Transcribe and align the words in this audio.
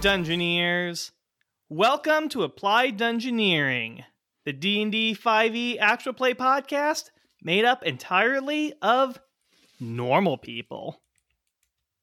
Dungeoneers. 0.00 1.10
Welcome 1.68 2.28
to 2.28 2.44
Applied 2.44 2.96
Dungeoneering, 2.96 4.04
the 4.44 4.52
D&D 4.52 5.16
5e 5.20 5.76
actual 5.80 6.12
play 6.12 6.34
podcast 6.34 7.10
made 7.42 7.64
up 7.64 7.82
entirely 7.82 8.74
of 8.80 9.18
normal 9.80 10.38
people. 10.38 11.02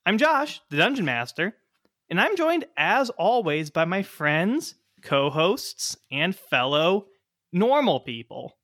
I'm 0.05 0.17
Josh, 0.17 0.59
the 0.69 0.75
Dungeon 0.75 1.05
Master, 1.05 1.55
and 2.09 2.19
I'm 2.19 2.35
joined 2.35 2.65
as 2.75 3.09
always 3.11 3.69
by 3.69 3.85
my 3.85 4.03
friends, 4.03 4.75
co-hosts, 5.01 5.95
and 6.11 6.35
fellow 6.35 7.05
normal 7.53 8.01
people. 8.01 8.57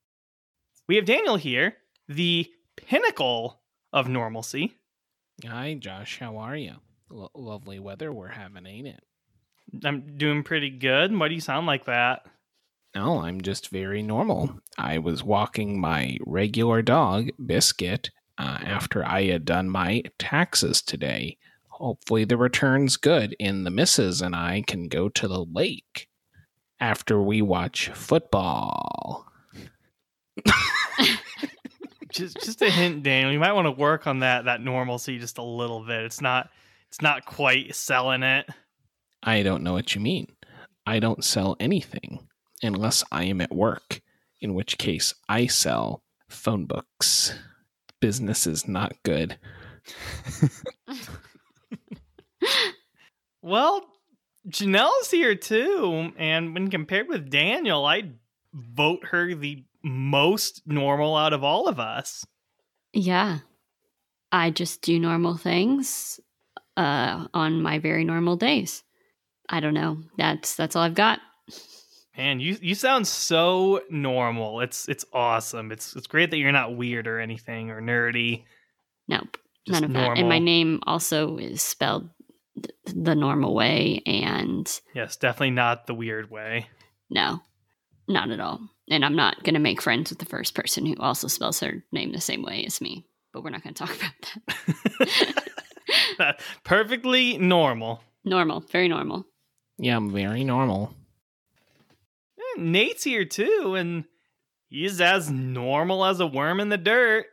We 0.86 0.96
have 0.96 1.06
Daniel 1.06 1.36
here, 1.36 1.78
the 2.06 2.52
pinnacle 2.76 3.62
of 3.94 4.10
normalcy. 4.10 4.74
Hi, 5.42 5.72
Josh. 5.72 6.18
How 6.18 6.36
are 6.36 6.56
you? 6.56 6.74
Lo- 7.08 7.30
lovely 7.34 7.78
weather 7.78 8.12
we're 8.12 8.28
having, 8.28 8.66
ain't 8.66 8.88
it? 8.88 9.02
I'm 9.84 10.16
doing 10.16 10.42
pretty 10.42 10.70
good. 10.70 11.16
Why 11.16 11.28
do 11.28 11.34
you 11.34 11.40
sound 11.40 11.66
like 11.66 11.86
that? 11.86 12.26
No, 12.94 13.20
I'm 13.20 13.40
just 13.40 13.68
very 13.68 14.02
normal. 14.02 14.60
I 14.76 14.98
was 14.98 15.24
walking 15.24 15.80
my 15.80 16.18
regular 16.26 16.82
dog, 16.82 17.30
Biscuit, 17.44 18.10
uh, 18.36 18.58
after 18.62 19.04
I 19.04 19.24
had 19.24 19.44
done 19.44 19.70
my 19.70 20.02
taxes 20.18 20.82
today. 20.82 21.38
Hopefully, 21.68 22.24
the 22.24 22.36
return's 22.36 22.96
good, 22.96 23.34
and 23.40 23.64
the 23.64 23.70
missus 23.70 24.20
and 24.20 24.36
I 24.36 24.62
can 24.66 24.88
go 24.88 25.08
to 25.08 25.26
the 25.26 25.44
lake 25.44 26.08
after 26.80 27.20
we 27.20 27.40
watch 27.40 27.88
football. 27.90 29.26
just 32.12 32.40
just 32.42 32.60
a 32.60 32.70
hint, 32.70 33.02
Daniel. 33.02 33.32
You 33.32 33.40
might 33.40 33.52
want 33.52 33.66
to 33.66 33.72
work 33.72 34.06
on 34.06 34.18
that 34.20 34.44
that 34.44 34.60
normalcy 34.60 35.18
just 35.18 35.38
a 35.38 35.42
little 35.42 35.80
bit. 35.80 36.04
It's 36.04 36.20
not 36.20 36.50
it's 36.88 37.00
not 37.00 37.24
quite 37.24 37.74
selling 37.74 38.22
it. 38.22 38.46
I 39.22 39.42
don't 39.42 39.62
know 39.62 39.72
what 39.72 39.94
you 39.94 40.00
mean. 40.00 40.28
I 40.86 40.98
don't 40.98 41.24
sell 41.24 41.56
anything 41.60 42.28
unless 42.62 43.04
I 43.12 43.24
am 43.24 43.40
at 43.40 43.54
work, 43.54 44.00
in 44.40 44.54
which 44.54 44.78
case 44.78 45.14
I 45.28 45.46
sell 45.46 46.02
phone 46.28 46.66
books. 46.66 47.34
Business 48.00 48.46
is 48.46 48.66
not 48.66 48.94
good. 49.04 49.38
Well, 53.42 53.84
Janelle's 54.48 55.10
here 55.10 55.34
too, 55.34 56.12
and 56.16 56.54
when 56.54 56.70
compared 56.70 57.08
with 57.08 57.28
Daniel, 57.28 57.84
I'd 57.84 58.14
vote 58.54 59.06
her 59.06 59.34
the 59.34 59.64
most 59.82 60.62
normal 60.64 61.16
out 61.16 61.32
of 61.32 61.42
all 61.42 61.66
of 61.66 61.80
us. 61.80 62.24
Yeah. 62.92 63.38
I 64.30 64.50
just 64.50 64.80
do 64.82 64.98
normal 64.98 65.36
things 65.36 66.20
uh 66.76 67.26
on 67.34 67.60
my 67.60 67.78
very 67.78 68.04
normal 68.04 68.36
days. 68.36 68.82
I 69.52 69.60
don't 69.60 69.74
know. 69.74 69.98
That's 70.18 70.56
that's 70.56 70.74
all 70.74 70.82
I've 70.82 70.94
got. 70.94 71.20
Man, 72.16 72.40
you 72.40 72.56
you 72.60 72.74
sound 72.74 73.06
so 73.06 73.82
normal. 73.90 74.60
It's 74.60 74.88
it's 74.88 75.04
awesome. 75.12 75.70
It's 75.70 75.94
it's 75.94 76.06
great 76.08 76.30
that 76.30 76.38
you're 76.38 76.50
not 76.52 76.76
weird 76.76 77.06
or 77.06 77.20
anything 77.20 77.70
or 77.70 77.80
nerdy. 77.80 78.44
Nope. 79.08 79.36
Just 79.66 79.80
none 79.80 79.84
of 79.84 79.92
that. 79.94 80.18
And 80.18 80.28
my 80.28 80.38
name 80.40 80.80
also 80.86 81.36
is 81.36 81.62
spelled 81.62 82.08
th- 82.56 82.74
the 82.96 83.14
normal 83.14 83.54
way 83.54 84.02
and 84.06 84.68
Yes, 84.94 85.16
definitely 85.16 85.50
not 85.52 85.86
the 85.86 85.94
weird 85.94 86.30
way. 86.30 86.66
no. 87.10 87.40
Not 88.08 88.30
at 88.32 88.40
all. 88.40 88.60
And 88.90 89.04
I'm 89.04 89.14
not 89.14 89.44
going 89.44 89.54
to 89.54 89.60
make 89.60 89.80
friends 89.80 90.10
with 90.10 90.18
the 90.18 90.24
first 90.26 90.56
person 90.56 90.84
who 90.84 90.96
also 90.98 91.28
spells 91.28 91.60
their 91.60 91.84
name 91.92 92.10
the 92.12 92.20
same 92.20 92.42
way 92.42 92.64
as 92.66 92.80
me. 92.80 93.06
But 93.32 93.44
we're 93.44 93.50
not 93.50 93.62
going 93.62 93.74
to 93.74 93.86
talk 93.86 93.96
about 93.96 94.98
that. 96.18 96.40
Perfectly 96.64 97.38
normal. 97.38 98.02
normal, 98.24 98.60
very 98.60 98.88
normal. 98.88 99.24
Yeah, 99.78 99.96
I'm 99.96 100.12
very 100.12 100.44
normal. 100.44 100.94
Eh, 102.38 102.60
Nate's 102.60 103.04
here 103.04 103.24
too, 103.24 103.74
and 103.76 104.04
he's 104.68 105.00
as 105.00 105.30
normal 105.30 106.04
as 106.04 106.20
a 106.20 106.26
worm 106.26 106.60
in 106.60 106.68
the 106.68 106.78
dirt. 106.78 107.26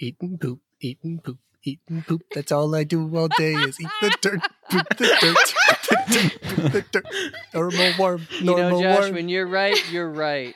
Eating 0.00 0.38
poop, 0.38 0.60
eating 0.80 1.20
poop, 1.20 1.38
eating 1.62 2.02
poop. 2.06 2.22
That's 2.34 2.52
all 2.52 2.74
I 2.74 2.84
do 2.84 3.14
all 3.16 3.28
day 3.28 3.52
is 3.54 3.80
eat 3.80 3.88
the 4.00 4.16
dirt, 4.20 4.40
poop 4.70 4.88
the 4.96 5.16
dirt, 5.20 5.54
the 5.90 6.02
dirt, 6.22 6.42
poop 6.42 6.72
the 6.72 6.84
dirt. 6.92 7.06
Normal 7.54 7.92
worm, 7.98 8.26
You 8.40 8.44
know, 8.56 8.80
Josh, 8.82 9.00
worm. 9.04 9.14
when 9.14 9.28
you're 9.28 9.46
right, 9.46 9.78
you're 9.92 10.10
right. 10.10 10.54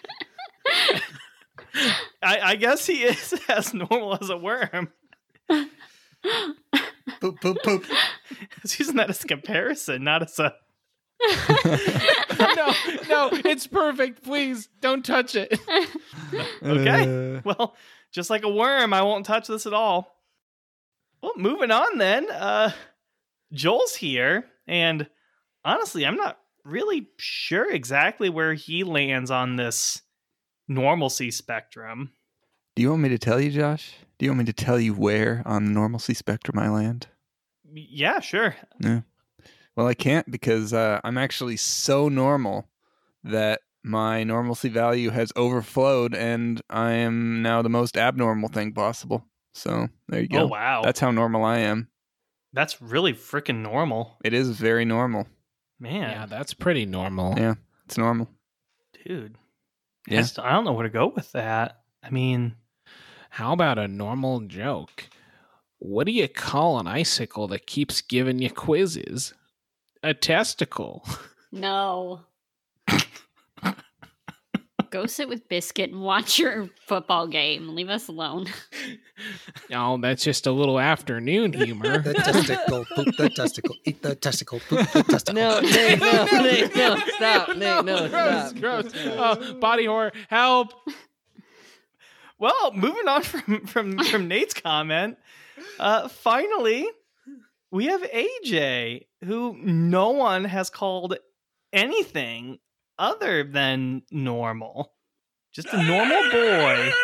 I, 2.23 2.41
I 2.41 2.57
guess 2.57 2.85
he 2.87 3.03
is 3.05 3.35
as 3.49 3.73
normal 3.73 4.19
as 4.21 4.29
a 4.31 4.37
worm. 4.37 4.89
Poop, 7.21 7.41
poop, 7.41 7.59
poop. 7.65 7.85
I 7.91 8.47
was 8.63 8.79
using 8.79 8.97
that 8.97 9.11
as 9.11 9.25
a 9.25 9.29
comparison, 9.29 10.05
not 10.05 10.23
as 10.23 10.39
a. 10.39 10.55
no, 12.39 12.73
no, 13.09 13.31
it's 13.45 13.67
perfect. 13.67 14.23
Please 14.23 14.69
don't 14.81 15.05
touch 15.05 15.35
it. 15.35 15.59
Okay. 16.63 17.37
Uh, 17.37 17.41
Well, 17.45 17.75
just 18.13 18.31
like 18.31 18.43
a 18.45 18.49
worm, 18.49 18.93
I 18.93 19.03
won't 19.03 19.27
touch 19.27 19.49
this 19.49 19.67
at 19.67 19.73
all. 19.75 20.17
Well, 21.23 21.33
moving 21.37 21.71
on 21.71 21.99
then. 21.99 22.31
Uh, 22.31 22.73
Joel's 23.53 23.95
here, 23.97 24.47
and 24.67 25.09
honestly, 25.65 26.07
I'm 26.07 26.17
not 26.17 26.39
really 26.65 27.09
sure 27.19 27.71
exactly 27.71 28.29
where 28.29 28.55
he 28.55 28.85
lands 28.85 29.31
on 29.31 29.57
this 29.57 30.03
normalcy 30.69 31.31
spectrum. 31.31 32.13
Do 32.77 32.83
you 32.83 32.91
want 32.91 33.03
me 33.03 33.09
to 33.11 33.19
tell 33.19 33.41
you, 33.41 33.51
Josh? 33.51 33.93
Do 34.19 34.25
you 34.27 34.31
want 34.31 34.41
me 34.41 34.45
to 34.47 34.53
tell 34.53 34.79
you 34.79 34.95
where 34.95 35.43
on 35.45 35.65
the 35.65 35.71
normalcy 35.73 36.15
spectrum 36.15 36.59
I 36.59 36.69
land? 36.69 37.09
Yeah, 37.73 38.21
sure. 38.21 38.55
Well, 39.77 39.87
I 39.87 39.95
can't 39.95 40.31
because 40.31 40.73
uh, 40.73 41.01
I'm 41.05 41.17
actually 41.19 41.57
so 41.57 42.09
normal 42.09 42.69
that 43.25 43.61
my 43.83 44.25
normalcy 44.25 44.69
value 44.69 45.11
has 45.11 45.33
overflowed 45.37 46.15
and 46.15 46.61
I 46.69 46.93
am 46.93 47.41
now 47.43 47.63
the 47.63 47.69
most 47.71 47.97
abnormal 47.97 48.49
thing 48.51 48.73
possible. 48.73 49.25
So 49.55 49.89
there 50.09 50.21
you 50.21 50.29
go. 50.29 50.41
Oh 50.41 50.47
wow, 50.49 50.83
That's 50.83 51.01
how 51.01 51.11
normal 51.11 51.45
I 51.45 51.59
am. 51.59 51.89
that's 52.53 52.81
really 52.83 53.13
freaking 53.15 53.63
normal, 53.63 54.17
It 54.25 54.33
is 54.35 54.51
very 54.51 54.85
normal. 54.85 55.27
man. 55.79 56.11
Yeah, 56.11 56.27
that's 56.27 56.53
pretty 56.55 56.85
normal. 56.87 57.35
Yeah, 57.39 57.55
it's 57.87 57.97
normal. 57.99 58.29
dude. 59.05 59.37
Yeah. 60.09 60.21
just- 60.21 60.39
I 60.39 60.53
don't 60.53 60.65
know 60.65 60.73
where 60.73 60.85
to 60.87 60.91
go 60.93 61.09
with 61.15 61.33
that. 61.33 61.81
I 62.03 62.11
mean, 62.11 62.55
How 63.31 63.53
about 63.53 63.79
a 63.79 63.87
normal 63.89 64.41
joke? 64.41 65.09
What 65.79 66.05
do 66.07 66.13
you 66.13 66.27
call 66.29 66.79
an 66.79 66.87
icicle 66.89 67.47
that 67.49 67.67
keeps 67.67 68.01
giving 68.03 68.41
you 68.41 68.51
quizzes? 68.51 69.33
A 70.03 70.15
testicle. 70.15 71.07
No. 71.53 72.21
Go 74.91 75.07
sit 75.07 75.29
with 75.29 75.49
Biscuit 75.49 75.91
and 75.91 76.03
watch 76.03 76.39
your 76.39 76.69
football 76.87 77.29
game. 77.29 77.75
Leave 77.77 77.89
us 77.89 78.09
alone. 78.09 78.47
Oh, 79.73 79.99
that's 79.99 80.25
just 80.25 80.47
a 80.49 80.51
little 80.51 80.81
afternoon 80.81 81.53
humor. 81.53 81.99
the 82.03 82.15
testicle, 82.15 82.85
poop 82.97 83.17
the 83.17 83.31
testicle, 83.31 83.77
eat 83.85 84.03
the 84.03 84.17
testicle, 84.17 84.61
poop 84.69 84.91
the 84.91 85.03
testicle. 85.05 85.35
No, 85.35 85.61
Nate, 85.61 86.01
no, 86.01 86.25
Nate, 86.25 86.75
no, 86.77 86.97
stop, 87.17 87.49
Nate, 87.51 87.85
no, 87.85 88.09
gross, 88.09 88.49
stop. 88.51 88.55
gross. 88.61 88.93
Oh, 88.95 89.55
body 89.61 89.85
horror, 89.85 90.13
help! 90.29 90.73
well, 92.39 92.73
moving 92.75 93.07
on 93.07 93.23
from 93.23 93.67
from 93.67 93.99
from 93.99 94.27
Nate's 94.27 94.55
comment. 94.55 95.19
Uh, 95.79 96.09
finally, 96.09 96.89
we 97.71 97.87
have 97.87 98.03
AJ, 98.03 99.07
who 99.25 99.57
no 99.63 100.11
one 100.11 100.45
has 100.45 100.71
called 100.71 101.17
anything 101.73 102.59
other 102.99 103.45
than 103.45 104.03
normal. 104.11 104.93
Just 105.53 105.69
a 105.73 105.83
normal 105.83 106.31
boy. 106.31 106.93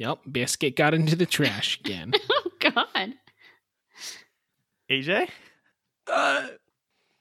Yep, 0.00 0.20
biscuit 0.32 0.76
got 0.76 0.94
into 0.94 1.14
the 1.14 1.26
trash 1.26 1.78
again. 1.78 2.12
oh 2.30 2.50
God. 2.58 3.12
AJ? 4.90 5.28
Uh, 6.06 6.48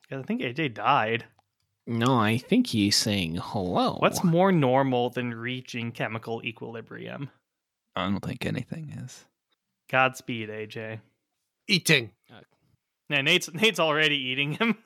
I 0.09 0.21
think 0.23 0.41
AJ 0.41 0.75
died. 0.75 1.25
no, 1.85 2.17
I 2.17 2.37
think 2.37 2.67
he's 2.67 2.95
saying 2.95 3.37
hello. 3.41 3.97
What's 3.99 4.23
more 4.23 4.53
normal 4.53 5.09
than 5.09 5.33
reaching 5.33 5.91
chemical 5.91 6.41
equilibrium? 6.45 7.29
I 7.99 8.09
don't 8.09 8.19
think 8.21 8.45
anything 8.45 8.91
is. 9.05 9.25
Godspeed, 9.89 10.49
AJ. 10.49 10.99
Eating. 11.67 12.11
Uh, 12.31 12.39
yeah, 13.09 13.21
Nate's 13.21 13.51
Nate's 13.53 13.79
already 13.79 14.17
eating 14.17 14.53
him. 14.53 14.77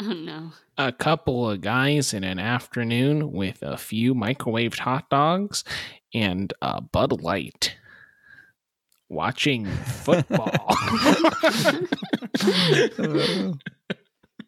Oh 0.00 0.12
no. 0.12 0.52
a 0.76 0.92
couple 0.92 1.50
of 1.50 1.60
guys 1.60 2.14
in 2.14 2.22
an 2.22 2.38
afternoon 2.38 3.32
with 3.32 3.64
a 3.64 3.76
few 3.76 4.14
microwaved 4.14 4.78
hot 4.78 5.10
dogs 5.10 5.64
and 6.14 6.52
a 6.62 6.80
Bud 6.80 7.20
Light 7.20 7.74
watching 9.08 9.66
football. 9.86 10.52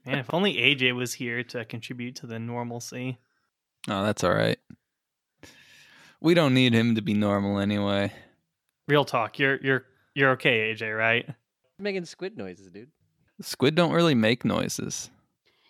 Man, 0.07 0.19
if 0.19 0.33
only 0.33 0.55
AJ 0.55 0.95
was 0.95 1.15
here 1.15 1.43
to 1.45 1.65
contribute 1.65 2.15
to 2.17 2.27
the 2.29 2.39
normalcy. 2.39 3.19
Oh, 3.89 4.05
that's 4.05 4.23
all 4.23 4.35
right. 4.35 4.59
We 6.21 6.35
don't 6.35 6.55
need 6.55 6.75
him 6.75 6.95
to 6.97 7.03
be 7.03 7.15
normal 7.15 7.59
anyway. 7.59 8.13
Real 8.89 9.05
talk, 9.05 9.39
you're 9.39 9.59
you're 9.63 9.85
you're 10.15 10.31
okay, 10.33 10.75
AJ, 10.75 10.97
right? 10.97 11.29
Making 11.79 12.05
squid 12.05 12.37
noises, 12.37 12.69
dude. 12.71 12.91
Squid 13.41 13.75
don't 13.75 13.93
really 13.93 14.15
make 14.15 14.45
noises. 14.45 15.11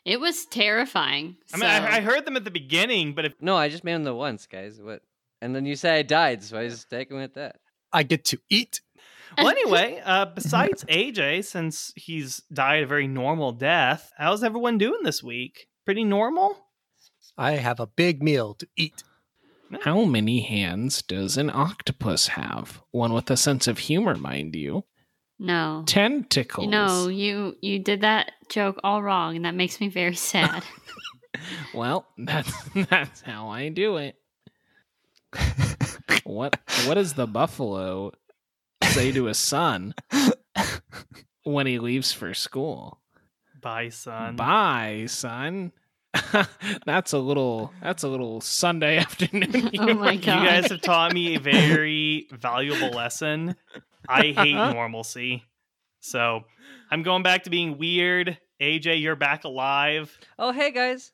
It 0.05 0.19
was 0.19 0.47
terrifying. 0.47 1.37
I 1.52 1.56
mean, 1.58 1.70
I, 1.70 1.99
I 1.99 2.00
heard 2.00 2.25
them 2.25 2.37
at 2.37 2.44
the 2.44 2.50
beginning, 2.50 3.14
but 3.14 3.26
if 3.26 3.35
No, 3.41 3.56
I 3.56 3.69
just 3.69 3.85
made 3.85 3.94
them 3.94 4.05
the 4.05 4.14
once, 4.14 4.47
guys. 4.47 4.81
What? 4.82 5.02
And 5.43 5.55
then 5.55 5.67
you 5.67 5.76
say 5.76 5.99
I 5.99 6.02
died, 6.02 6.43
so 6.43 6.58
I 6.58 6.69
just 6.69 6.91
take 6.91 7.11
with 7.11 7.35
that. 7.35 7.56
I 7.93 8.03
get 8.03 8.25
to 8.26 8.38
eat. 8.49 8.81
well, 9.38 9.49
anyway, 9.49 10.00
uh, 10.05 10.26
besides 10.26 10.85
AJ, 10.88 11.44
since 11.44 11.93
he's 11.96 12.43
died 12.53 12.82
a 12.82 12.87
very 12.87 13.06
normal 13.06 13.53
death, 13.53 14.12
how's 14.17 14.43
everyone 14.43 14.79
doing 14.79 15.03
this 15.03 15.23
week? 15.23 15.69
Pretty 15.85 16.05
normal. 16.05 16.56
I 17.38 17.53
have 17.53 17.81
a 17.81 17.87
big 17.87 18.23
meal 18.23 18.55
to 18.55 18.67
eat. 18.76 19.03
How 19.82 20.05
many 20.05 20.40
hands 20.40 21.02
does 21.02 21.37
an 21.37 21.50
octopus 21.50 22.28
have? 22.28 22.82
One 22.90 23.12
with 23.12 23.31
a 23.31 23.37
sense 23.37 23.67
of 23.69 23.78
humor, 23.78 24.17
mind 24.17 24.55
you. 24.56 24.84
no. 25.38 25.84
Tentacles. 25.87 26.69
No, 26.69 27.08
you 27.08 27.56
you 27.61 27.78
did 27.78 28.00
that 28.02 28.32
joke 28.49 28.78
all 28.84 29.02
wrong, 29.02 29.37
and 29.37 29.44
that 29.44 29.55
makes 29.55 29.81
me 29.81 29.88
very 29.88 30.17
sad. 30.17 30.64
Well, 31.72 32.06
that's 32.19 32.52
that's 32.90 33.20
how 33.22 33.49
I 33.49 33.69
do 33.70 33.96
it. 33.96 34.17
what 36.25 36.58
what 36.87 36.94
does 36.94 37.14
the 37.14 37.26
buffalo 37.26 38.12
say 38.82 39.12
to 39.12 39.25
his 39.26 39.38
son 39.38 39.94
when 41.44 41.67
he 41.67 41.78
leaves 41.78 42.12
for 42.12 42.34
school? 42.34 43.00
Bye, 43.61 43.88
son. 43.90 44.37
Bye, 44.37 45.06
son. 45.08 45.72
that's 46.87 47.12
a 47.12 47.19
little 47.19 47.73
that's 47.83 48.03
a 48.03 48.09
little 48.09 48.41
Sunday 48.41 48.97
afternoon. 48.99 49.71
Oh 49.79 49.95
my 49.95 50.15
humor. 50.15 50.43
You 50.43 50.49
guys 50.49 50.71
have 50.71 50.83
taught 50.83 51.15
me 51.15 51.37
a 51.37 51.41
very 51.41 52.29
valuable 52.33 52.91
lesson. 52.91 53.57
I 54.09 54.33
hate 54.37 54.55
normalcy. 54.55 55.45
So 56.01 56.45
I'm 56.91 57.03
going 57.03 57.23
back 57.23 57.45
to 57.45 57.51
being 57.51 57.79
weird. 57.79 58.39
AJ, 58.61 59.01
you're 59.01 59.17
back 59.17 59.45
alive. 59.45 60.17
Oh, 60.39 60.53
hey 60.53 60.71
guys. 60.71 61.12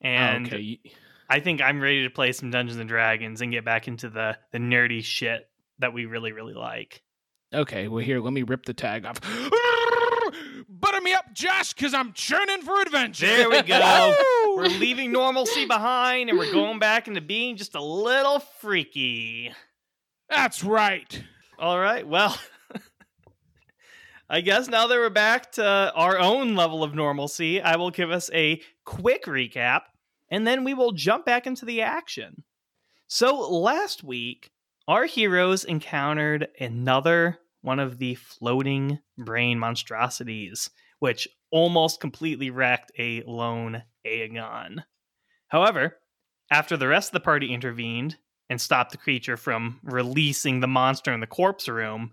And 0.00 0.46
okay. 0.46 0.80
I 1.28 1.40
think 1.40 1.60
I'm 1.60 1.80
ready 1.80 2.04
to 2.04 2.10
play 2.10 2.32
some 2.32 2.50
Dungeons 2.50 2.78
and 2.78 2.88
Dragons 2.88 3.40
and 3.42 3.52
get 3.52 3.64
back 3.64 3.88
into 3.88 4.08
the, 4.08 4.38
the 4.52 4.58
nerdy 4.58 5.02
shit 5.02 5.48
that 5.80 5.92
we 5.92 6.06
really, 6.06 6.32
really 6.32 6.54
like. 6.54 7.02
Okay, 7.52 7.88
well 7.88 8.04
here, 8.04 8.20
let 8.20 8.32
me 8.32 8.42
rip 8.42 8.64
the 8.64 8.74
tag 8.74 9.04
off. 9.04 9.20
Butter 10.68 11.00
me 11.00 11.12
up, 11.12 11.32
Josh, 11.32 11.72
because 11.72 11.94
I'm 11.94 12.12
churning 12.12 12.62
for 12.62 12.80
adventure. 12.80 13.26
There 13.26 13.50
we 13.50 13.62
go. 13.62 14.14
we're 14.56 14.64
leaving 14.64 15.12
normalcy 15.12 15.66
behind 15.66 16.30
and 16.30 16.38
we're 16.38 16.52
going 16.52 16.78
back 16.78 17.08
into 17.08 17.20
being 17.20 17.56
just 17.56 17.74
a 17.74 17.82
little 17.82 18.38
freaky. 18.38 19.52
That's 20.28 20.64
right. 20.64 21.22
All 21.58 21.78
right. 21.78 22.06
Well, 22.06 22.38
I 24.30 24.40
guess 24.40 24.68
now 24.68 24.86
that 24.86 24.94
we're 24.94 25.10
back 25.10 25.52
to 25.52 25.92
our 25.94 26.18
own 26.18 26.54
level 26.54 26.82
of 26.82 26.94
normalcy, 26.94 27.60
I 27.60 27.76
will 27.76 27.90
give 27.90 28.10
us 28.10 28.30
a 28.32 28.60
quick 28.84 29.24
recap 29.24 29.82
and 30.30 30.46
then 30.46 30.64
we 30.64 30.74
will 30.74 30.92
jump 30.92 31.24
back 31.24 31.46
into 31.46 31.64
the 31.64 31.82
action. 31.82 32.44
So, 33.06 33.36
last 33.36 34.04
week, 34.04 34.50
our 34.86 35.06
heroes 35.06 35.64
encountered 35.64 36.48
another 36.60 37.38
one 37.68 37.78
of 37.78 37.98
the 37.98 38.14
floating 38.14 38.98
brain 39.18 39.58
monstrosities, 39.58 40.70
which 41.00 41.28
almost 41.50 42.00
completely 42.00 42.48
wrecked 42.48 42.90
a 42.98 43.22
lone 43.26 43.82
Aegon. 44.06 44.84
However, 45.48 45.98
after 46.50 46.78
the 46.78 46.88
rest 46.88 47.10
of 47.10 47.12
the 47.12 47.20
party 47.20 47.52
intervened 47.52 48.16
and 48.48 48.58
stopped 48.58 48.92
the 48.92 48.96
creature 48.96 49.36
from 49.36 49.80
releasing 49.82 50.60
the 50.60 50.66
monster 50.66 51.12
in 51.12 51.20
the 51.20 51.26
corpse 51.26 51.68
room, 51.68 52.12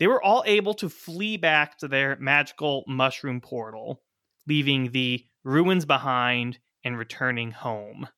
they 0.00 0.08
were 0.08 0.20
all 0.20 0.42
able 0.44 0.74
to 0.74 0.88
flee 0.88 1.36
back 1.36 1.78
to 1.78 1.86
their 1.86 2.16
magical 2.16 2.82
mushroom 2.88 3.40
portal, 3.40 4.02
leaving 4.48 4.90
the 4.90 5.24
ruins 5.44 5.84
behind 5.84 6.58
and 6.84 6.98
returning 6.98 7.52
home, 7.52 8.08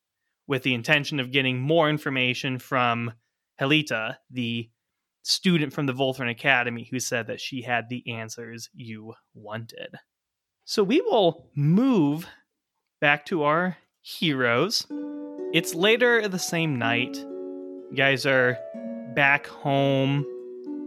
with 0.47 0.63
the 0.63 0.73
intention 0.73 1.19
of 1.19 1.31
getting 1.31 1.61
more 1.61 1.87
information 1.87 2.57
from 2.57 3.13
Helita, 3.61 4.17
the 4.31 4.71
student 5.23 5.73
from 5.73 5.87
the 5.87 5.93
Volthern 5.93 6.29
Academy 6.29 6.87
who 6.91 6.99
said 6.99 7.27
that 7.27 7.41
she 7.41 7.61
had 7.61 7.89
the 7.89 8.03
answers 8.13 8.69
you 8.73 9.13
wanted. 9.33 9.95
So 10.65 10.83
we 10.83 11.01
will 11.01 11.49
move 11.55 12.27
back 13.01 13.25
to 13.27 13.43
our 13.43 13.77
heroes. 14.01 14.85
It's 15.53 15.73
later 15.73 16.27
the 16.27 16.39
same 16.39 16.77
night. 16.77 17.15
You 17.17 17.95
guys 17.95 18.25
are 18.25 18.57
back 19.15 19.47
home 19.47 20.25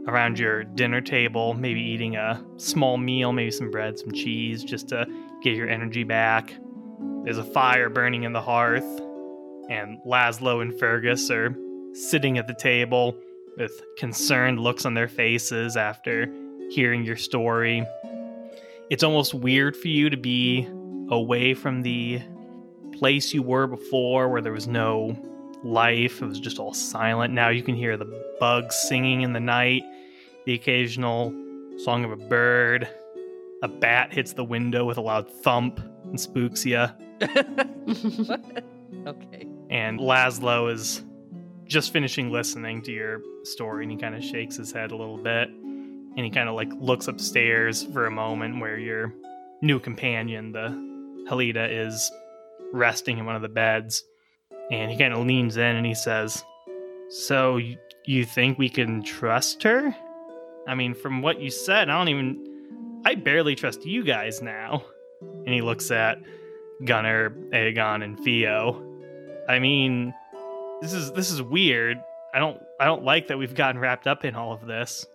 around 0.06 0.38
your 0.38 0.64
dinner 0.64 1.00
table, 1.00 1.54
maybe 1.54 1.80
eating 1.80 2.16
a 2.16 2.42
small 2.56 2.96
meal, 2.96 3.32
maybe 3.32 3.50
some 3.50 3.70
bread, 3.70 3.98
some 3.98 4.12
cheese, 4.12 4.62
just 4.62 4.88
to 4.88 5.06
get 5.42 5.56
your 5.56 5.68
energy 5.68 6.04
back. 6.04 6.54
There's 7.24 7.38
a 7.38 7.44
fire 7.44 7.88
burning 7.88 8.22
in 8.22 8.32
the 8.32 8.40
hearth, 8.40 8.84
and 9.68 9.98
Laszlo 10.06 10.62
and 10.62 10.78
Fergus 10.78 11.30
are 11.30 11.56
sitting 11.92 12.38
at 12.38 12.46
the 12.46 12.54
table 12.54 13.16
with 13.56 13.82
concerned 13.96 14.60
looks 14.60 14.84
on 14.84 14.94
their 14.94 15.08
faces 15.08 15.76
after 15.76 16.30
hearing 16.70 17.04
your 17.04 17.16
story. 17.16 17.86
It's 18.90 19.02
almost 19.02 19.34
weird 19.34 19.76
for 19.76 19.88
you 19.88 20.10
to 20.10 20.16
be 20.16 20.68
away 21.10 21.54
from 21.54 21.82
the 21.82 22.20
place 22.92 23.34
you 23.34 23.42
were 23.42 23.66
before 23.66 24.28
where 24.28 24.40
there 24.40 24.52
was 24.52 24.66
no 24.66 25.16
life. 25.62 26.22
It 26.22 26.26
was 26.26 26.40
just 26.40 26.58
all 26.58 26.74
silent. 26.74 27.32
Now 27.34 27.48
you 27.48 27.62
can 27.62 27.74
hear 27.74 27.96
the 27.96 28.06
bugs 28.38 28.74
singing 28.74 29.22
in 29.22 29.32
the 29.32 29.40
night, 29.40 29.82
the 30.44 30.54
occasional 30.54 31.32
song 31.78 32.04
of 32.04 32.12
a 32.12 32.16
bird. 32.16 32.88
A 33.62 33.68
bat 33.68 34.12
hits 34.12 34.34
the 34.34 34.44
window 34.44 34.84
with 34.84 34.98
a 34.98 35.00
loud 35.00 35.30
thump 35.30 35.80
and 36.04 36.20
spooks 36.20 36.64
you. 36.64 36.86
Okay. 39.06 39.46
And 39.70 40.00
Laszlo 40.00 40.72
is 40.72 41.02
just 41.66 41.92
finishing 41.92 42.30
listening 42.30 42.82
to 42.82 42.92
your 42.92 43.20
story 43.44 43.84
and 43.84 43.92
he 43.92 43.98
kind 43.98 44.14
of 44.14 44.24
shakes 44.24 44.56
his 44.56 44.72
head 44.72 44.92
a 44.92 44.96
little 44.96 45.18
bit. 45.18 45.48
And 45.48 46.24
he 46.24 46.30
kind 46.30 46.48
of 46.48 46.54
like 46.54 46.70
looks 46.80 47.08
upstairs 47.08 47.84
for 47.92 48.06
a 48.06 48.10
moment 48.10 48.60
where 48.60 48.78
your 48.78 49.12
new 49.60 49.78
companion, 49.78 50.52
the 50.52 50.68
Halida, 51.28 51.68
is 51.70 52.10
resting 52.72 53.18
in 53.18 53.26
one 53.26 53.36
of 53.36 53.42
the 53.42 53.48
beds. 53.48 54.02
And 54.70 54.90
he 54.90 54.96
kind 54.96 55.12
of 55.12 55.26
leans 55.26 55.56
in 55.56 55.76
and 55.76 55.86
he 55.86 55.94
says, 55.94 56.44
So 57.10 57.58
you, 58.04 58.24
think 58.24 58.58
we 58.58 58.68
can 58.68 59.02
trust 59.02 59.62
her? 59.62 59.94
I 60.66 60.74
mean, 60.74 60.94
from 60.94 61.22
what 61.22 61.40
you 61.40 61.50
said, 61.50 61.88
I 61.88 61.98
don't 61.98 62.08
even. 62.08 63.02
I 63.04 63.14
barely 63.14 63.54
trust 63.54 63.84
you 63.84 64.02
guys 64.02 64.42
now. 64.42 64.84
And 65.20 65.48
he 65.48 65.60
looks 65.60 65.90
at 65.92 66.18
Gunnar, 66.84 67.30
Aegon, 67.52 68.02
and 68.02 68.18
Theo. 68.18 68.82
I 69.48 69.60
mean, 69.60 70.12
this 70.80 70.92
is 70.92 71.12
this 71.12 71.30
is 71.30 71.40
weird. 71.42 71.98
I 72.34 72.38
don't 72.38 72.60
I 72.80 72.84
don't 72.84 73.04
like 73.04 73.28
that 73.28 73.38
we've 73.38 73.54
gotten 73.54 73.80
wrapped 73.80 74.06
up 74.06 74.24
in 74.24 74.34
all 74.34 74.52
of 74.52 74.66
this. 74.66 75.06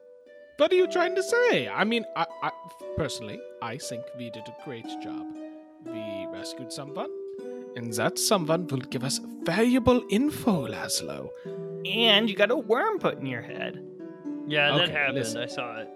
What 0.58 0.72
are 0.72 0.75
you 0.75 0.88
trying 0.88 1.15
to 1.15 1.24
say? 1.24 1.68
I 1.68 1.84
mean, 1.84 2.06
I, 2.15 2.25
I 2.44 2.51
personally, 2.96 3.39
I 3.63 3.77
think 3.77 4.03
we 4.18 4.30
did 4.30 4.44
a 4.48 4.56
great 4.63 4.86
job. 5.01 5.25
We 5.86 6.27
rescued 6.32 6.72
someone, 6.72 7.10
and 7.75 7.91
that 7.94 8.20
someone 8.20 8.68
will 8.68 8.77
give 8.80 9.03
us 9.03 9.20
valuable 9.44 10.03
info, 10.12 10.68
Laszlo. 10.68 11.30
And 11.88 12.30
you 12.30 12.36
got 12.36 12.51
a 12.51 12.56
worm 12.56 13.00
put 13.00 13.18
in 13.20 13.25
your 13.25 13.41
head. 13.41 13.84
Yeah, 14.48 14.72
that 14.74 14.82
Okay, 14.84 14.91
happened. 14.91 15.18
listen. 15.18 15.41
I 15.41 15.48
saw 15.48 15.77
it. 15.80 15.89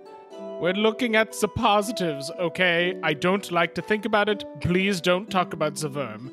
We're 0.60 0.74
looking 0.74 1.15
at 1.15 1.34
the 1.34 1.48
positives, 1.48 2.31
okay? 2.39 2.98
I 3.03 3.13
don't 3.13 3.51
like 3.51 3.75
to 3.75 3.81
think 3.84 4.05
about 4.05 4.29
it. 4.29 4.43
Please 4.62 5.00
don't 5.00 5.29
talk 5.29 5.53
about 5.53 5.75
the 5.75 5.89
worm. 5.89 6.31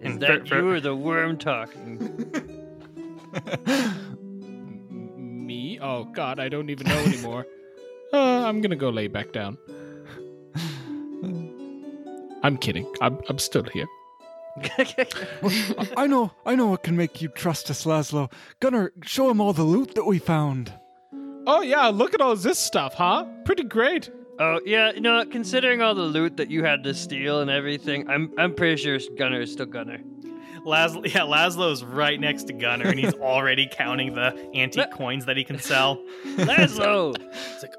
Is 0.00 0.12
And 0.12 0.20
that 0.22 0.40
for- 0.42 0.46
for- 0.48 0.56
you 0.62 0.70
or 0.70 0.80
the 0.80 0.94
worm 0.96 1.36
talking? 1.38 1.98
Me? 5.46 5.78
Oh 5.80 6.04
God, 6.04 6.38
I 6.40 6.48
don't 6.48 6.70
even 6.70 6.86
know 6.88 6.98
anymore. 6.98 7.46
uh, 8.12 8.18
I'm 8.46 8.60
gonna 8.60 8.76
go 8.76 8.90
lay 8.90 9.08
back 9.08 9.32
down. 9.32 9.58
I'm 12.42 12.56
kidding. 12.56 12.86
I'm 13.00 13.18
I'm 13.28 13.38
still 13.38 13.64
here. 13.64 13.86
I- 14.78 15.06
I 15.96 16.06
know, 16.06 16.32
I 16.44 16.54
know 16.56 16.66
what 16.68 16.82
can 16.82 16.96
make 16.96 17.22
you 17.22 17.28
trust 17.28 17.70
us, 17.70 17.84
Laszlo. 17.84 18.30
Gunnar, 18.60 18.92
show 19.04 19.30
him 19.30 19.40
all 19.40 19.52
the 19.52 19.62
loot 19.62 19.94
that 19.94 20.04
we 20.04 20.18
found. 20.18 20.72
Oh 21.46 21.62
yeah, 21.62 21.86
look 21.88 22.14
at 22.14 22.20
all 22.20 22.34
this 22.36 22.58
stuff, 22.58 22.94
huh? 22.94 23.24
Pretty 23.44 23.64
great. 23.64 24.10
Oh 24.40 24.60
yeah, 24.66 24.92
you 24.92 25.00
know, 25.00 25.24
considering 25.24 25.80
all 25.82 25.94
the 25.94 26.02
loot 26.02 26.36
that 26.38 26.50
you 26.50 26.64
had 26.64 26.82
to 26.84 26.94
steal 26.94 27.40
and 27.40 27.50
everything, 27.50 28.08
I'm 28.10 28.32
I'm 28.38 28.54
pretty 28.54 28.82
sure 28.82 28.98
Gunner 29.16 29.40
is 29.42 29.52
still 29.52 29.66
Gunner. 29.66 29.98
Laszlo, 30.66 31.06
yeah, 31.14 31.20
Laszlo's 31.20 31.84
right 31.84 32.20
next 32.20 32.44
to 32.44 32.52
Gunner, 32.52 32.86
and 32.88 32.98
he's 32.98 33.14
already 33.20 33.68
counting 33.70 34.14
the 34.14 34.36
antique 34.54 34.90
coins 34.92 35.24
that 35.26 35.36
he 35.36 35.44
can 35.44 35.58
sell. 35.58 36.02
Laszlo, 36.36 37.16
It's 37.54 37.62
like, 37.62 37.74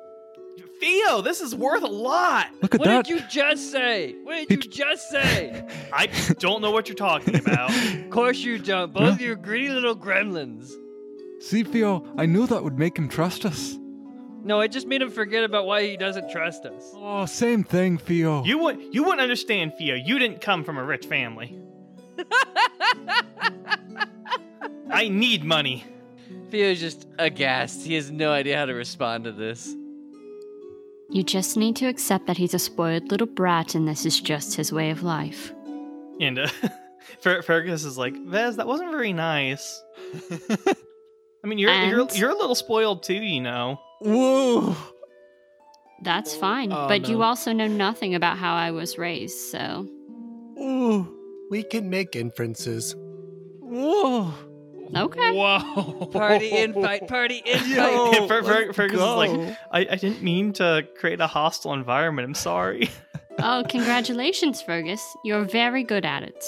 Theo, 0.79 1.21
this 1.21 1.41
is 1.41 1.53
worth 1.53 1.83
a 1.83 1.87
lot. 1.87 2.47
Look 2.63 2.73
at 2.73 2.79
what 2.79 2.87
that. 2.87 3.05
did 3.05 3.15
you 3.19 3.27
just 3.29 3.71
say? 3.71 4.15
What 4.23 4.39
He 4.39 4.45
did 4.47 4.65
you 4.65 4.71
just 4.71 5.09
say? 5.11 5.63
I 5.93 6.07
don't 6.39 6.61
know 6.63 6.71
what 6.71 6.87
you're 6.87 6.95
talking 6.95 7.35
about. 7.35 7.69
of 7.69 8.09
course 8.09 8.39
you 8.39 8.57
don't. 8.57 8.91
Both 8.91 9.13
of 9.13 9.21
you 9.21 9.35
greedy 9.35 9.69
little 9.69 9.95
gremlins. 9.95 10.71
See, 11.39 11.63
Theo, 11.63 12.03
I 12.17 12.25
knew 12.25 12.47
that 12.47 12.63
would 12.63 12.79
make 12.79 12.97
him 12.97 13.09
trust 13.09 13.45
us. 13.45 13.77
No, 14.43 14.59
I 14.59 14.67
just 14.67 14.87
made 14.87 15.01
him 15.01 15.11
forget 15.11 15.43
about 15.43 15.65
why 15.67 15.83
he 15.87 15.97
doesn't 15.97 16.31
trust 16.31 16.65
us. 16.65 16.91
Oh, 16.95 17.25
same 17.25 17.63
thing, 17.63 17.97
Theo. 17.97 18.43
You 18.43 18.57
would 18.59 18.79
you 18.93 19.03
wouldn't 19.03 19.21
understand, 19.21 19.73
Theo. 19.77 19.95
You 19.95 20.17
didn't 20.17 20.41
come 20.41 20.63
from 20.63 20.77
a 20.77 20.83
rich 20.83 21.05
family. 21.05 21.59
I 24.89 25.07
need 25.07 25.43
money. 25.43 25.85
Theo's 26.49 26.79
just 26.79 27.07
aghast. 27.17 27.85
He 27.85 27.93
has 27.95 28.11
no 28.11 28.31
idea 28.31 28.57
how 28.57 28.65
to 28.65 28.73
respond 28.73 29.23
to 29.25 29.31
this. 29.31 29.75
You 31.09 31.23
just 31.23 31.57
need 31.57 31.75
to 31.77 31.87
accept 31.87 32.27
that 32.27 32.37
he's 32.37 32.53
a 32.53 32.59
spoiled 32.59 33.11
little 33.11 33.27
brat 33.27 33.75
and 33.75 33.87
this 33.87 34.05
is 34.05 34.19
just 34.19 34.55
his 34.55 34.71
way 34.71 34.91
of 34.91 35.03
life. 35.03 35.53
And 36.19 36.39
uh, 36.39 36.47
Fer- 37.21 37.41
Fergus 37.41 37.83
is 37.83 37.97
like, 37.97 38.15
Vez, 38.25 38.57
that 38.57 38.67
wasn't 38.67 38.91
very 38.91 39.13
nice. 39.13 39.81
I 41.43 41.47
mean, 41.47 41.57
you're 41.57 41.73
you're 41.73 42.07
you're 42.13 42.29
a 42.29 42.35
little 42.35 42.55
spoiled 42.55 43.03
too, 43.03 43.15
you 43.15 43.41
know. 43.41 43.79
Whoa. 44.01 44.75
That's 46.03 46.35
fine, 46.35 46.71
Oh, 46.73 46.87
but 46.87 47.07
you 47.07 47.21
also 47.21 47.53
know 47.53 47.67
nothing 47.67 48.15
about 48.15 48.37
how 48.37 48.55
I 48.55 48.71
was 48.71 48.97
raised, 48.97 49.37
so. 49.37 49.87
Ooh, 50.59 51.07
we 51.51 51.61
can 51.63 51.89
make 51.89 52.15
inferences. 52.15 52.95
Whoa. 53.59 54.33
Okay. 54.95 55.31
Whoa. 55.31 56.07
Party 56.07 56.51
invite, 56.51 57.07
party 57.07 57.41
invite. 57.45 57.67
Yo, 57.67 58.11
And 58.11 58.27
Fer- 58.27 58.43
Fer- 58.43 58.65
let's 58.65 58.75
Fergus 58.75 58.99
is 58.99 59.05
like. 59.05 59.57
I, 59.71 59.79
I 59.91 59.95
didn't 59.95 60.21
mean 60.23 60.51
to 60.53 60.85
create 60.99 61.21
a 61.21 61.27
hostile 61.27 61.73
environment. 61.73 62.27
I'm 62.27 62.35
sorry. 62.35 62.89
Oh, 63.43 63.63
congratulations, 63.67 64.61
Fergus. 64.61 65.01
You're 65.23 65.45
very 65.45 65.83
good 65.83 66.05
at 66.05 66.21
it. 66.21 66.45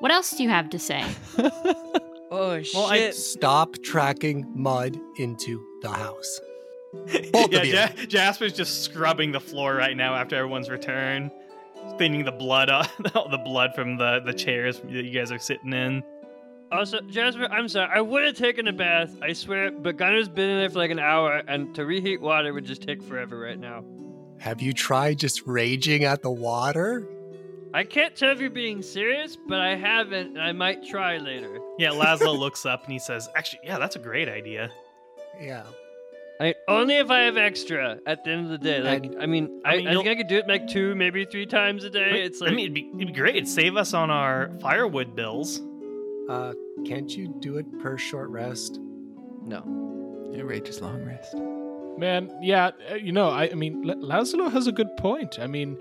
What 0.00 0.10
else 0.10 0.32
do 0.36 0.42
you 0.42 0.48
have 0.50 0.68
to 0.70 0.78
say? 0.78 1.02
Oh 1.38 2.60
Well, 2.74 2.86
I- 2.86 2.96
shit! 2.98 3.14
Stop 3.14 3.76
tracking 3.84 4.44
mud 4.54 4.98
into 5.18 5.64
the 5.82 5.88
house. 5.88 6.40
Both 7.32 7.52
yeah, 7.52 7.58
of 7.58 7.66
you. 7.66 7.74
Ja- 7.74 8.06
Jasper's 8.06 8.52
just 8.52 8.82
scrubbing 8.82 9.32
the 9.32 9.40
floor 9.40 9.74
right 9.74 9.96
now 9.96 10.14
after 10.14 10.36
everyone's 10.36 10.68
return, 10.68 11.30
cleaning 11.96 12.24
the 12.24 12.32
blood, 12.32 12.70
uh, 12.70 12.84
the 12.98 13.40
blood 13.44 13.74
from 13.74 13.96
the 13.96 14.20
the 14.24 14.34
chairs 14.34 14.80
that 14.80 15.04
you 15.04 15.10
guys 15.10 15.30
are 15.30 15.38
sitting 15.38 15.72
in. 15.72 16.02
Also, 16.72 17.00
Jasper, 17.02 17.46
I'm 17.50 17.68
sorry. 17.68 17.90
I 17.94 18.00
would 18.00 18.24
have 18.24 18.34
taken 18.34 18.66
a 18.66 18.72
bath, 18.72 19.16
I 19.22 19.32
swear, 19.32 19.70
but 19.70 19.96
Gunner's 19.96 20.28
been 20.28 20.50
in 20.50 20.58
there 20.58 20.70
for 20.70 20.78
like 20.78 20.90
an 20.90 20.98
hour, 20.98 21.42
and 21.46 21.74
to 21.76 21.86
reheat 21.86 22.20
water 22.20 22.52
would 22.52 22.64
just 22.64 22.82
take 22.82 23.02
forever 23.02 23.38
right 23.38 23.58
now. 23.58 23.84
Have 24.38 24.60
you 24.60 24.72
tried 24.72 25.18
just 25.18 25.46
raging 25.46 26.04
at 26.04 26.22
the 26.22 26.30
water? 26.30 27.06
I 27.72 27.84
can't 27.84 28.16
tell 28.16 28.32
if 28.32 28.40
you're 28.40 28.50
being 28.50 28.82
serious, 28.82 29.36
but 29.36 29.60
I 29.60 29.76
haven't, 29.76 30.28
and 30.28 30.42
I 30.42 30.52
might 30.52 30.84
try 30.84 31.18
later. 31.18 31.58
Yeah, 31.78 31.90
Laszlo 31.90 32.36
looks 32.38 32.66
up 32.66 32.84
and 32.84 32.92
he 32.92 32.98
says, 32.98 33.28
"Actually, 33.36 33.60
yeah, 33.64 33.78
that's 33.78 33.96
a 33.96 34.00
great 34.00 34.28
idea." 34.28 34.70
Yeah. 35.40 35.64
I 36.40 36.54
only 36.68 36.96
if 36.96 37.10
I 37.10 37.20
have 37.20 37.36
extra 37.36 37.98
at 38.06 38.24
the 38.24 38.30
end 38.30 38.44
of 38.44 38.50
the 38.50 38.58
day. 38.58 38.80
Like, 38.82 39.04
And- 39.06 39.22
I 39.22 39.26
mean, 39.26 39.60
I 39.64 39.74
I, 39.74 39.76
mean, 39.78 39.88
I 39.88 39.94
think 39.94 40.08
I 40.08 40.14
could 40.16 40.26
do 40.28 40.36
it 40.36 40.46
like 40.48 40.66
two, 40.68 40.94
maybe 40.94 41.24
three 41.24 41.46
times 41.46 41.84
a 41.84 41.90
day. 41.90 42.22
It's 42.22 42.40
like 42.40 42.50
I 42.50 42.54
mean, 42.54 42.64
it'd 42.66 42.74
be, 42.74 42.90
it'd 42.94 43.06
be 43.08 43.12
great. 43.12 43.36
It'd 43.36 43.48
save 43.48 43.76
us 43.76 43.94
on 43.94 44.10
our 44.10 44.50
firewood 44.60 45.16
bills. 45.16 45.60
Uh, 46.28 46.52
can't 46.84 47.10
you 47.16 47.34
do 47.40 47.56
it 47.56 47.66
per 47.80 47.96
short 47.98 48.28
rest? 48.30 48.80
no. 49.46 49.82
Yeah, 50.32 50.42
Rage's 50.42 50.82
long 50.82 51.02
rest. 51.04 51.34
Man, 51.96 52.30
yeah, 52.42 52.72
uh, 52.90 52.96
you 52.96 53.12
know, 53.12 53.30
I, 53.30 53.44
I 53.50 53.54
mean, 53.54 53.88
L- 53.88 53.96
Laszlo 53.96 54.52
has 54.52 54.66
a 54.66 54.72
good 54.72 54.94
point. 54.98 55.38
I 55.38 55.46
mean, 55.46 55.78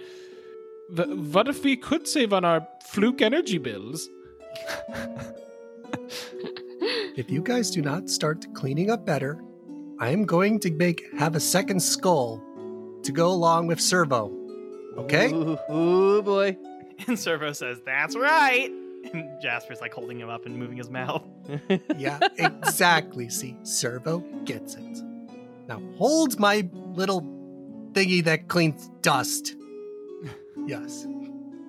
the, 0.89 1.03
what 1.07 1.49
if 1.49 1.61
we 1.65 1.75
could 1.75 2.07
save 2.07 2.31
on 2.31 2.45
our 2.45 2.65
fluke 2.85 3.21
energy 3.21 3.57
bills? 3.57 4.07
If 7.17 7.29
you 7.31 7.41
guys 7.41 7.71
do 7.71 7.81
not 7.81 8.09
start 8.09 8.45
cleaning 8.53 8.89
up 8.91 9.05
better, 9.05 9.41
I 9.99 10.09
am 10.09 10.25
going 10.25 10.59
to 10.59 10.71
make 10.71 11.05
have 11.17 11.35
a 11.35 11.39
second 11.39 11.81
skull 11.81 12.43
to 13.03 13.11
go 13.11 13.27
along 13.27 13.67
with 13.67 13.79
Servo. 13.79 14.31
Okay? 14.97 15.31
Ooh, 15.31 15.57
ooh, 15.71 16.21
boy. 16.21 16.57
And 17.07 17.19
Servo 17.19 17.51
says, 17.51 17.81
"That's 17.85 18.15
right." 18.15 18.71
And 19.13 19.29
Jasper's 19.41 19.81
like 19.81 19.93
holding 19.93 20.17
him 20.17 20.29
up 20.29 20.45
and 20.45 20.57
moving 20.57 20.77
his 20.77 20.89
mouth. 20.89 21.23
Yeah, 21.97 22.19
exactly. 22.37 23.29
See, 23.29 23.57
Servo 23.63 24.19
gets 24.45 24.75
it. 24.75 25.01
Now 25.67 25.81
hold 25.97 26.39
my 26.39 26.67
little 26.73 27.21
thingy 27.91 28.23
that 28.23 28.47
cleans 28.47 28.89
dust. 29.01 29.55
Yes. 30.65 31.05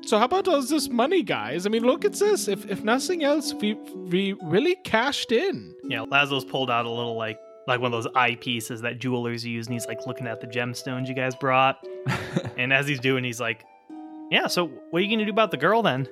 So 0.03 0.19
how 0.19 0.27
about 0.27 0.47
all 0.47 0.63
this 0.63 0.89
money, 0.89 1.23
guys? 1.25 1.67
I 1.67 1.69
mean, 1.69 1.83
look 1.83 2.05
at 2.05 2.13
this. 2.13 2.47
If 2.47 2.71
if 2.71 2.85
nothing 2.85 3.25
else, 3.25 3.53
we 3.55 3.75
we 3.75 4.35
really 4.45 4.77
cashed 4.85 5.33
in. 5.33 5.75
Yeah, 5.83 6.05
Laszlo's 6.07 6.45
pulled 6.45 6.71
out 6.71 6.87
a 6.87 6.91
little 6.91 7.17
like 7.17 7.39
like 7.67 7.81
one 7.81 7.93
of 7.93 8.03
those 8.03 8.13
eyepieces 8.15 8.83
that 8.83 8.99
jewelers 8.99 9.45
use, 9.45 9.67
and 9.67 9.75
he's 9.75 9.87
like 9.87 10.07
looking 10.07 10.27
at 10.27 10.41
the 10.41 10.47
gemstones 10.47 11.09
you 11.09 11.15
guys 11.15 11.35
brought. 11.35 11.85
and 12.57 12.73
as 12.73 12.87
he's 12.87 13.01
doing, 13.01 13.25
he's 13.25 13.41
like, 13.41 13.65
"Yeah, 14.31 14.47
so 14.47 14.67
what 14.91 15.01
are 15.01 15.05
you 15.05 15.11
gonna 15.11 15.25
do 15.27 15.33
about 15.33 15.51
the 15.51 15.57
girl 15.57 15.83
then?" 15.83 16.09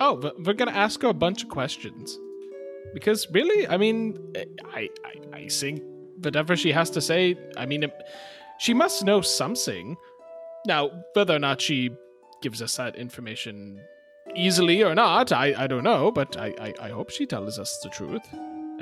Oh, 0.00 0.32
we're 0.44 0.54
gonna 0.54 0.72
ask 0.72 1.00
her 1.02 1.08
a 1.08 1.14
bunch 1.14 1.42
of 1.42 1.48
questions. 1.48 2.18
Because 2.92 3.28
really, 3.30 3.66
I 3.66 3.76
mean, 3.76 4.18
I 4.72 4.88
I, 5.04 5.36
I 5.38 5.48
think 5.48 5.82
whatever 6.22 6.56
she 6.56 6.72
has 6.72 6.90
to 6.90 7.00
say, 7.00 7.36
I 7.56 7.66
mean, 7.66 7.84
it- 7.84 8.02
she 8.58 8.72
must 8.74 9.04
know 9.04 9.20
something. 9.20 9.96
Now, 10.66 10.90
whether 11.14 11.34
or 11.34 11.38
not 11.40 11.60
she 11.60 11.90
gives 12.40 12.62
us 12.62 12.76
that 12.76 12.94
information 12.96 13.80
easily 14.36 14.82
or 14.82 14.94
not, 14.94 15.32
I, 15.32 15.54
I 15.58 15.66
don't 15.66 15.82
know, 15.82 16.10
but 16.12 16.36
I, 16.36 16.54
I, 16.60 16.74
I 16.82 16.88
hope 16.90 17.10
she 17.10 17.26
tells 17.26 17.58
us 17.58 17.78
the 17.82 17.88
truth. 17.90 18.22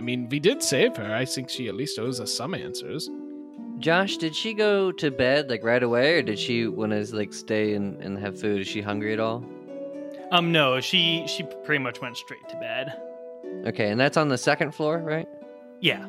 I 0.03 0.05
mean, 0.05 0.29
we 0.29 0.41
did 0.41 0.65
save 0.65 0.97
her. 0.97 1.15
I 1.15 1.25
think 1.25 1.49
she 1.49 1.69
at 1.69 1.77
least 1.77 1.97
owes 1.97 2.19
us 2.19 2.35
some 2.35 2.55
answers. 2.55 3.09
Josh, 3.79 4.17
did 4.17 4.35
she 4.35 4.53
go 4.53 4.91
to 4.91 5.13
bed 5.13 5.49
like 5.49 5.63
right 5.63 5.81
away, 5.83 6.15
or 6.15 6.23
did 6.23 6.41
she 6.41 6.67
want 6.67 6.91
to 6.91 7.15
like 7.15 7.33
stay 7.33 7.75
and, 7.75 8.03
and 8.03 8.19
have 8.19 8.39
food? 8.41 8.63
Is 8.63 8.67
she 8.67 8.81
hungry 8.81 9.13
at 9.13 9.21
all? 9.21 9.45
Um, 10.33 10.51
no, 10.51 10.81
she 10.81 11.25
she 11.29 11.45
pretty 11.65 11.79
much 11.85 12.01
went 12.01 12.17
straight 12.17 12.49
to 12.49 12.57
bed. 12.57 13.01
Okay, 13.69 13.91
and 13.91 14.01
that's 14.01 14.17
on 14.17 14.29
the 14.29 14.37
second 14.39 14.75
floor, 14.75 14.99
right? 14.99 15.29
Yeah, 15.81 16.09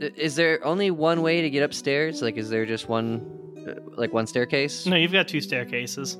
Is 0.00 0.36
there 0.36 0.62
only 0.62 0.90
one 0.90 1.22
way 1.22 1.40
to 1.40 1.48
get 1.48 1.62
upstairs? 1.62 2.20
Like, 2.20 2.36
is 2.36 2.50
there 2.50 2.66
just 2.66 2.86
one, 2.86 3.64
uh, 3.66 3.80
like 3.96 4.12
one 4.12 4.26
staircase? 4.26 4.84
no, 4.84 4.96
you've 4.96 5.12
got 5.12 5.26
two 5.26 5.40
staircases 5.40 6.16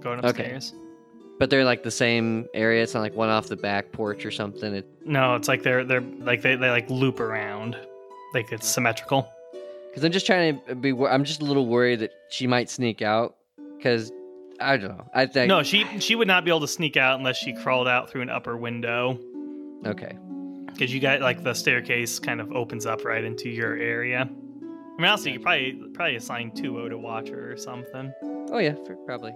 going 0.00 0.20
upstairs. 0.24 0.74
Okay. 0.74 0.81
But 1.38 1.50
they're 1.50 1.64
like 1.64 1.82
the 1.82 1.90
same 1.90 2.46
area. 2.54 2.82
It's 2.82 2.94
not 2.94 3.00
like 3.00 3.14
one 3.14 3.28
off 3.28 3.48
the 3.48 3.56
back 3.56 3.90
porch 3.92 4.24
or 4.24 4.30
something. 4.30 4.74
It, 4.74 4.86
No, 5.04 5.34
it's 5.34 5.48
like 5.48 5.62
they're 5.62 5.84
they're 5.84 6.00
like 6.00 6.42
they, 6.42 6.54
they 6.56 6.70
like 6.70 6.88
loop 6.88 7.18
around, 7.20 7.76
like 8.34 8.52
it's 8.52 8.68
symmetrical. 8.68 9.28
Because 9.88 10.04
I'm 10.04 10.12
just 10.12 10.24
trying 10.26 10.60
to 10.68 10.74
be. 10.74 10.92
wor- 10.92 11.10
I'm 11.10 11.24
just 11.24 11.42
a 11.42 11.44
little 11.44 11.66
worried 11.66 12.00
that 12.00 12.12
she 12.30 12.46
might 12.46 12.70
sneak 12.70 13.02
out. 13.02 13.36
Because 13.76 14.12
I 14.60 14.76
don't 14.76 14.96
know. 14.96 15.04
I 15.12 15.26
think. 15.26 15.48
No, 15.48 15.62
she 15.64 15.84
she 15.98 16.14
would 16.14 16.28
not 16.28 16.44
be 16.44 16.50
able 16.50 16.60
to 16.60 16.68
sneak 16.68 16.96
out 16.96 17.18
unless 17.18 17.36
she 17.36 17.52
crawled 17.54 17.88
out 17.88 18.08
through 18.10 18.22
an 18.22 18.30
upper 18.30 18.56
window. 18.56 19.18
Okay. 19.84 20.16
because 20.66 20.94
you 20.94 21.00
got 21.00 21.20
like 21.20 21.42
the 21.42 21.54
staircase 21.54 22.20
kind 22.20 22.40
of 22.40 22.52
opens 22.52 22.86
up 22.86 23.04
right 23.04 23.24
into 23.24 23.48
your 23.48 23.74
area. 23.76 24.20
I 24.20 25.00
mean, 25.00 25.08
honestly, 25.10 25.32
you 25.32 25.40
probably 25.40 25.72
probably 25.92 26.14
assign 26.16 26.52
Tuo 26.52 26.88
to 26.88 26.96
watch 26.96 27.28
her 27.30 27.50
or 27.52 27.56
something. 27.56 28.12
Oh 28.52 28.58
yeah, 28.58 28.74
for, 28.86 28.94
probably. 29.04 29.32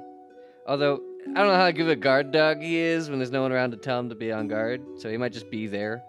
Although 0.69 1.01
I 1.35 1.41
don't 1.41 1.49
know 1.49 1.57
how 1.57 1.71
good 1.71 1.89
a 1.89 1.97
guard 1.97 2.33
dog 2.33 2.63
he 2.63 2.77
is 2.77 3.11
when 3.11 3.19
there's 3.19 3.31
no 3.31 3.43
one 3.43 3.53
around 3.53 3.73
to 3.73 3.77
tell 3.77 3.99
him 4.01 4.09
to 4.09 4.15
be 4.15 4.33
on 4.33 4.49
guard. 4.49 4.83
So 4.99 5.11
he 5.11 5.17
might 5.17 5.33
just 5.33 5.51
be 5.51 5.67
there. 5.67 6.03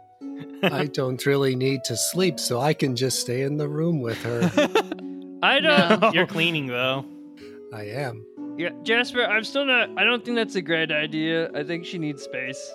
I 0.64 0.86
don't 0.94 1.24
really 1.26 1.56
need 1.56 1.84
to 1.86 1.98
sleep, 1.98 2.40
so 2.40 2.60
I 2.60 2.74
can 2.74 2.96
just 2.96 3.20
stay 3.20 3.42
in 3.42 3.58
the 3.58 3.68
room 3.68 4.02
with 4.02 4.22
her. 4.24 4.42
I 5.44 5.60
don't. 5.60 6.02
No. 6.02 6.12
You're 6.14 6.28
cleaning 6.28 6.68
though. 6.68 7.06
I 7.74 7.84
am. 7.84 8.26
Yeah, 8.58 8.70
Jasper, 8.84 9.24
I'm 9.24 9.44
still 9.44 9.66
not. 9.66 9.90
I 9.98 10.04
don't 10.04 10.24
think 10.26 10.36
that's 10.36 10.56
a 10.56 10.62
great 10.62 10.92
idea. 10.92 11.52
I 11.54 11.64
think 11.64 11.86
she 11.86 11.98
needs 12.00 12.24
space. 12.24 12.74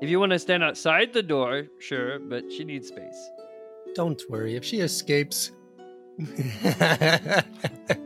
If 0.00 0.08
you 0.08 0.20
want 0.20 0.30
to 0.30 0.38
stand 0.38 0.62
outside 0.62 1.12
the 1.12 1.24
door, 1.24 1.66
sure, 1.80 2.20
but 2.20 2.52
she 2.52 2.62
needs 2.62 2.88
space. 2.88 3.30
Don't 3.94 4.22
worry, 4.28 4.54
if 4.54 4.64
she 4.64 4.80
escapes. 4.80 5.52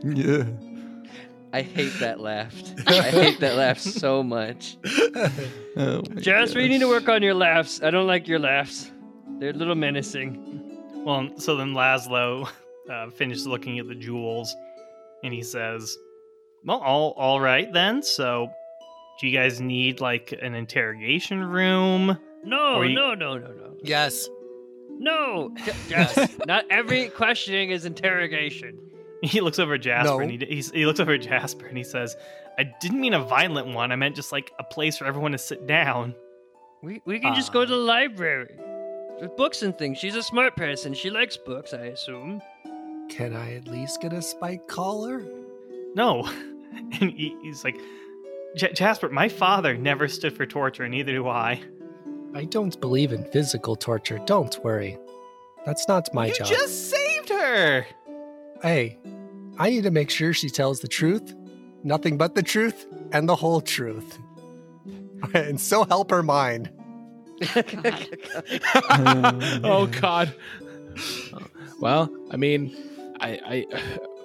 Yeah. 0.03 0.45
I 1.53 1.61
hate 1.61 1.93
that 1.99 2.19
laugh. 2.19 2.53
I 2.87 3.01
hate 3.03 3.39
that 3.39 3.55
laugh 3.55 3.77
so 3.79 4.23
much. 4.23 4.75
Oh 5.77 6.01
my 6.09 6.19
Jasper, 6.19 6.59
you 6.59 6.67
need 6.69 6.79
to 6.79 6.87
work 6.87 7.07
on 7.07 7.21
your 7.21 7.35
laughs. 7.35 7.81
I 7.83 7.91
don't 7.91 8.07
like 8.07 8.27
your 8.27 8.39
laughs. 8.39 8.91
They're 9.39 9.51
a 9.51 9.53
little 9.53 9.75
menacing. 9.75 11.03
Well, 11.05 11.29
so 11.37 11.55
then 11.55 11.73
Laszlo 11.73 12.49
uh, 12.89 13.09
finishes 13.11 13.45
looking 13.45 13.77
at 13.79 13.87
the 13.87 13.95
jewels, 13.95 14.55
and 15.23 15.33
he 15.33 15.43
says, 15.43 15.95
"Well, 16.65 16.79
all 16.79 17.11
all 17.17 17.39
right 17.39 17.71
then. 17.71 18.01
So, 18.01 18.49
do 19.21 19.27
you 19.27 19.37
guys 19.37 19.61
need 19.61 20.01
like 20.01 20.33
an 20.41 20.55
interrogation 20.55 21.43
room?" 21.43 22.17
No, 22.43 22.75
Or 22.77 22.85
you- 22.85 22.95
no, 22.95 23.13
no, 23.13 23.37
no, 23.37 23.47
no. 23.47 23.75
yes. 23.83 24.27
No, 24.99 25.53
J- 25.65 25.71
Jas- 25.89 26.37
not 26.47 26.65
every 26.69 27.09
questioning 27.09 27.71
is 27.71 27.85
interrogation. 27.85 28.79
He 29.31 29.39
looks 29.39 29.57
over 29.57 29.75
at 29.75 29.81
Jasper 29.81 30.15
No. 30.15 30.19
and 30.19 30.29
he, 30.29 30.45
he's, 30.45 30.69
he 30.71 30.85
looks 30.85 30.99
over 30.99 31.13
at 31.13 31.21
Jasper 31.21 31.65
and 31.65 31.77
he 31.77 31.83
says, 31.85 32.17
"I 32.57 32.63
didn't 32.81 32.99
mean 32.99 33.13
a 33.13 33.23
violent 33.23 33.73
one. 33.73 33.93
I 33.93 33.95
meant 33.95 34.17
just 34.17 34.33
like 34.33 34.51
a 34.59 34.65
place 34.65 34.97
for 34.97 35.05
everyone 35.05 35.31
to 35.31 35.37
sit 35.37 35.65
down." 35.65 36.13
We, 36.81 37.01
we 37.05 37.21
can 37.21 37.33
just 37.33 37.53
go 37.53 37.61
ah. 37.61 37.65
to 37.65 37.71
the 37.71 37.77
library 37.77 38.53
with 39.21 39.37
books 39.37 39.61
and 39.61 39.77
things. 39.77 39.97
She's 39.97 40.17
a 40.17 40.23
smart 40.23 40.57
person. 40.57 40.93
She 40.93 41.09
likes 41.09 41.37
books, 41.37 41.73
I 41.73 41.85
assume. 41.85 42.41
Can 43.07 43.33
I 43.33 43.53
at 43.53 43.69
least 43.69 44.01
get 44.01 44.11
a 44.11 44.21
spike 44.21 44.67
collar? 44.67 45.23
No. 45.95 46.29
And 46.99 47.11
he, 47.11 47.37
he's 47.43 47.63
like, 47.63 47.79
"J- 48.55 48.73
Jasper, 48.73 49.07
my 49.07 49.29
father 49.29 49.77
never 49.77 50.07
stood 50.07 50.35
for 50.35 50.47
torture, 50.47 50.89
neither 50.89 51.11
do 51.11 51.27
I. 51.27 51.61
I 52.33 52.45
don't 52.45 52.81
believe 52.81 53.13
in 53.13 53.23
physical 53.25 53.75
torture. 53.75 54.19
Don't 54.25 54.57
worry. 54.63 54.97
That's 55.67 55.87
not 55.87 56.11
my 56.15 56.27
you 56.27 56.33
job. 56.33 56.47
You 56.47 56.55
just 56.55 56.89
saved 56.89 57.29
her. 57.29 57.85
Hey, 58.63 58.97
I 59.59 59.69
need 59.69 59.83
to 59.83 59.91
make 59.91 60.09
sure 60.09 60.31
she 60.33 60.49
tells 60.49 60.79
the 60.79 60.87
truth, 60.87 61.35
nothing 61.83 62.17
but 62.17 62.33
the 62.33 62.41
truth, 62.41 62.87
and 63.11 63.27
the 63.27 63.35
whole 63.35 63.59
truth. 63.59 64.17
and 65.33 65.59
so 65.59 65.83
help 65.83 66.09
her 66.11 66.23
mind. 66.23 66.71
oh 69.65 69.89
God. 69.99 70.33
Well, 71.79 72.09
I 72.31 72.37
mean, 72.37 72.73
I, 73.19 73.39
I, 73.45 73.65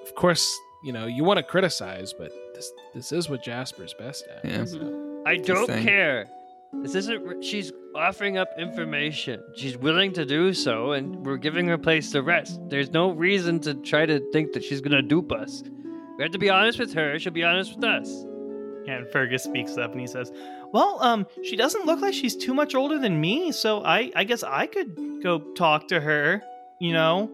of 0.02 0.14
course, 0.14 0.56
you 0.84 0.92
know, 0.92 1.06
you 1.06 1.24
want 1.24 1.38
to 1.38 1.42
criticize, 1.42 2.12
but 2.12 2.30
this, 2.54 2.70
this 2.94 3.10
is 3.10 3.28
what 3.28 3.42
Jasper's 3.42 3.92
best 3.94 4.24
at. 4.28 4.44
Yeah. 4.44 4.64
so. 4.64 5.22
I 5.26 5.38
don't 5.38 5.66
care. 5.66 6.30
This 6.72 6.94
isn't. 6.94 7.42
She's 7.42 7.72
offering 7.94 8.38
up 8.38 8.48
information. 8.58 9.42
She's 9.56 9.76
willing 9.76 10.12
to 10.12 10.24
do 10.24 10.52
so, 10.52 10.92
and 10.92 11.24
we're 11.24 11.36
giving 11.36 11.66
her 11.68 11.78
place 11.78 12.10
to 12.12 12.22
rest. 12.22 12.60
There's 12.68 12.90
no 12.90 13.10
reason 13.10 13.60
to 13.60 13.74
try 13.74 14.06
to 14.06 14.20
think 14.32 14.52
that 14.52 14.62
she's 14.62 14.80
gonna 14.80 15.02
dupe 15.02 15.32
us. 15.32 15.62
We 16.16 16.24
have 16.24 16.32
to 16.32 16.38
be 16.38 16.50
honest 16.50 16.78
with 16.78 16.92
her. 16.94 17.18
She'll 17.18 17.32
be 17.32 17.44
honest 17.44 17.76
with 17.76 17.84
us. 17.84 18.24
And 18.88 19.06
Fergus 19.08 19.44
speaks 19.44 19.76
up 19.76 19.92
and 19.92 20.00
he 20.00 20.06
says, 20.06 20.32
Well, 20.72 20.98
um, 21.00 21.26
she 21.44 21.56
doesn't 21.56 21.86
look 21.86 22.00
like 22.00 22.14
she's 22.14 22.36
too 22.36 22.54
much 22.54 22.74
older 22.74 22.98
than 22.98 23.20
me, 23.20 23.52
so 23.52 23.84
I, 23.84 24.10
I 24.16 24.24
guess 24.24 24.42
I 24.42 24.66
could 24.66 25.22
go 25.22 25.40
talk 25.54 25.88
to 25.88 26.00
her, 26.00 26.42
you 26.80 26.92
know? 26.92 27.30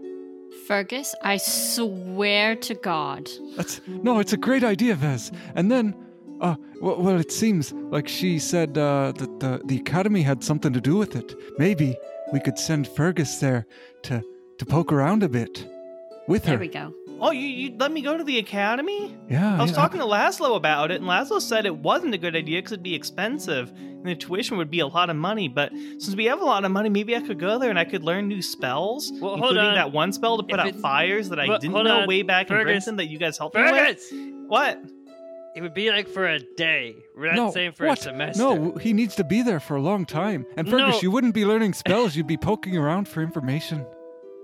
Fergus, 0.67 1.14
I 1.23 1.37
swear 1.37 2.57
to 2.57 2.75
God. 2.75 3.29
That's 3.57 3.81
no, 3.87 4.19
it's 4.19 4.33
a 4.33 4.37
great 4.37 4.64
idea, 4.64 4.95
Vez. 4.95 5.33
And 5.55 5.71
then, 5.71 5.95
uh, 6.41 6.57
well, 6.81 7.00
well 7.00 7.19
it 7.19 7.33
seems 7.33 7.73
like 7.73 8.09
she 8.09 8.38
said 8.38 8.76
uh, 8.79 9.12
that 9.17 9.41
the 9.41 9.61
the 9.64 9.76
academy 9.79 10.23
had 10.23 10.43
something 10.45 10.73
to 10.73 10.81
do 10.81 10.97
with 10.97 11.17
it. 11.17 11.35
Maybe 11.59 11.97
we 12.33 12.41
could 12.41 12.59
send 12.59 12.88
Fergus 12.88 13.38
there 13.38 13.67
to 14.03 14.23
to 14.59 14.67
poke 14.67 14.93
around 14.93 15.23
a 15.23 15.29
bit 15.29 15.67
with 16.29 16.45
her. 16.45 16.50
There 16.50 16.59
her. 16.59 16.61
we 16.61 16.69
go. 16.69 16.95
Oh, 17.21 17.31
you, 17.31 17.47
you 17.47 17.76
let 17.79 17.93
me 17.93 18.03
go 18.03 18.19
to 18.19 18.25
the 18.25 18.38
academy? 18.38 19.17
Yeah, 19.31 19.57
I 19.57 19.62
was 19.62 19.71
yeah. 19.71 19.76
talking 19.76 20.00
to 20.00 20.07
Laszlo 20.07 20.57
about 20.57 20.91
it, 20.91 21.00
and 21.00 21.09
Laszlo 21.09 21.41
said 21.41 21.64
it 21.64 21.76
wasn't 21.76 22.12
a 22.12 22.19
good 22.19 22.35
idea 22.35 22.59
because 22.59 22.73
it'd 22.73 22.83
be 22.83 22.95
expensive, 22.95 23.71
and 23.71 24.05
the 24.05 24.17
tuition 24.17 24.57
would 24.59 24.71
be 24.71 24.81
a 24.81 24.87
lot 24.87 25.09
of 25.11 25.17
money. 25.17 25.49
But 25.49 25.71
since 25.99 26.14
we 26.17 26.25
have 26.26 26.41
a 26.41 26.45
lot 26.45 26.64
of 26.64 26.73
money, 26.73 26.88
maybe 26.91 27.14
I 27.17 27.21
could 27.21 27.38
go 27.38 27.59
there 27.59 27.71
and 27.71 27.79
I 27.79 27.85
could 27.85 28.03
learn 28.03 28.26
new 28.29 28.43
spells, 28.43 29.12
Well, 29.12 29.31
hold 29.37 29.38
including 29.38 29.64
on. 29.64 29.75
that 29.76 29.93
one 29.93 30.12
spell 30.12 30.37
to 30.38 30.43
put 30.43 30.55
If 30.55 30.59
out 30.61 30.67
it's- 30.67 30.83
fires 30.83 31.29
that 31.29 31.38
I 31.38 31.47
Well, 31.49 31.59
didn't 31.61 31.85
know 31.85 32.00
on. 32.00 32.09
way 32.09 32.23
back 32.23 32.50
in 32.50 32.57
Fergus. 32.57 32.85
Britain 32.85 32.97
that 32.97 33.07
you 33.07 33.19
guys 33.19 33.38
helped 33.38 33.55
me 33.57 33.62
with. 33.62 34.12
What? 34.49 34.83
It 35.56 35.62
would 35.62 35.75
be 35.75 35.90
like 35.90 36.08
for 36.08 36.26
a 36.26 36.38
day. 36.40 36.96
We're 37.16 37.26
not 37.26 37.37
no, 37.37 37.50
saying 37.52 37.73
for 37.73 37.87
what? 37.87 37.99
a 38.00 38.02
semester. 38.02 38.42
No, 38.42 38.73
he 38.75 38.92
needs 38.92 39.14
to 39.16 39.25
be 39.25 39.42
there 39.42 39.61
for 39.61 39.76
a 39.76 39.80
long 39.80 40.04
time. 40.04 40.46
And 40.56 40.68
Fergus, 40.68 40.96
No. 40.96 41.00
you 41.00 41.11
wouldn't 41.12 41.34
be 41.34 41.44
learning 41.44 41.74
spells; 41.74 42.16
you'd 42.16 42.26
be 42.26 42.37
poking 42.37 42.76
around 42.76 43.07
for 43.09 43.22
information. 43.22 43.87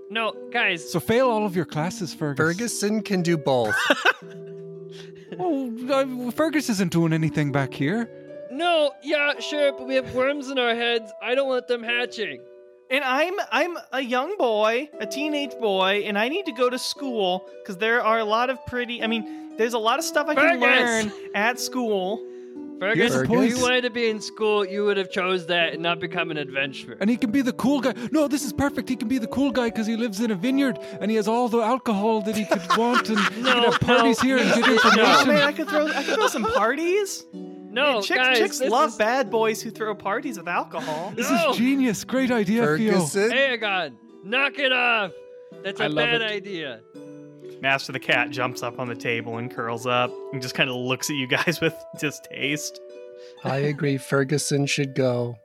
no, 0.09 0.33
guys. 0.51 0.89
So 0.91 0.99
fail 0.99 1.29
all 1.29 1.45
of 1.45 1.55
your 1.55 1.65
classes, 1.65 2.13
Fergus. 2.13 2.43
Ferguson 2.45 3.01
can 3.01 3.21
do 3.21 3.37
both. 3.37 3.75
Oh, 5.39 5.71
uh, 6.27 6.31
Fergus 6.31 6.69
isn't 6.69 6.91
doing 6.91 7.13
anything 7.13 7.53
back 7.53 7.73
here. 7.73 8.09
No, 8.51 8.91
yeah, 9.01 9.39
sure, 9.39 9.71
but 9.71 9.87
we 9.87 9.95
have 9.95 10.13
worms 10.13 10.49
in 10.49 10.59
our 10.59 10.75
heads. 10.75 11.09
I 11.21 11.35
don't 11.35 11.47
want 11.47 11.67
them 11.69 11.81
hatching. 11.83 12.41
And 12.91 13.03
I'm 13.03 13.33
I'm 13.51 13.77
a 13.93 14.01
young 14.01 14.35
boy, 14.37 14.89
a 14.99 15.05
teenage 15.05 15.53
boy, 15.59 16.03
and 16.05 16.17
I 16.17 16.27
need 16.27 16.45
to 16.47 16.51
go 16.51 16.69
to 16.69 16.77
school 16.77 17.47
because 17.61 17.77
there 17.77 18.03
are 18.03 18.19
a 18.19 18.25
lot 18.25 18.49
of 18.49 18.63
pretty. 18.65 19.01
I 19.01 19.07
mean, 19.07 19.55
there's 19.57 19.73
a 19.73 19.79
lot 19.79 19.97
of 19.97 20.05
stuff 20.05 20.27
I 20.27 20.35
can 20.35 20.59
Fergus! 20.59 20.61
learn 20.61 21.11
at 21.33 21.59
school. 21.59 22.27
Fergus, 22.79 23.13
Yes, 23.13 23.21
if 23.21 23.29
you 23.29 23.61
wanted 23.61 23.81
to 23.81 23.91
be 23.91 24.09
in 24.09 24.19
school, 24.19 24.65
you 24.65 24.83
would 24.85 24.97
have 24.97 25.11
chose 25.11 25.45
that 25.45 25.71
and 25.73 25.83
not 25.83 25.99
become 25.99 26.31
an 26.31 26.37
adventurer. 26.37 26.97
And 26.99 27.11
he 27.11 27.15
can 27.15 27.29
be 27.29 27.43
the 27.43 27.53
cool 27.53 27.79
guy. 27.79 27.93
No, 28.11 28.27
this 28.27 28.43
is 28.43 28.51
perfect. 28.51 28.89
He 28.89 28.95
can 28.95 29.07
be 29.07 29.19
the 29.19 29.27
cool 29.27 29.51
guy 29.51 29.65
because 29.69 29.85
he 29.85 29.95
lives 29.95 30.19
in 30.19 30.31
a 30.31 30.35
vineyard 30.35 30.79
and 30.99 31.11
he 31.11 31.15
has 31.17 31.27
all 31.27 31.47
the 31.47 31.59
alcohol 31.61 32.21
that 32.23 32.35
he 32.35 32.43
could 32.45 32.63
want, 32.77 33.07
and 33.09 33.19
he 33.19 33.41
No, 33.43 33.53
can 33.53 33.63
have 33.71 33.79
parties 33.81 34.21
no, 34.23 34.27
here 34.27 34.37
and 34.39 34.49
get 34.55 34.65
no. 34.65 34.73
Information. 34.73 35.27
man, 35.27 35.43
I 35.43 35.51
could 35.53 35.69
throw 35.69 35.87
I 35.87 36.03
could 36.03 36.15
throw 36.15 36.27
some 36.27 36.43
parties. 36.43 37.23
No, 37.71 38.01
chicks, 38.01 38.17
guys, 38.17 38.37
chicks 38.37 38.61
love 38.61 38.89
is... 38.89 38.95
bad 38.97 39.29
boys 39.31 39.61
who 39.61 39.71
throw 39.71 39.95
parties 39.95 40.37
with 40.37 40.47
alcohol. 40.47 41.13
This 41.15 41.29
No. 41.29 41.51
is 41.51 41.57
genius. 41.57 42.03
Great 42.03 42.31
idea, 42.31 42.75
Theo. 42.77 42.99
Aegon, 42.99 43.95
knock 44.23 44.59
it 44.59 44.71
off. 44.71 45.11
That's 45.63 45.79
a 45.79 45.89
bad 45.89 46.21
it. 46.21 46.31
idea. 46.31 46.81
Master 47.61 47.91
the 47.91 47.99
cat 47.99 48.31
jumps 48.31 48.63
up 48.63 48.79
on 48.79 48.87
the 48.87 48.95
table 48.95 49.37
and 49.37 49.51
curls 49.53 49.85
up 49.85 50.11
and 50.33 50.41
just 50.41 50.55
kind 50.55 50.69
of 50.69 50.75
looks 50.75 51.09
at 51.09 51.15
you 51.15 51.27
guys 51.27 51.61
with 51.61 51.75
distaste. 51.99 52.79
I 53.43 53.57
agree. 53.57 53.97
Ferguson 53.97 54.65
should 54.65 54.95
go. 54.95 55.35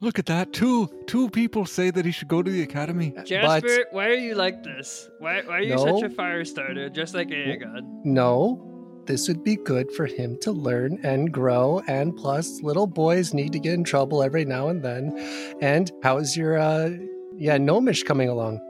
Look 0.00 0.20
at 0.20 0.26
that. 0.26 0.52
Two 0.52 0.88
two 1.08 1.28
people 1.30 1.66
say 1.66 1.90
that 1.90 2.04
he 2.04 2.12
should 2.12 2.28
go 2.28 2.40
to 2.40 2.48
the 2.50 2.62
academy. 2.62 3.12
Uh, 3.16 3.24
Jasper, 3.24 3.86
why 3.90 4.06
are 4.06 4.14
you 4.14 4.36
like 4.36 4.62
this? 4.62 5.08
Why, 5.18 5.42
why 5.44 5.58
are 5.58 5.62
you 5.62 5.74
No. 5.74 5.84
such 5.98 6.02
a 6.04 6.14
fire 6.14 6.44
starter, 6.44 6.88
just 6.88 7.14
like 7.14 7.28
Aegon? 7.28 8.04
No, 8.04 8.67
this 9.08 9.26
would 9.26 9.42
be 9.42 9.56
good 9.56 9.90
for 9.90 10.06
him 10.06 10.38
to 10.42 10.52
learn 10.52 11.00
and 11.02 11.32
grow. 11.32 11.82
And 11.88 12.16
plus, 12.16 12.62
little 12.62 12.86
boys 12.86 13.34
need 13.34 13.52
to 13.52 13.58
get 13.58 13.74
in 13.74 13.82
trouble 13.82 14.22
every 14.22 14.44
now 14.44 14.68
and 14.68 14.82
then. 14.82 15.12
And 15.60 15.90
how's 16.04 16.36
your, 16.36 16.58
uh, 16.58 16.90
yeah, 17.36 17.58
gnomish 17.58 18.04
coming 18.04 18.28
along? 18.28 18.60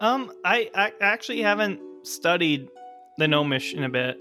Um, 0.00 0.30
I, 0.44 0.70
I 0.74 0.92
actually 1.00 1.42
haven't 1.42 1.80
studied 2.04 2.68
the 3.18 3.26
gnomish 3.26 3.74
in 3.74 3.82
a 3.82 3.88
bit. 3.88 4.16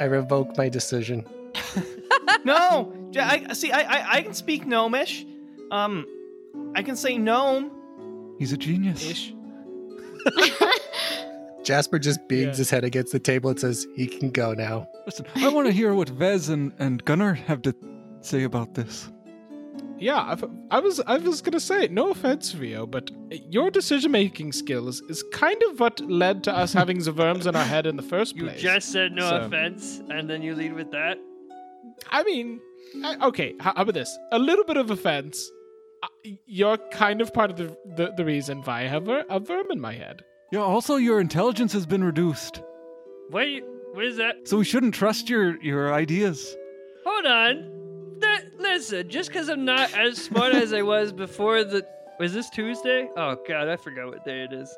I 0.00 0.04
revoke 0.04 0.56
my 0.56 0.70
decision. 0.70 1.26
No, 2.44 2.92
Ja- 3.12 3.26
I 3.26 3.52
see. 3.54 3.72
I, 3.72 3.80
I 3.80 4.16
I 4.16 4.22
can 4.22 4.34
speak 4.34 4.66
gnomish. 4.66 5.24
Um, 5.70 6.06
I 6.74 6.82
can 6.82 6.94
say 6.96 7.16
gnome. 7.16 7.70
He's 8.38 8.52
a 8.52 8.56
genius. 8.56 9.02
Ish. 11.64 11.68
Jasper 11.68 11.98
just 11.98 12.20
bangs 12.28 12.42
Yeah. 12.42 12.54
his 12.56 12.70
head 12.70 12.84
against 12.84 13.12
the 13.12 13.18
table 13.18 13.50
and 13.50 13.58
says 13.58 13.86
he 13.96 14.06
can 14.06 14.30
go 14.30 14.52
now. 14.54 14.88
Listen, 15.06 15.26
I 15.36 15.48
want 15.48 15.66
to 15.66 15.72
hear 15.72 15.94
what 15.94 16.08
Vez 16.08 16.48
and, 16.48 16.72
and 16.78 17.04
Gunnar 17.04 17.34
have 17.34 17.62
to 17.62 17.74
say 18.20 18.44
about 18.44 18.74
this. 18.74 19.10
Yeah, 19.98 20.20
I've, 20.22 20.44
I 20.70 20.80
was 20.80 21.00
I 21.00 21.18
was 21.18 21.40
gonna 21.40 21.60
say, 21.60 21.86
no 21.88 22.10
offense, 22.10 22.50
Vio, 22.52 22.84
but 22.84 23.10
your 23.30 23.70
decision 23.70 24.10
making 24.10 24.52
skills 24.52 25.00
is 25.08 25.22
kind 25.32 25.60
of 25.70 25.78
what 25.80 26.00
led 26.00 26.42
to 26.44 26.56
us 26.56 26.72
having 26.72 26.98
the 26.98 27.12
worms 27.12 27.46
in 27.46 27.54
our 27.54 27.64
head 27.64 27.86
in 27.86 27.96
the 27.96 28.02
first 28.02 28.36
place. 28.36 28.56
You 28.62 28.70
just 28.70 28.90
said 28.92 29.12
no 29.12 29.28
So- 29.30 29.36
offense, 29.42 30.02
and 30.10 30.28
then 30.28 30.42
you 30.42 30.54
lead 30.56 30.74
with 30.74 30.90
that? 30.90 31.16
I 32.10 32.24
mean, 32.24 32.60
I, 33.04 33.26
okay, 33.28 33.54
how, 33.60 33.72
how 33.76 33.82
about 33.82 33.94
this? 33.94 34.18
A 34.32 34.38
little 34.38 34.64
bit 34.64 34.76
of 34.76 34.90
offense. 34.90 35.48
Uh, 36.02 36.08
You're 36.46 36.76
kind 36.90 37.20
of 37.22 37.32
part 37.32 37.50
of 37.52 37.56
the 37.56 37.76
the, 37.96 38.12
the 38.16 38.24
reason 38.24 38.62
why 38.62 38.80
I 38.82 38.86
have 38.88 39.08
a, 39.08 39.24
a 39.30 39.38
worm 39.38 39.70
in 39.70 39.80
my 39.80 39.94
head. 39.94 40.22
Yeah, 40.54 40.60
also 40.60 40.94
your 40.94 41.18
intelligence 41.20 41.72
has 41.72 41.84
been 41.84 42.04
reduced. 42.04 42.62
What, 43.30 43.48
you- 43.48 43.64
what 43.92 44.04
is 44.04 44.18
that? 44.18 44.46
So 44.46 44.56
we 44.58 44.64
shouldn't 44.64 44.94
trust 44.94 45.28
your, 45.28 45.60
your 45.60 45.92
ideas. 45.92 46.56
Hold 47.04 47.26
on. 47.26 47.70
That, 48.20 48.44
listen, 48.60 49.08
just 49.08 49.30
because 49.30 49.48
I'm 49.48 49.64
not 49.64 49.92
as 49.94 50.16
smart 50.16 50.54
as 50.54 50.72
I 50.72 50.82
was 50.82 51.12
before 51.12 51.64
the. 51.64 51.84
Was 52.20 52.32
this 52.32 52.48
Tuesday? 52.50 53.08
Oh, 53.16 53.36
God, 53.48 53.66
I 53.68 53.74
forgot 53.76 54.06
what 54.06 54.24
day 54.24 54.44
it 54.44 54.52
is. 54.52 54.72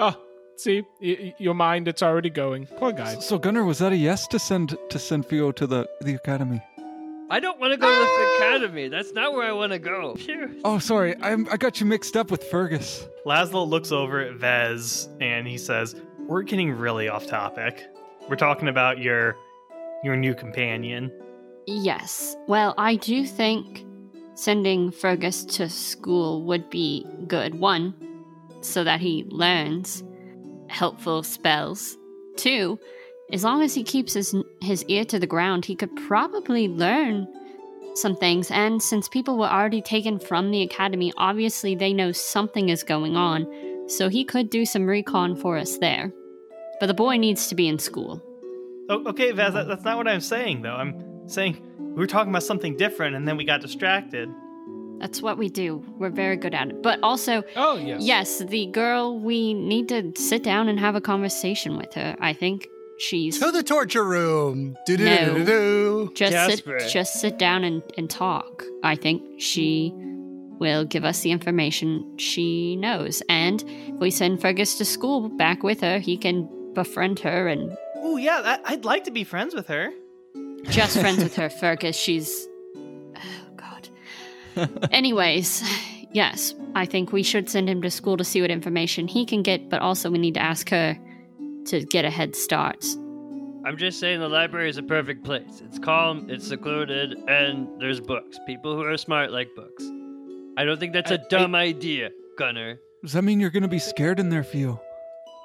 Oh, 0.00 0.16
see, 0.56 0.82
y- 1.00 1.16
y- 1.20 1.34
your 1.38 1.54
mind, 1.54 1.86
it's 1.86 2.02
already 2.02 2.28
going. 2.30 2.66
Poor 2.66 2.90
guy. 2.90 3.14
So 3.20 3.38
Gunnar, 3.38 3.64
was 3.64 3.78
that 3.78 3.92
a 3.92 3.96
yes 3.96 4.26
to 4.26 4.40
send 4.40 4.76
to 4.90 4.98
send 4.98 5.26
Theo 5.26 5.52
to 5.52 5.66
the, 5.68 5.88
the 6.00 6.14
academy? 6.14 6.60
I 7.28 7.40
don't 7.40 7.58
want 7.58 7.72
to 7.72 7.76
go 7.76 7.88
to 7.88 7.94
the 7.94 8.36
academy. 8.36 8.88
That's 8.88 9.12
not 9.12 9.32
where 9.32 9.44
I 9.44 9.52
want 9.52 9.72
to 9.72 9.78
go. 9.78 10.14
Phew. 10.14 10.60
Oh, 10.64 10.78
sorry, 10.78 11.14
I'm, 11.20 11.48
I 11.50 11.56
got 11.56 11.80
you 11.80 11.86
mixed 11.86 12.16
up 12.16 12.30
with 12.30 12.44
Fergus. 12.44 13.08
Laszlo 13.26 13.66
looks 13.66 13.90
over 13.90 14.20
at 14.20 14.34
Vez 14.34 15.08
and 15.20 15.46
he 15.46 15.58
says, 15.58 15.96
"We're 16.20 16.42
getting 16.42 16.70
really 16.72 17.08
off 17.08 17.26
topic. 17.26 17.84
We're 18.28 18.36
talking 18.36 18.68
about 18.68 18.98
your 18.98 19.36
your 20.04 20.16
new 20.16 20.34
companion." 20.34 21.10
Yes. 21.66 22.36
Well, 22.46 22.74
I 22.78 22.94
do 22.94 23.26
think 23.26 23.84
sending 24.34 24.92
Fergus 24.92 25.44
to 25.44 25.68
school 25.68 26.44
would 26.44 26.70
be 26.70 27.04
good. 27.26 27.58
One, 27.58 27.92
so 28.60 28.84
that 28.84 29.00
he 29.00 29.24
learns 29.28 30.04
helpful 30.68 31.24
spells. 31.24 31.96
Two, 32.36 32.78
as 33.32 33.42
long 33.44 33.62
as 33.62 33.74
he 33.74 33.82
keeps 33.82 34.14
his 34.14 34.34
his 34.60 34.84
ear 34.84 35.04
to 35.06 35.18
the 35.18 35.26
ground, 35.26 35.64
he 35.64 35.74
could 35.74 35.94
probably 35.96 36.68
learn 36.68 37.26
some 37.94 38.14
things. 38.16 38.50
And 38.50 38.82
since 38.82 39.08
people 39.08 39.38
were 39.38 39.48
already 39.48 39.80
taken 39.82 40.18
from 40.18 40.50
the 40.50 40.62
academy, 40.62 41.12
obviously 41.16 41.74
they 41.74 41.92
know 41.92 42.12
something 42.12 42.68
is 42.68 42.82
going 42.82 43.16
on. 43.16 43.46
So 43.88 44.08
he 44.08 44.24
could 44.24 44.50
do 44.50 44.64
some 44.66 44.86
recon 44.86 45.36
for 45.36 45.56
us 45.56 45.78
there. 45.78 46.12
But 46.78 46.86
the 46.86 46.94
boy 46.94 47.16
needs 47.16 47.48
to 47.48 47.54
be 47.54 47.68
in 47.68 47.78
school. 47.78 48.22
Oh, 48.88 49.02
okay, 49.08 49.32
Vez, 49.32 49.54
that, 49.54 49.66
that's 49.66 49.84
not 49.84 49.96
what 49.96 50.06
I'm 50.06 50.20
saying 50.20 50.62
though. 50.62 50.74
I'm 50.74 51.28
saying 51.28 51.60
we 51.78 51.94
were 51.94 52.06
talking 52.06 52.30
about 52.30 52.42
something 52.42 52.76
different 52.76 53.16
and 53.16 53.26
then 53.26 53.36
we 53.36 53.44
got 53.44 53.60
distracted. 53.60 54.28
That's 54.98 55.20
what 55.20 55.36
we 55.36 55.48
do. 55.48 55.84
We're 55.98 56.10
very 56.10 56.36
good 56.36 56.54
at 56.54 56.68
it. 56.68 56.82
But 56.82 57.00
also, 57.02 57.42
Oh 57.54 57.76
yes. 57.76 58.02
yes, 58.02 58.38
the 58.38 58.66
girl, 58.66 59.18
we 59.18 59.52
need 59.52 59.88
to 59.88 60.12
sit 60.16 60.42
down 60.42 60.68
and 60.68 60.78
have 60.78 60.94
a 60.94 61.00
conversation 61.00 61.76
with 61.76 61.92
her. 61.94 62.16
I 62.20 62.32
think 62.32 62.68
she's 62.98 63.38
To 63.38 63.50
the 63.50 63.62
torture 63.62 64.04
room. 64.04 64.76
Do 64.86 64.96
do 64.96 65.04
do 65.04 65.34
do 65.34 65.44
do. 65.44 66.12
just 66.14 66.32
Jasper. 66.32 66.80
sit 66.80 66.90
just 66.90 67.14
sit 67.20 67.38
down 67.38 67.64
and, 67.64 67.82
and 67.96 68.08
talk. 68.08 68.64
I 68.82 68.96
think 68.96 69.40
she 69.40 69.92
will 70.58 70.84
give 70.84 71.04
us 71.04 71.20
the 71.20 71.30
information 71.30 72.16
she 72.18 72.76
knows. 72.76 73.22
And 73.28 73.62
if 73.66 73.94
we 73.96 74.10
send 74.10 74.40
Fergus 74.40 74.78
to 74.78 74.84
school 74.84 75.28
back 75.28 75.62
with 75.62 75.80
her, 75.80 75.98
he 75.98 76.16
can 76.16 76.48
befriend 76.74 77.18
her 77.20 77.48
and 77.48 77.76
Oh 77.98 78.16
yeah, 78.16 78.40
that, 78.40 78.62
I'd 78.64 78.84
like 78.84 79.04
to 79.04 79.10
be 79.10 79.24
friends 79.24 79.54
with 79.54 79.66
her. 79.68 79.90
just 80.64 80.98
friends 80.98 81.22
with 81.22 81.34
her, 81.36 81.50
Fergus. 81.50 81.96
She's 81.96 82.46
oh 82.76 83.20
god. 83.56 83.88
Anyways, 84.92 85.62
yes, 86.12 86.54
I 86.74 86.86
think 86.86 87.12
we 87.12 87.22
should 87.22 87.50
send 87.50 87.68
him 87.68 87.82
to 87.82 87.90
school 87.90 88.16
to 88.16 88.24
see 88.24 88.40
what 88.40 88.50
information 88.50 89.08
he 89.08 89.26
can 89.26 89.42
get, 89.42 89.68
but 89.68 89.82
also 89.82 90.10
we 90.10 90.18
need 90.18 90.34
to 90.34 90.40
ask 90.40 90.68
her 90.70 90.96
to 91.66 91.84
get 91.84 92.04
a 92.04 92.10
head 92.10 92.34
start. 92.34 92.84
I'm 93.64 93.76
just 93.76 93.98
saying 93.98 94.20
the 94.20 94.28
library 94.28 94.70
is 94.70 94.78
a 94.78 94.82
perfect 94.82 95.24
place. 95.24 95.60
It's 95.64 95.78
calm, 95.78 96.30
it's 96.30 96.46
secluded, 96.46 97.16
and 97.28 97.68
there's 97.80 98.00
books. 98.00 98.38
People 98.46 98.76
who 98.76 98.82
are 98.82 98.96
smart 98.96 99.32
like 99.32 99.48
books. 99.56 99.84
I 100.56 100.64
don't 100.64 100.78
think 100.78 100.92
that's 100.92 101.10
a 101.10 101.18
dumb 101.18 101.54
idea, 101.54 102.10
Gunner. 102.38 102.80
Does 103.02 103.12
that 103.12 103.22
mean 103.22 103.40
you're 103.40 103.50
going 103.50 103.64
to 103.64 103.68
be 103.68 103.78
scared 103.78 104.20
in 104.20 104.28
there, 104.30 104.44
Theo? 104.44 104.80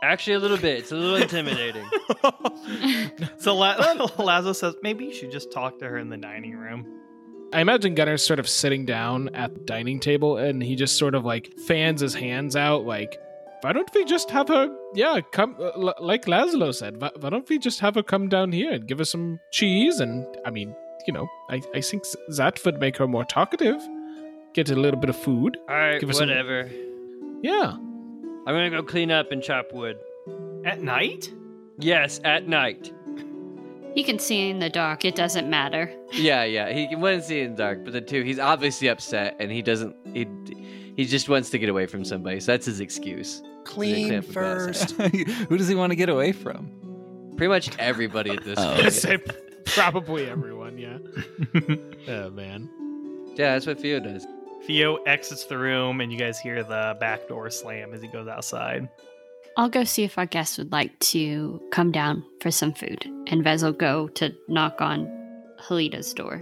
Actually, 0.03 0.33
a 0.33 0.39
little 0.39 0.57
bit. 0.57 0.79
It's 0.79 0.91
a 0.91 0.95
little 0.95 1.15
intimidating. 1.21 1.85
so 3.37 3.55
La- 3.55 3.75
Laszlo 4.17 4.55
says 4.55 4.75
maybe 4.81 5.05
you 5.05 5.13
should 5.13 5.31
just 5.31 5.51
talk 5.51 5.79
to 5.79 5.89
her 5.89 5.97
in 5.97 6.09
the 6.09 6.17
dining 6.17 6.55
room. 6.55 6.85
I 7.53 7.59
imagine 7.59 7.95
Gunner's 7.95 8.25
sort 8.25 8.39
of 8.39 8.47
sitting 8.47 8.85
down 8.85 9.29
at 9.35 9.53
the 9.53 9.59
dining 9.61 9.99
table 9.99 10.37
and 10.37 10.63
he 10.63 10.75
just 10.75 10.97
sort 10.97 11.15
of 11.15 11.25
like 11.25 11.51
fans 11.67 12.01
his 12.01 12.13
hands 12.13 12.55
out, 12.55 12.85
like, 12.85 13.19
why 13.61 13.73
don't 13.73 13.89
we 13.93 14.03
just 14.05 14.29
have 14.31 14.47
her, 14.47 14.69
yeah, 14.95 15.19
come, 15.31 15.55
uh, 15.59 15.69
l- 15.75 15.95
like 15.99 16.25
Laszlo 16.25 16.73
said, 16.73 16.99
why, 17.01 17.11
why 17.19 17.29
don't 17.29 17.47
we 17.49 17.59
just 17.59 17.79
have 17.79 17.95
her 17.95 18.03
come 18.03 18.27
down 18.29 18.51
here 18.51 18.71
and 18.71 18.87
give 18.87 18.99
us 18.99 19.09
some 19.11 19.39
cheese? 19.51 19.99
And 19.99 20.25
I 20.45 20.49
mean, 20.51 20.75
you 21.07 21.13
know, 21.13 21.27
I, 21.49 21.61
I 21.73 21.81
think 21.81 22.03
that 22.37 22.59
would 22.65 22.79
make 22.79 22.97
her 22.97 23.07
more 23.07 23.25
talkative. 23.25 23.81
Get 24.53 24.69
a 24.69 24.75
little 24.75 24.99
bit 24.99 25.09
of 25.09 25.15
food. 25.15 25.57
All 25.69 25.75
right, 25.75 25.99
Give 25.99 26.09
us 26.09 26.17
some- 26.17 26.27
whatever. 26.27 26.69
Yeah. 27.41 27.71
I'm 27.73 28.55
gonna 28.55 28.69
go 28.69 28.83
clean 28.83 29.11
up 29.11 29.31
and 29.31 29.41
chop 29.41 29.71
wood. 29.73 29.97
At 30.65 30.81
night? 30.81 31.31
Yes, 31.79 32.19
at 32.23 32.47
night. 32.47 32.91
He 33.93 34.03
can 34.03 34.19
see 34.19 34.49
in 34.49 34.59
the 34.59 34.69
dark, 34.69 35.03
it 35.05 35.15
doesn't 35.15 35.49
matter. 35.49 35.91
Yeah, 36.13 36.43
yeah. 36.43 36.71
He 36.71 36.95
wouldn't 36.95 37.23
see 37.25 37.41
in 37.41 37.51
the 37.55 37.57
dark, 37.57 37.83
but 37.83 37.93
then 37.93 38.05
too, 38.05 38.21
he's 38.23 38.39
obviously 38.39 38.87
upset, 38.87 39.35
and 39.39 39.51
he 39.51 39.61
doesn't. 39.61 39.95
He 40.13 40.25
he 40.95 41.05
just 41.05 41.29
wants 41.29 41.49
to 41.51 41.57
get 41.59 41.69
away 41.69 41.85
from 41.85 42.03
somebody. 42.05 42.39
So 42.39 42.51
that's 42.51 42.65
his 42.65 42.79
excuse. 42.79 43.41
Clean 43.65 44.21
first. 44.21 44.91
Who 45.49 45.57
does 45.57 45.67
he 45.67 45.75
want 45.75 45.91
to 45.91 45.95
get 45.95 46.09
away 46.09 46.31
from? 46.31 46.71
Pretty 47.37 47.49
much 47.49 47.77
everybody 47.79 48.31
at 48.31 48.43
this 48.43 48.59
Oh, 48.61 48.75
point. 48.75 48.93
Say 48.93 49.17
Probably 49.65 50.27
everyone, 50.27 50.77
yeah. 50.77 50.97
oh, 52.07 52.29
man. 52.31 52.69
Yeah, 53.35 53.53
that's 53.53 53.65
what 53.65 53.79
Theo 53.79 53.99
does. 53.99 54.25
Theo 54.63 54.97
exits 55.03 55.45
the 55.45 55.57
room, 55.57 56.01
and 56.01 56.11
you 56.11 56.17
guys 56.19 56.39
hear 56.39 56.63
the 56.63 56.97
back 56.99 57.27
door 57.27 57.49
slam 57.49 57.93
as 57.93 58.01
he 58.01 58.07
goes 58.07 58.27
outside. 58.27 58.89
I'll 59.57 59.69
go 59.69 59.83
see 59.83 60.03
if 60.03 60.17
our 60.17 60.25
guests 60.25 60.57
would 60.57 60.71
like 60.71 60.97
to 60.99 61.61
come 61.71 61.91
down 61.91 62.23
for 62.41 62.51
some 62.51 62.73
food. 62.73 63.05
And 63.27 63.43
Vez 63.43 63.63
will 63.63 63.71
go 63.73 64.07
to 64.09 64.33
knock 64.47 64.81
on 64.81 65.05
Halida's 65.59 66.13
door. 66.13 66.41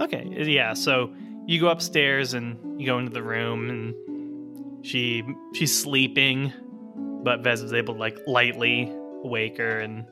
Okay, 0.00 0.24
yeah. 0.46 0.74
So 0.74 1.12
you 1.48 1.58
go 1.58 1.68
upstairs 1.68 2.34
and 2.34 2.78
you 2.78 2.86
go 2.86 2.98
into 2.98 3.10
the 3.10 3.22
room, 3.22 3.70
and 3.70 4.86
she 4.86 5.24
she's 5.54 5.76
sleeping, 5.76 6.52
but 7.24 7.40
Vez 7.40 7.62
is 7.62 7.72
able 7.72 7.94
to 7.94 8.00
like 8.00 8.18
lightly 8.26 8.92
wake 9.24 9.56
her, 9.56 9.80
and 9.80 10.04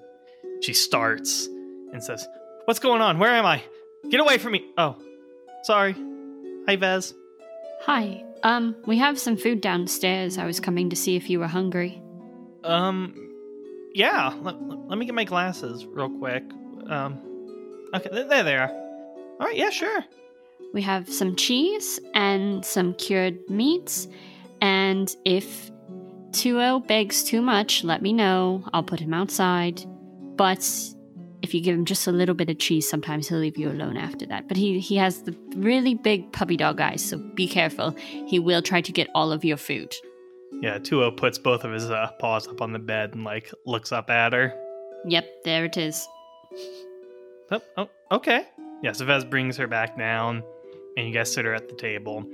she 0.62 0.72
starts 0.72 1.46
and 1.92 2.02
says, 2.02 2.26
"What's 2.64 2.80
going 2.80 3.02
on? 3.02 3.18
Where 3.18 3.30
am 3.30 3.44
I? 3.44 3.62
Get 4.10 4.18
away 4.18 4.38
from 4.38 4.52
me!" 4.52 4.64
Oh, 4.78 4.96
sorry. 5.62 5.94
Hi, 6.66 6.76
Vez. 6.76 7.14
Hi. 7.82 8.24
Um, 8.42 8.74
we 8.86 8.96
have 8.96 9.18
some 9.18 9.36
food 9.36 9.60
downstairs. 9.60 10.38
I 10.38 10.46
was 10.46 10.58
coming 10.58 10.88
to 10.88 10.96
see 10.96 11.16
if 11.16 11.28
you 11.28 11.38
were 11.38 11.46
hungry. 11.46 12.02
Um, 12.64 13.14
yeah. 13.94 14.32
Let, 14.40 14.60
let 14.88 14.98
me 14.98 15.04
get 15.04 15.14
my 15.14 15.24
glasses 15.24 15.84
real 15.84 16.08
quick. 16.08 16.44
Um, 16.88 17.20
okay, 17.94 18.08
there 18.10 18.42
they 18.42 18.56
are. 18.56 18.70
All 18.70 19.46
right, 19.46 19.56
yeah, 19.56 19.70
sure. 19.70 20.02
We 20.74 20.82
have 20.82 21.08
some 21.08 21.36
cheese 21.36 21.98
and 22.14 22.64
some 22.64 22.94
cured 22.94 23.38
meats. 23.48 24.08
And 24.60 25.14
if 25.24 25.70
Tuo 26.32 26.80
begs 26.86 27.24
too 27.24 27.40
much, 27.40 27.84
let 27.84 28.02
me 28.02 28.12
know. 28.12 28.62
I'll 28.72 28.82
put 28.82 29.00
him 29.00 29.14
outside. 29.14 29.84
But 30.36 30.68
if 31.42 31.54
you 31.54 31.60
give 31.60 31.74
him 31.74 31.84
just 31.84 32.06
a 32.06 32.12
little 32.12 32.34
bit 32.34 32.50
of 32.50 32.58
cheese, 32.58 32.88
sometimes 32.88 33.28
he'll 33.28 33.38
leave 33.38 33.56
you 33.56 33.70
alone 33.70 33.96
after 33.96 34.26
that. 34.26 34.48
But 34.48 34.56
he, 34.56 34.80
he 34.80 34.96
has 34.96 35.22
the 35.22 35.36
really 35.56 35.94
big 35.94 36.32
puppy 36.32 36.56
dog 36.56 36.80
eyes, 36.80 37.04
so 37.04 37.18
be 37.18 37.46
careful. 37.46 37.92
He 37.92 38.38
will 38.38 38.62
try 38.62 38.80
to 38.80 38.92
get 38.92 39.08
all 39.14 39.32
of 39.32 39.44
your 39.44 39.56
food. 39.56 39.94
Yeah, 40.60 40.78
Tuo 40.78 41.10
puts 41.10 41.38
both 41.38 41.64
of 41.64 41.72
his 41.72 41.90
uh, 41.90 42.10
paws 42.18 42.48
up 42.48 42.60
on 42.60 42.72
the 42.72 42.78
bed 42.78 43.14
and 43.14 43.24
like 43.24 43.52
looks 43.64 43.92
up 43.92 44.10
at 44.10 44.32
her. 44.32 44.52
Yep, 45.06 45.44
there 45.44 45.64
it 45.64 45.76
is. 45.76 46.06
Oh, 47.50 47.60
oh 47.76 47.88
okay. 48.10 48.46
Yeah, 48.82 48.92
so 48.92 49.04
Vez 49.04 49.24
brings 49.24 49.56
her 49.56 49.66
back 49.66 49.96
down, 49.96 50.42
and 50.96 51.06
you 51.06 51.12
guys 51.12 51.32
sit 51.32 51.44
her 51.44 51.54
at 51.54 51.68
the 51.68 51.74
table. 51.74 52.24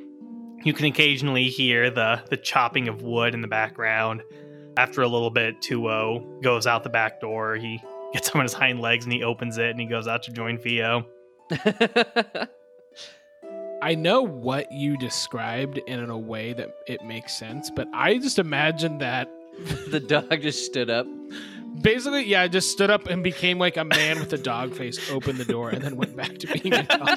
You 0.64 0.72
can 0.72 0.86
occasionally 0.86 1.48
hear 1.48 1.90
the 1.90 2.22
the 2.30 2.36
chopping 2.36 2.88
of 2.88 3.02
wood 3.02 3.34
in 3.34 3.40
the 3.40 3.48
background. 3.48 4.22
After 4.76 5.02
a 5.02 5.08
little 5.08 5.30
bit, 5.30 5.60
Tuo 5.60 6.40
goes 6.42 6.66
out 6.66 6.82
the 6.82 6.90
back 6.90 7.20
door. 7.20 7.56
He 7.56 7.82
gets 8.12 8.30
on 8.34 8.42
his 8.42 8.52
hind 8.52 8.80
legs 8.80 9.04
and 9.04 9.12
he 9.12 9.22
opens 9.22 9.58
it 9.58 9.70
and 9.70 9.80
he 9.80 9.86
goes 9.86 10.06
out 10.06 10.22
to 10.24 10.32
join 10.32 10.58
Theo. 10.58 11.06
I 13.82 13.96
know 13.96 14.22
what 14.22 14.70
you 14.70 14.96
described 14.96 15.80
and 15.88 16.00
in 16.00 16.08
a 16.08 16.16
way 16.16 16.52
that 16.52 16.72
it 16.86 17.04
makes 17.04 17.34
sense, 17.34 17.68
but 17.68 17.88
I 17.92 18.18
just 18.18 18.38
imagine 18.38 18.98
that 18.98 19.28
the 19.90 19.98
dog 19.98 20.40
just 20.40 20.64
stood 20.64 20.88
up. 20.88 21.06
Basically, 21.80 22.24
yeah, 22.26 22.42
I 22.42 22.48
just 22.48 22.70
stood 22.70 22.90
up 22.90 23.06
and 23.06 23.22
became 23.24 23.58
like 23.58 23.76
a 23.76 23.84
man 23.84 24.18
with 24.18 24.32
a 24.32 24.38
dog 24.38 24.74
face, 24.74 25.10
opened 25.10 25.38
the 25.38 25.44
door, 25.44 25.70
and 25.70 25.82
then 25.82 25.96
went 25.96 26.16
back 26.16 26.38
to 26.38 26.46
being 26.46 26.74
a 26.74 26.82
dog. 26.82 27.08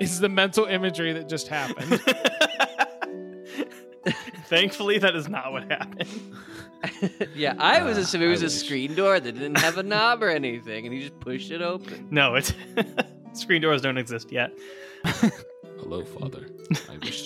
it's 0.00 0.18
the 0.18 0.28
mental 0.28 0.66
imagery 0.66 1.12
that 1.12 1.28
just 1.28 1.48
happened. 1.48 2.00
Thankfully, 4.46 4.98
that 4.98 5.16
is 5.16 5.28
not 5.28 5.52
what 5.52 5.70
happened. 5.70 6.08
yeah, 7.34 7.54
I 7.58 7.82
was 7.82 7.96
Uh, 7.96 8.02
assuming 8.02 8.28
it 8.28 8.32
was 8.32 8.42
I 8.42 8.44
a 8.44 8.46
wish. 8.46 8.54
screen 8.54 8.94
door 8.94 9.18
that 9.18 9.32
didn't 9.32 9.58
have 9.58 9.78
a 9.78 9.82
knob 9.82 10.22
or 10.22 10.28
anything, 10.28 10.84
and 10.86 10.94
he 10.94 11.00
just 11.00 11.18
pushed 11.20 11.50
it 11.50 11.62
open. 11.62 12.08
No, 12.10 12.34
it's 12.34 12.52
screen 13.32 13.62
doors 13.62 13.80
don't 13.80 13.96
exist 13.96 14.30
yet. 14.30 14.52
Hello, 15.78 16.04
Father. 16.04 16.46
I 16.90 16.98
wish 16.98 17.23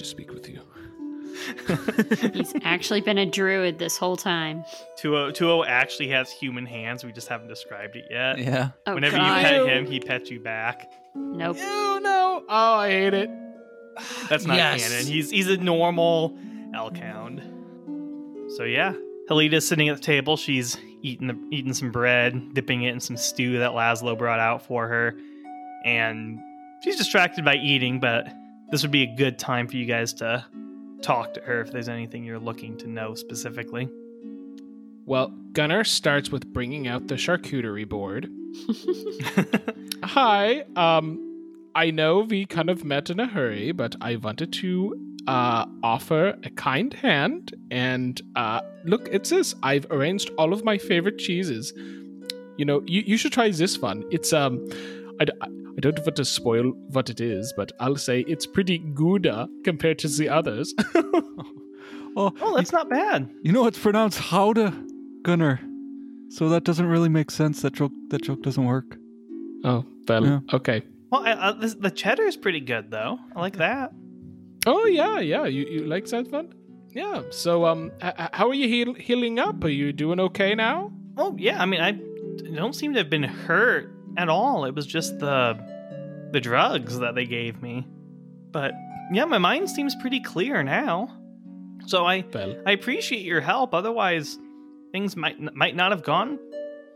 He's 2.32 2.54
actually 2.62 3.00
been 3.00 3.18
a 3.18 3.26
druid 3.26 3.78
this 3.78 3.96
whole 3.96 4.16
time. 4.16 4.64
Tuo 4.96 5.30
Tuo 5.30 5.64
actually 5.64 6.08
has 6.08 6.30
human 6.30 6.66
hands. 6.66 7.04
We 7.04 7.12
just 7.12 7.28
haven't 7.28 7.48
described 7.48 7.96
it 7.96 8.04
yet. 8.10 8.38
Yeah. 8.38 8.70
Oh, 8.86 8.94
Whenever 8.94 9.16
God. 9.16 9.36
you 9.38 9.42
pet 9.44 9.66
him, 9.68 9.86
he 9.86 10.00
pets 10.00 10.30
you 10.30 10.40
back. 10.40 10.90
Nope. 11.14 11.56
Ew, 11.56 12.00
no. 12.00 12.44
Oh, 12.48 12.74
I 12.74 12.90
hate 12.90 13.14
it. 13.14 13.30
That's 14.28 14.44
not 14.46 14.56
Yes. 14.56 14.88
canon. 14.88 15.06
He's 15.06 15.30
he's 15.30 15.48
a 15.48 15.56
normal 15.56 16.36
Elkhound. 16.74 17.42
So 18.56 18.64
yeah, 18.64 18.94
Halida's 19.28 19.66
sitting 19.66 19.88
at 19.88 19.96
the 19.96 20.02
table. 20.02 20.36
She's 20.36 20.76
eating 21.02 21.26
the 21.28 21.38
eating 21.50 21.74
some 21.74 21.90
bread, 21.90 22.54
dipping 22.54 22.82
it 22.82 22.92
in 22.92 23.00
some 23.00 23.16
stew 23.16 23.58
that 23.58 23.70
Laszlo 23.72 24.16
brought 24.16 24.40
out 24.40 24.62
for 24.66 24.86
her, 24.88 25.14
and 25.84 26.38
she's 26.82 26.96
distracted 26.96 27.44
by 27.44 27.56
eating. 27.56 28.00
But 28.00 28.28
this 28.70 28.82
would 28.82 28.90
be 28.92 29.02
a 29.02 29.14
good 29.16 29.38
time 29.38 29.66
for 29.68 29.76
you 29.76 29.86
guys 29.86 30.12
to 30.14 30.44
talk 31.02 31.34
to 31.34 31.40
her 31.40 31.60
if 31.60 31.70
there's 31.72 31.88
anything 31.88 32.24
you're 32.24 32.38
looking 32.38 32.76
to 32.78 32.88
know 32.88 33.14
specifically. 33.14 33.88
Well, 35.06 35.28
Gunnar 35.52 35.84
starts 35.84 36.30
with 36.30 36.52
bringing 36.52 36.86
out 36.86 37.08
the 37.08 37.14
charcuterie 37.14 37.88
board. 37.88 38.30
Hi, 40.04 40.64
um, 40.76 41.24
I 41.74 41.90
know 41.90 42.20
we 42.20 42.44
kind 42.44 42.68
of 42.68 42.84
met 42.84 43.08
in 43.08 43.18
a 43.20 43.26
hurry, 43.26 43.72
but 43.72 43.96
I 44.00 44.16
wanted 44.16 44.52
to 44.54 45.08
uh, 45.26 45.66
offer 45.82 46.36
a 46.42 46.50
kind 46.50 46.92
hand. 46.94 47.54
And 47.70 48.20
uh, 48.36 48.60
look, 48.84 49.08
it's 49.12 49.30
this. 49.30 49.54
I've 49.62 49.86
arranged 49.90 50.30
all 50.38 50.52
of 50.52 50.64
my 50.64 50.78
favorite 50.78 51.18
cheeses. 51.18 51.72
You 52.56 52.64
know, 52.64 52.82
you, 52.86 53.02
you 53.06 53.16
should 53.16 53.32
try 53.32 53.50
this 53.50 53.78
one. 53.78 54.04
It's 54.10 54.32
um, 54.32 54.68
I, 55.20 55.26
I 55.78 55.80
don't 55.80 55.98
want 56.00 56.16
to 56.16 56.24
spoil 56.24 56.72
what 56.90 57.08
it 57.08 57.20
is, 57.20 57.54
but 57.56 57.70
I'll 57.78 57.94
say 57.96 58.20
it's 58.26 58.46
pretty 58.46 58.80
gooda 58.80 59.48
compared 59.64 59.98
to 60.00 60.08
the 60.08 60.28
others. 60.28 60.74
Oh, 62.16 62.32
oh, 62.40 62.56
that's 62.56 62.72
not 62.72 62.90
bad. 62.90 63.30
you 63.44 63.52
know 63.52 63.66
it's 63.68 63.78
pronounced 63.78 64.18
Howda, 64.18 64.74
Gunner. 65.22 65.60
So 66.30 66.48
that 66.48 66.64
doesn't 66.64 66.86
really 66.86 67.08
make 67.08 67.30
sense. 67.30 67.62
That 67.62 67.74
joke. 67.74 67.92
That 68.08 68.22
joke 68.22 68.42
doesn't 68.42 68.64
work. 68.64 68.96
oh, 69.64 69.84
well, 70.08 70.24
Yeah. 70.26 70.40
okay. 70.52 70.82
Well, 71.12 71.22
I, 71.24 71.50
I, 71.50 71.52
this, 71.52 71.74
the 71.74 71.90
cheddar 71.92 72.24
is 72.24 72.36
pretty 72.36 72.58
good 72.60 72.90
though. 72.90 73.18
I 73.36 73.40
like 73.40 73.56
that. 73.58 73.92
Oh 74.66 74.84
yeah, 74.86 75.20
yeah. 75.20 75.44
You 75.46 75.64
you 75.70 75.86
like 75.86 76.06
that 76.06 76.26
fun? 76.28 76.52
Yeah. 76.92 77.22
So 77.30 77.66
um, 77.66 77.92
h- 78.02 78.14
h- 78.18 78.30
how 78.32 78.48
are 78.48 78.54
you 78.54 78.66
heal- 78.68 78.94
healing 78.94 79.38
up? 79.38 79.62
Are 79.62 79.68
you 79.68 79.92
doing 79.92 80.18
okay 80.18 80.54
now? 80.56 80.90
Oh 81.16 81.36
yeah, 81.38 81.62
I 81.62 81.66
mean 81.66 81.80
I 81.80 81.92
don't 82.56 82.74
seem 82.74 82.94
to 82.94 82.98
have 82.98 83.10
been 83.10 83.22
hurt 83.22 83.92
at 84.18 84.28
all. 84.28 84.66
It 84.66 84.74
was 84.74 84.86
just 84.86 85.18
the 85.18 85.56
the 86.32 86.40
drugs 86.40 86.98
that 86.98 87.14
they 87.14 87.24
gave 87.24 87.62
me. 87.62 87.86
But 88.50 88.72
yeah, 89.12 89.24
my 89.24 89.38
mind 89.38 89.70
seems 89.70 89.94
pretty 89.94 90.20
clear 90.20 90.62
now. 90.62 91.16
So 91.86 92.04
I 92.04 92.24
Well, 92.34 92.56
I 92.66 92.72
appreciate 92.72 93.24
your 93.24 93.40
help. 93.40 93.72
Otherwise, 93.72 94.38
things 94.92 95.16
might 95.16 95.40
might 95.54 95.74
not 95.76 95.92
have 95.92 96.02
gone 96.02 96.38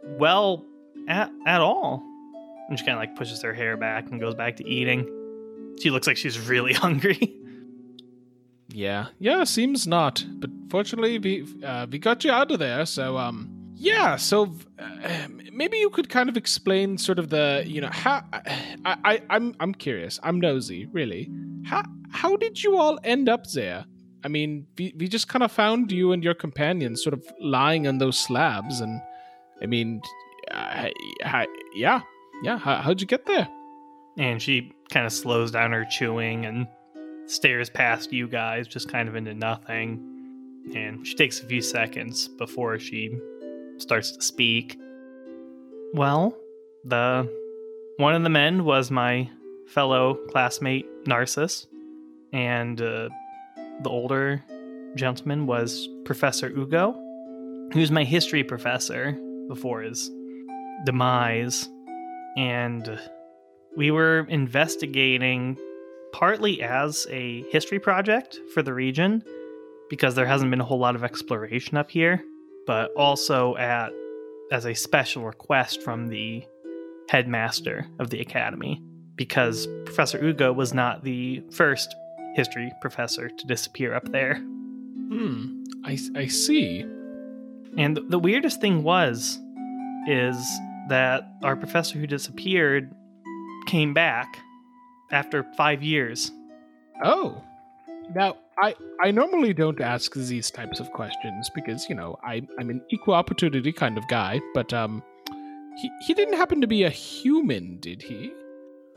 well 0.04 0.66
at 1.08 1.30
at 1.46 1.60
all. 1.60 2.02
And 2.68 2.78
she 2.78 2.84
kind 2.84 2.96
of 2.96 3.00
like 3.00 3.16
pushes 3.16 3.40
her 3.42 3.54
hair 3.54 3.76
back 3.76 4.10
and 4.10 4.20
goes 4.20 4.34
back 4.34 4.56
to 4.56 4.68
eating. 4.68 5.06
She 5.80 5.90
looks 5.90 6.06
like 6.06 6.16
she's 6.16 6.38
really 6.38 6.72
hungry. 6.84 7.34
yeah, 8.68 9.06
yeah. 9.18 9.44
Seems 9.44 9.86
not. 9.86 10.24
But 10.34 10.50
fortunately, 10.70 11.18
we 11.18 11.46
uh, 11.64 11.86
we 11.90 11.98
got 11.98 12.24
you 12.24 12.30
out 12.32 12.50
of 12.50 12.58
there. 12.58 12.84
So 12.86 13.16
um, 13.16 13.48
yeah. 13.82 14.16
So 14.16 14.54
uh, 14.78 15.28
maybe 15.52 15.76
you 15.78 15.90
could 15.90 16.08
kind 16.08 16.28
of 16.28 16.36
explain 16.36 16.98
sort 16.98 17.18
of 17.18 17.28
the 17.28 17.62
you 17.66 17.80
know 17.80 17.90
how 17.90 18.22
I, 18.32 18.96
I 19.04 19.22
I'm 19.30 19.54
I'm 19.60 19.74
curious. 19.74 20.18
I'm 20.22 20.40
nosy, 20.40 20.86
really. 20.86 21.30
How 21.64 21.82
how 22.10 22.36
did 22.36 22.62
you 22.62 22.76
all 22.76 22.98
end 23.04 23.28
up 23.28 23.46
there? 23.54 23.84
I 24.24 24.28
mean, 24.28 24.66
we, 24.78 24.94
we 24.96 25.08
just 25.08 25.26
kind 25.28 25.42
of 25.42 25.50
found 25.50 25.90
you 25.90 26.12
and 26.12 26.22
your 26.22 26.34
companions 26.34 27.02
sort 27.02 27.12
of 27.14 27.24
lying 27.40 27.88
on 27.88 27.98
those 27.98 28.16
slabs, 28.18 28.80
and 28.80 29.00
I 29.60 29.66
mean, 29.66 30.00
hi- 30.52 31.48
yeah, 31.74 32.00
yeah. 32.44 32.58
How, 32.58 32.76
how'd 32.76 33.00
you 33.00 33.06
get 33.06 33.26
there? 33.26 33.48
and 34.18 34.42
she 34.42 34.70
kind 34.90 35.06
of 35.06 35.12
slows 35.12 35.50
down 35.50 35.72
her 35.72 35.86
chewing 35.86 36.44
and 36.44 36.66
stares 37.26 37.70
past 37.70 38.12
you 38.12 38.28
guys, 38.28 38.68
just 38.68 38.90
kind 38.90 39.08
of 39.08 39.16
into 39.16 39.32
nothing. 39.32 40.06
And 40.74 41.06
she 41.06 41.14
takes 41.14 41.40
a 41.40 41.46
few 41.46 41.62
seconds 41.62 42.28
before 42.28 42.78
she 42.78 43.18
starts 43.78 44.12
to 44.12 44.22
speak. 44.22 44.78
Well, 45.94 46.36
the 46.84 47.30
one 47.96 48.14
of 48.14 48.22
the 48.22 48.30
men 48.30 48.64
was 48.64 48.90
my 48.90 49.30
fellow 49.66 50.14
classmate 50.30 50.86
Narcissus, 51.06 51.66
and 52.32 52.80
uh, 52.80 53.08
the 53.82 53.90
older 53.90 54.42
gentleman 54.96 55.46
was 55.46 55.88
Professor 56.04 56.48
Ugo, 56.48 56.92
who's 57.72 57.90
my 57.90 58.04
history 58.04 58.44
professor 58.44 59.18
before 59.48 59.82
his 59.82 60.10
demise. 60.84 61.68
And 62.36 62.98
we 63.76 63.90
were 63.90 64.26
investigating 64.28 65.58
partly 66.12 66.62
as 66.62 67.06
a 67.10 67.42
history 67.50 67.78
project 67.78 68.38
for 68.52 68.62
the 68.62 68.74
region 68.74 69.22
because 69.88 70.14
there 70.14 70.26
hasn't 70.26 70.50
been 70.50 70.60
a 70.60 70.64
whole 70.64 70.78
lot 70.78 70.94
of 70.94 71.04
exploration 71.04 71.76
up 71.76 71.90
here, 71.90 72.22
but 72.66 72.90
also 72.96 73.56
at 73.56 73.92
as 74.50 74.66
a 74.66 74.74
special 74.74 75.24
request 75.24 75.82
from 75.82 76.08
the 76.08 76.44
headmaster 77.08 77.86
of 77.98 78.10
the 78.10 78.20
academy 78.20 78.82
because 79.16 79.66
Professor 79.84 80.22
Ugo 80.22 80.52
was 80.52 80.74
not 80.74 81.04
the 81.04 81.42
first 81.50 81.94
history 82.34 82.72
professor 82.80 83.28
to 83.28 83.46
disappear 83.46 83.94
up 83.94 84.10
there. 84.10 84.36
Hmm. 84.36 85.64
I 85.84 85.98
I 86.16 86.26
see. 86.26 86.80
And 87.76 87.98
the 88.08 88.18
weirdest 88.18 88.60
thing 88.60 88.82
was 88.82 89.38
is 90.06 90.36
that 90.88 91.22
our 91.42 91.56
professor 91.56 91.98
who 91.98 92.06
disappeared 92.06 92.94
came 93.66 93.94
back 93.94 94.26
after 95.10 95.44
5 95.56 95.82
years. 95.82 96.30
Oh. 97.04 97.42
Now, 98.14 98.36
I 98.58 98.74
I 99.02 99.10
normally 99.10 99.54
don't 99.54 99.80
ask 99.80 100.14
these 100.14 100.50
types 100.50 100.80
of 100.80 100.90
questions 100.92 101.50
because, 101.54 101.88
you 101.88 101.94
know, 101.94 102.18
I 102.22 102.42
I'm 102.58 102.70
an 102.70 102.82
equal 102.90 103.14
opportunity 103.14 103.72
kind 103.72 103.96
of 103.96 104.06
guy, 104.08 104.40
but 104.54 104.72
um 104.72 105.02
he 105.80 105.90
he 106.06 106.14
didn't 106.14 106.34
happen 106.34 106.60
to 106.60 106.66
be 106.66 106.84
a 106.84 106.90
human, 106.90 107.78
did 107.80 108.02
he? 108.02 108.32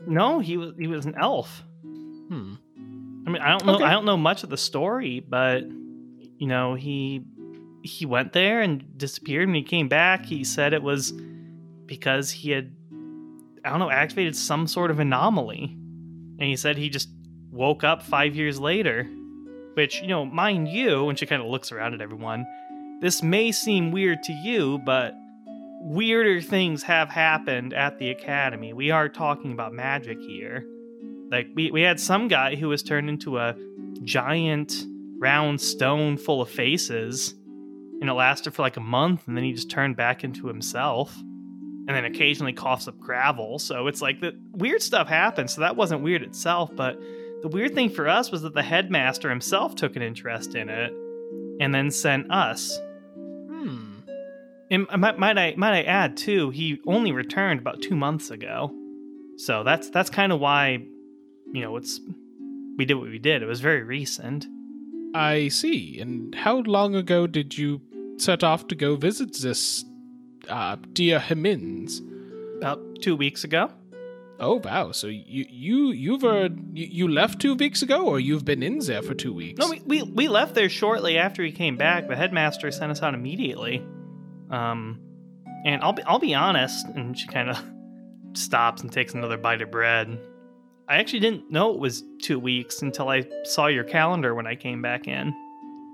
No, 0.06 0.40
he 0.40 0.56
was 0.56 0.74
he 0.78 0.86
was 0.86 1.06
an 1.06 1.14
elf. 1.20 1.62
Hmm. 1.82 2.54
I 3.26 3.30
mean, 3.30 3.42
I 3.42 3.50
don't 3.50 3.66
know 3.66 3.74
Okay. 3.76 3.84
I 3.84 3.92
don't 3.92 4.04
know 4.04 4.16
much 4.16 4.44
of 4.44 4.50
the 4.50 4.56
story, 4.56 5.20
but 5.20 5.64
you 6.38 6.46
know, 6.46 6.74
he 6.74 7.24
he 7.82 8.04
went 8.04 8.32
there 8.32 8.60
and 8.60 8.98
disappeared 8.98 9.48
and 9.48 9.56
he 9.56 9.62
came 9.62 9.88
back. 9.88 10.26
He 10.26 10.44
said 10.44 10.72
it 10.72 10.82
was 10.82 11.12
because 11.86 12.30
he 12.30 12.50
had 12.50 12.72
I 13.64 13.70
don't 13.70 13.80
know, 13.80 13.90
activated 13.90 14.36
some 14.36 14.66
sort 14.66 14.90
of 14.90 15.00
anomaly. 15.00 15.64
And 16.38 16.42
he 16.42 16.56
said 16.56 16.76
he 16.76 16.88
just 16.88 17.08
woke 17.56 17.84
up 17.84 18.02
5 18.02 18.36
years 18.36 18.60
later, 18.60 19.04
which, 19.74 20.00
you 20.02 20.08
know, 20.08 20.24
mind 20.24 20.68
you, 20.68 21.04
when 21.04 21.16
she 21.16 21.26
kind 21.26 21.42
of 21.42 21.48
looks 21.48 21.72
around 21.72 21.94
at 21.94 22.00
everyone, 22.00 22.46
this 23.00 23.22
may 23.22 23.52
seem 23.52 23.92
weird 23.92 24.22
to 24.24 24.32
you, 24.32 24.78
but 24.78 25.14
weirder 25.80 26.40
things 26.40 26.82
have 26.82 27.08
happened 27.08 27.74
at 27.74 27.98
the 27.98 28.10
academy. 28.10 28.72
We 28.72 28.90
are 28.90 29.08
talking 29.08 29.52
about 29.52 29.72
magic 29.72 30.18
here. 30.20 30.64
Like 31.30 31.48
we, 31.54 31.70
we 31.70 31.82
had 31.82 32.00
some 32.00 32.28
guy 32.28 32.56
who 32.56 32.68
was 32.68 32.82
turned 32.82 33.08
into 33.08 33.38
a 33.38 33.54
giant 34.02 34.86
round 35.18 35.60
stone 35.60 36.16
full 36.16 36.42
of 36.42 36.50
faces 36.50 37.34
and 38.00 38.10
it 38.10 38.12
lasted 38.12 38.54
for 38.54 38.62
like 38.62 38.76
a 38.76 38.80
month 38.80 39.26
and 39.26 39.36
then 39.36 39.44
he 39.44 39.52
just 39.52 39.70
turned 39.70 39.96
back 39.96 40.24
into 40.24 40.46
himself 40.46 41.16
and 41.16 41.88
then 41.88 42.04
occasionally 42.04 42.52
coughs 42.52 42.86
up 42.86 42.98
gravel 42.98 43.58
so 43.58 43.86
it's 43.86 44.02
like 44.02 44.20
the 44.20 44.38
weird 44.52 44.82
stuff 44.82 45.08
happens 45.08 45.54
so 45.54 45.62
that 45.62 45.74
wasn't 45.74 46.02
weird 46.02 46.22
itself 46.22 46.70
but 46.76 47.00
the 47.48 47.54
weird 47.56 47.74
thing 47.74 47.90
for 47.90 48.08
us 48.08 48.30
was 48.32 48.42
that 48.42 48.54
the 48.54 48.62
headmaster 48.62 49.30
himself 49.30 49.74
took 49.74 49.94
an 49.96 50.02
interest 50.02 50.54
in 50.54 50.68
it 50.68 50.92
and 51.60 51.74
then 51.74 51.90
sent 51.90 52.30
us 52.30 52.78
Hmm. 53.48 54.00
and 54.70 54.86
might, 54.98 55.18
might 55.18 55.38
I 55.38 55.54
might 55.56 55.74
I 55.78 55.82
add 55.82 56.16
too? 56.16 56.50
He 56.50 56.80
only 56.86 57.12
returned 57.12 57.60
about 57.60 57.80
two 57.82 57.94
months 57.96 58.30
ago, 58.30 58.72
so 59.36 59.62
that's 59.62 59.90
that's 59.90 60.10
kind 60.10 60.32
of 60.32 60.40
why, 60.40 60.84
you 61.52 61.60
know, 61.62 61.76
it's 61.76 62.00
we 62.76 62.84
did 62.84 62.94
what 62.94 63.08
we 63.08 63.18
did. 63.18 63.42
It 63.42 63.46
was 63.46 63.60
very 63.60 63.82
recent. 63.82 64.46
I 65.14 65.48
see. 65.48 65.98
And 66.00 66.34
how 66.34 66.58
long 66.66 66.94
ago 66.94 67.26
did 67.26 67.56
you 67.56 67.80
set 68.18 68.44
off 68.44 68.66
to 68.68 68.74
go 68.74 68.96
visit 68.96 69.32
this 69.40 69.84
uh 70.48 70.76
Dyr 70.92 71.20
Himins? 71.20 72.00
About 72.58 72.80
two 73.00 73.16
weeks 73.16 73.44
ago. 73.44 73.70
Oh 74.38 74.56
wow! 74.56 74.92
So 74.92 75.06
you 75.06 75.46
you 75.48 75.90
you've 75.92 76.24
uh, 76.24 76.50
you, 76.72 76.86
you 76.90 77.08
left 77.08 77.40
two 77.40 77.54
weeks 77.54 77.82
ago, 77.82 78.06
or 78.06 78.20
you've 78.20 78.44
been 78.44 78.62
in 78.62 78.78
there 78.80 79.02
for 79.02 79.14
two 79.14 79.32
weeks? 79.32 79.58
No, 79.58 79.70
we, 79.70 79.80
we 79.86 80.02
we 80.02 80.28
left 80.28 80.54
there 80.54 80.68
shortly 80.68 81.16
after 81.16 81.42
he 81.42 81.52
came 81.52 81.76
back. 81.76 82.08
The 82.08 82.16
headmaster 82.16 82.70
sent 82.70 82.92
us 82.92 83.02
out 83.02 83.14
immediately. 83.14 83.84
Um, 84.50 85.00
and 85.64 85.82
I'll 85.82 85.92
be 85.94 86.02
I'll 86.02 86.18
be 86.18 86.34
honest. 86.34 86.86
And 86.88 87.18
she 87.18 87.26
kind 87.28 87.50
of 87.50 87.62
stops 88.34 88.82
and 88.82 88.92
takes 88.92 89.14
another 89.14 89.38
bite 89.38 89.62
of 89.62 89.70
bread. 89.70 90.18
I 90.88 90.98
actually 90.98 91.20
didn't 91.20 91.50
know 91.50 91.72
it 91.72 91.80
was 91.80 92.04
two 92.22 92.38
weeks 92.38 92.82
until 92.82 93.08
I 93.08 93.24
saw 93.44 93.66
your 93.66 93.84
calendar 93.84 94.34
when 94.34 94.46
I 94.46 94.54
came 94.54 94.82
back 94.82 95.08
in. 95.08 95.34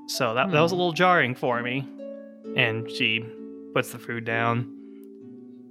So 0.09 0.35
that 0.35 0.51
that 0.51 0.61
was 0.61 0.73
a 0.73 0.77
little 0.77 0.93
jarring 0.93 1.35
for 1.35 1.63
me. 1.63 1.89
And 2.57 2.91
she 2.91 3.25
puts 3.73 3.93
the 3.93 3.99
food 3.99 4.25
down. 4.25 4.79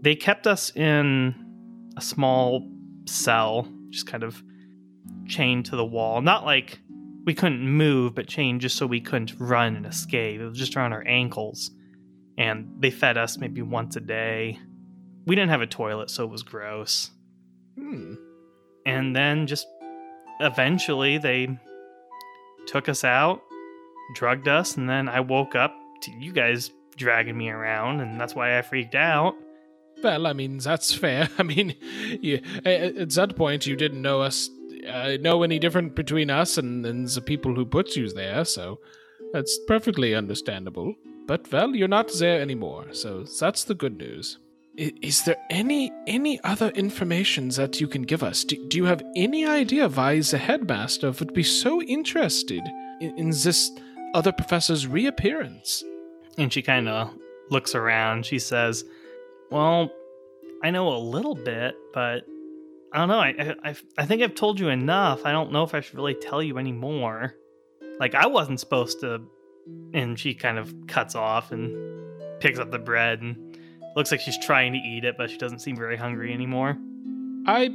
They 0.02 0.16
kept 0.16 0.48
us 0.48 0.76
in 0.76 1.36
a 1.98 2.02
small 2.02 2.70
cell, 3.06 3.68
just 3.90 4.08
kind 4.08 4.24
of 4.24 4.42
chained 5.28 5.66
to 5.66 5.76
the 5.76 5.86
wall. 5.86 6.22
Not 6.22 6.46
like 6.46 6.80
we 7.26 7.34
couldn't 7.34 7.62
move, 7.62 8.16
but 8.16 8.28
chained 8.28 8.62
just 8.62 8.78
so 8.78 8.88
we 8.88 9.02
couldn't 9.02 9.36
run 9.40 9.76
and 9.76 9.86
escape. 9.86 10.40
It 10.40 10.46
was 10.46 10.58
just 10.58 10.76
around 10.76 10.94
our 10.94 11.06
ankles. 11.08 11.72
And 12.38 12.74
they 12.80 12.92
fed 12.92 13.18
us 13.18 13.38
maybe 13.38 13.62
once 13.62 13.96
a 13.96 14.00
day. 14.00 14.60
We 15.26 15.36
didn't 15.36 15.52
have 15.52 15.62
a 15.62 15.68
toilet, 15.68 16.10
so 16.10 16.24
it 16.24 16.32
was 16.32 16.44
gross. 16.44 17.12
Hmm. 17.78 18.16
And 18.86 19.16
then 19.16 19.46
just 19.46 19.68
eventually 20.40 21.18
they 21.20 21.60
took 22.66 22.90
us 22.90 23.04
out, 23.04 23.42
drugged 24.16 24.48
us, 24.48 24.78
and 24.78 24.90
then 24.90 25.08
I 25.08 25.20
woke 25.20 25.56
up 25.56 25.76
to 26.02 26.12
you 26.12 26.32
guys 26.32 26.72
dragging 26.96 27.38
me 27.38 27.50
around, 27.50 28.00
and 28.00 28.20
that's 28.20 28.34
why 28.34 28.58
I 28.58 28.62
freaked 28.64 28.96
out. 28.96 29.36
Well, 30.04 30.28
I 30.28 30.34
mean 30.34 30.58
that's 30.58 30.94
fair. 30.94 31.30
I 31.38 31.44
mean, 31.44 31.76
you, 32.22 32.42
at 32.66 32.98
at 32.98 33.10
that 33.12 33.36
point 33.36 33.68
you 33.68 33.76
didn't 33.76 34.02
know 34.02 34.22
us, 34.22 34.50
uh, 34.88 35.18
know 35.20 35.44
any 35.44 35.60
different 35.60 35.96
between 35.96 36.30
us 36.30 36.58
and, 36.58 36.86
and 36.86 37.08
the 37.08 37.22
people 37.22 37.56
who 37.56 37.66
put 37.66 37.96
you 37.96 38.10
there, 38.10 38.46
so 38.46 38.80
that's 39.34 39.58
perfectly 39.68 40.16
understandable. 40.16 40.96
But 41.28 41.52
well, 41.52 41.76
you're 41.76 41.88
not 41.88 42.12
there 42.20 42.42
anymore, 42.42 42.94
so 42.94 43.24
that's 43.24 43.64
the 43.64 43.76
good 43.76 43.98
news. 43.98 44.38
Is 44.78 45.24
there 45.24 45.38
any 45.50 45.92
any 46.08 46.42
other 46.44 46.70
information 46.70 47.50
that 47.50 47.82
you 47.82 47.88
can 47.88 48.04
give 48.04 48.24
us? 48.24 48.44
Do, 48.44 48.56
do 48.68 48.78
you 48.78 48.86
have 48.86 49.04
any 49.16 49.46
idea 49.46 49.90
why 49.90 50.20
the 50.22 50.38
headmaster 50.38 51.12
would 51.12 51.34
be 51.34 51.44
so 51.44 51.82
interested 51.82 52.64
in, 53.00 53.18
in 53.18 53.30
this 53.30 53.70
other 54.14 54.32
professor's 54.32 54.88
reappearance? 54.88 55.84
And 56.38 56.52
she 56.52 56.62
kind 56.62 56.88
of 56.88 57.14
looks 57.50 57.76
around. 57.76 58.26
She 58.26 58.40
says, 58.40 58.86
Well, 59.52 59.92
I 60.64 60.72
know 60.72 60.96
a 60.96 60.98
little 60.98 61.36
bit, 61.36 61.76
but 61.94 62.26
I 62.94 62.98
don't 62.98 63.10
know. 63.10 63.20
I, 63.20 63.56
I 63.64 63.76
I 63.98 64.06
think 64.06 64.22
I've 64.22 64.36
told 64.36 64.60
you 64.60 64.70
enough. 64.70 65.26
I 65.26 65.32
don't 65.32 65.52
know 65.52 65.64
if 65.64 65.74
I 65.76 65.82
should 65.82 65.96
really 65.96 66.16
tell 66.16 66.42
you 66.42 66.58
anymore. 66.58 67.36
Like 68.00 68.16
I 68.16 68.28
wasn't 68.28 68.60
supposed 68.60 69.02
to. 69.02 69.22
And 69.94 70.20
she 70.20 70.34
kind 70.34 70.58
of 70.58 70.74
cuts 70.88 71.14
off 71.14 71.52
and 71.52 71.76
picks 72.40 72.58
up 72.58 72.72
the 72.72 72.80
bread 72.80 73.22
and 73.22 73.58
looks 73.96 74.12
like 74.12 74.20
she's 74.20 74.38
trying 74.40 74.74
to 74.74 74.80
eat 74.80 75.04
it, 75.06 75.16
but 75.18 75.30
she 75.30 75.38
doesn't 75.38 75.60
seem 75.60 75.76
very 75.76 75.96
hungry 75.96 76.34
anymore. 76.34 76.78
I, 77.46 77.70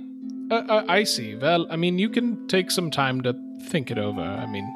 uh, 0.51 0.55
uh, 0.55 0.85
I 0.89 1.05
see. 1.05 1.37
Well, 1.37 1.67
I 1.71 1.77
mean, 1.77 1.99
you 1.99 2.09
can 2.09 2.49
take 2.49 2.73
some 2.73 2.91
time 2.91 3.21
to 3.23 3.35
think 3.69 3.91
it 3.91 3.99
over. 3.99 4.21
I 4.21 4.47
mean, 4.47 4.67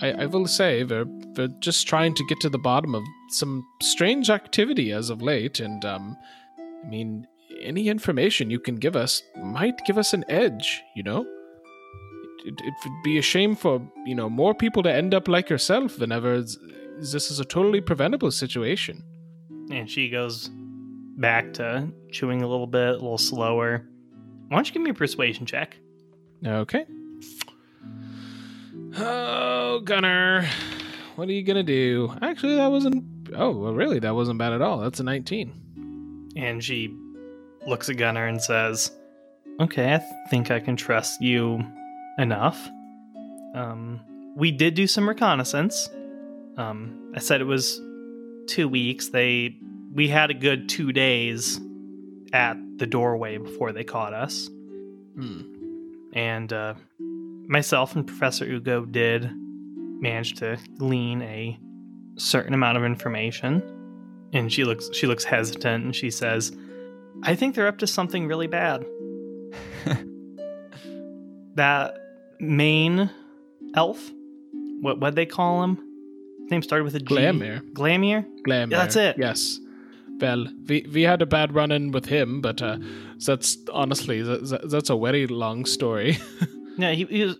I, 0.00 0.12
I, 0.12 0.26
will 0.26 0.46
say 0.46 0.84
we're, 0.84 1.04
we're 1.36 1.48
just 1.60 1.86
trying 1.86 2.14
to 2.14 2.24
get 2.26 2.40
to 2.40 2.48
the 2.48 2.58
bottom 2.58 2.94
of 2.94 3.02
some 3.28 3.64
strange 3.82 4.30
activity 4.30 4.92
as 4.92 5.10
of 5.10 5.22
late, 5.22 5.60
and 5.60 5.84
um, 5.84 6.16
I 6.58 6.88
mean, 6.88 7.26
any 7.60 7.88
information 7.88 8.50
you 8.50 8.58
can 8.58 8.76
give 8.76 8.96
us 8.96 9.22
might 9.42 9.84
give 9.86 9.98
us 9.98 10.12
an 10.12 10.24
edge. 10.28 10.82
You 10.96 11.02
know, 11.02 11.26
it, 12.44 12.54
it 12.60 12.74
would 12.84 13.02
be 13.04 13.18
a 13.18 13.22
shame 13.22 13.54
for 13.54 13.80
you 14.04 14.14
know 14.14 14.28
more 14.28 14.54
people 14.54 14.82
to 14.82 14.92
end 14.92 15.14
up 15.14 15.28
like 15.28 15.48
yourself 15.50 15.98
whenever 15.98 16.42
this 16.42 17.30
is 17.30 17.40
a 17.40 17.44
totally 17.44 17.80
preventable 17.80 18.30
situation. 18.30 19.02
And 19.70 19.88
she 19.88 20.08
goes 20.08 20.50
back 21.16 21.52
to 21.54 21.88
chewing 22.10 22.42
a 22.42 22.48
little 22.48 22.66
bit, 22.66 22.88
a 22.88 22.92
little 22.92 23.18
slower. 23.18 23.86
Why 24.48 24.56
don't 24.56 24.66
you 24.66 24.72
give 24.72 24.82
me 24.82 24.90
a 24.90 24.94
persuasion 24.94 25.46
check? 25.46 25.76
Okay. 26.44 26.84
Oh, 28.96 29.80
Gunner, 29.80 30.48
what 31.16 31.28
are 31.28 31.32
you 31.32 31.42
gonna 31.42 31.62
do? 31.62 32.12
Actually, 32.20 32.56
that 32.56 32.70
wasn't. 32.70 33.04
Oh, 33.34 33.50
well, 33.50 33.72
really, 33.72 33.98
that 34.00 34.14
wasn't 34.14 34.38
bad 34.38 34.52
at 34.52 34.60
all. 34.60 34.78
That's 34.78 35.00
a 35.00 35.04
19. 35.04 36.32
And 36.36 36.62
she 36.62 36.94
looks 37.66 37.88
at 37.88 37.96
Gunner 37.96 38.26
and 38.26 38.40
says, 38.40 38.90
Okay, 39.60 39.94
I 39.94 39.98
th- 39.98 40.10
think 40.30 40.50
I 40.50 40.60
can 40.60 40.76
trust 40.76 41.20
you 41.20 41.64
enough. 42.18 42.68
Um, 43.54 44.00
we 44.36 44.50
did 44.50 44.74
do 44.74 44.86
some 44.86 45.08
reconnaissance. 45.08 45.88
Um, 46.56 47.12
I 47.14 47.20
said 47.20 47.40
it 47.40 47.44
was 47.44 47.80
two 48.46 48.68
weeks. 48.68 49.08
They 49.08 49.56
we 49.94 50.08
had 50.08 50.30
a 50.30 50.34
good 50.34 50.68
two 50.68 50.92
days 50.92 51.60
at 52.32 52.56
the 52.78 52.86
doorway 52.86 53.38
before 53.38 53.72
they 53.72 53.84
caught 53.84 54.14
us. 54.14 54.48
Hmm. 55.14 55.42
And 56.14 56.52
uh, 56.52 56.74
myself 57.52 57.94
and 57.94 58.06
Professor 58.06 58.44
Ugo 58.44 58.86
did 58.86 59.30
manage 60.00 60.34
to 60.36 60.58
glean 60.78 61.22
a 61.22 61.58
certain 62.16 62.54
amount 62.54 62.78
of 62.78 62.84
information. 62.84 63.62
And 64.32 64.50
she 64.50 64.64
looks 64.64 64.88
she 64.94 65.06
looks 65.06 65.24
hesitant 65.24 65.84
and 65.84 65.94
she 65.94 66.10
says, 66.10 66.56
I 67.22 67.36
think 67.36 67.54
they're 67.54 67.68
up 67.68 67.78
to 67.78 67.86
something 67.86 68.26
really 68.26 68.46
bad. 68.46 68.84
that 71.54 71.94
main 72.40 73.10
elf, 73.76 74.10
what 74.80 74.98
what 74.98 75.14
they 75.14 75.26
call 75.26 75.62
him? 75.62 75.76
His 76.40 76.50
name 76.50 76.62
started 76.62 76.84
with 76.84 76.94
a 76.94 77.00
G. 77.00 77.04
Glamir. 77.04 77.60
Glamir? 77.74 78.26
Glamour. 78.44 78.74
that's 78.74 78.96
it. 78.96 79.16
Yes. 79.18 79.60
Well, 80.18 80.46
we 80.66 80.86
we 80.90 81.02
had 81.02 81.20
a 81.20 81.26
bad 81.26 81.54
run 81.54 81.70
in 81.70 81.92
with 81.92 82.06
him, 82.06 82.40
but 82.40 82.62
uh, 82.62 82.78
that's 83.18 83.58
honestly 83.70 84.22
that, 84.22 84.68
that's 84.70 84.88
a 84.88 84.96
very 84.96 85.26
long 85.26 85.66
story. 85.66 86.18
Yeah, 86.78 86.92
he, 86.92 87.04
he 87.04 87.24
was. 87.24 87.36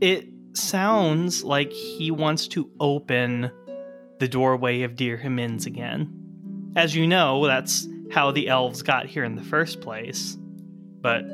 It 0.00 0.28
sounds 0.54 1.44
like 1.44 1.72
he 1.72 2.10
wants 2.10 2.48
to 2.48 2.70
open 2.80 3.50
the 4.18 4.28
doorway 4.28 4.82
of 4.82 4.96
Dyr 4.96 5.18
Himins 5.18 5.66
again. 5.66 6.72
As 6.76 6.94
you 6.94 7.06
know, 7.06 7.46
that's 7.46 7.88
how 8.10 8.30
the 8.30 8.48
elves 8.48 8.82
got 8.82 9.06
here 9.06 9.24
in 9.24 9.36
the 9.36 9.42
first 9.42 9.80
place. 9.80 10.36
But 11.00 11.24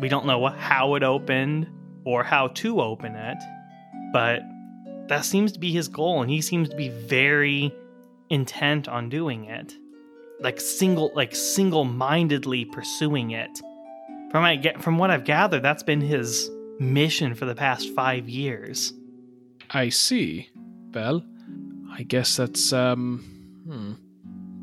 we 0.00 0.08
don't 0.08 0.26
know 0.26 0.46
how 0.46 0.94
it 0.94 1.02
opened 1.02 1.68
or 2.04 2.22
how 2.24 2.48
to 2.48 2.80
open 2.80 3.14
it. 3.14 3.38
But 4.12 4.40
that 5.08 5.24
seems 5.24 5.52
to 5.52 5.58
be 5.58 5.72
his 5.72 5.88
goal, 5.88 6.22
and 6.22 6.30
he 6.30 6.40
seems 6.40 6.68
to 6.68 6.76
be 6.76 6.88
very 6.88 7.74
intent 8.30 8.88
on 8.88 9.08
doing 9.08 9.44
it. 9.44 9.74
Like 10.40 10.60
single 10.60 11.12
like 11.14 11.34
single-mindedly 11.34 12.66
pursuing 12.66 13.32
it. 13.32 13.60
From 14.30 14.44
I 14.44 14.56
get 14.56 14.82
from 14.82 14.98
what 14.98 15.10
I've 15.10 15.24
gathered, 15.24 15.62
that's 15.62 15.82
been 15.82 16.00
his 16.00 16.50
mission 16.78 17.34
for 17.34 17.46
the 17.46 17.54
past 17.54 17.94
five 17.94 18.28
years. 18.28 18.92
I 19.70 19.88
see. 19.88 20.48
Well, 20.92 21.24
I 21.90 22.02
guess 22.02 22.36
that's 22.36 22.72
um, 22.72 23.24
hmm, 23.66 23.92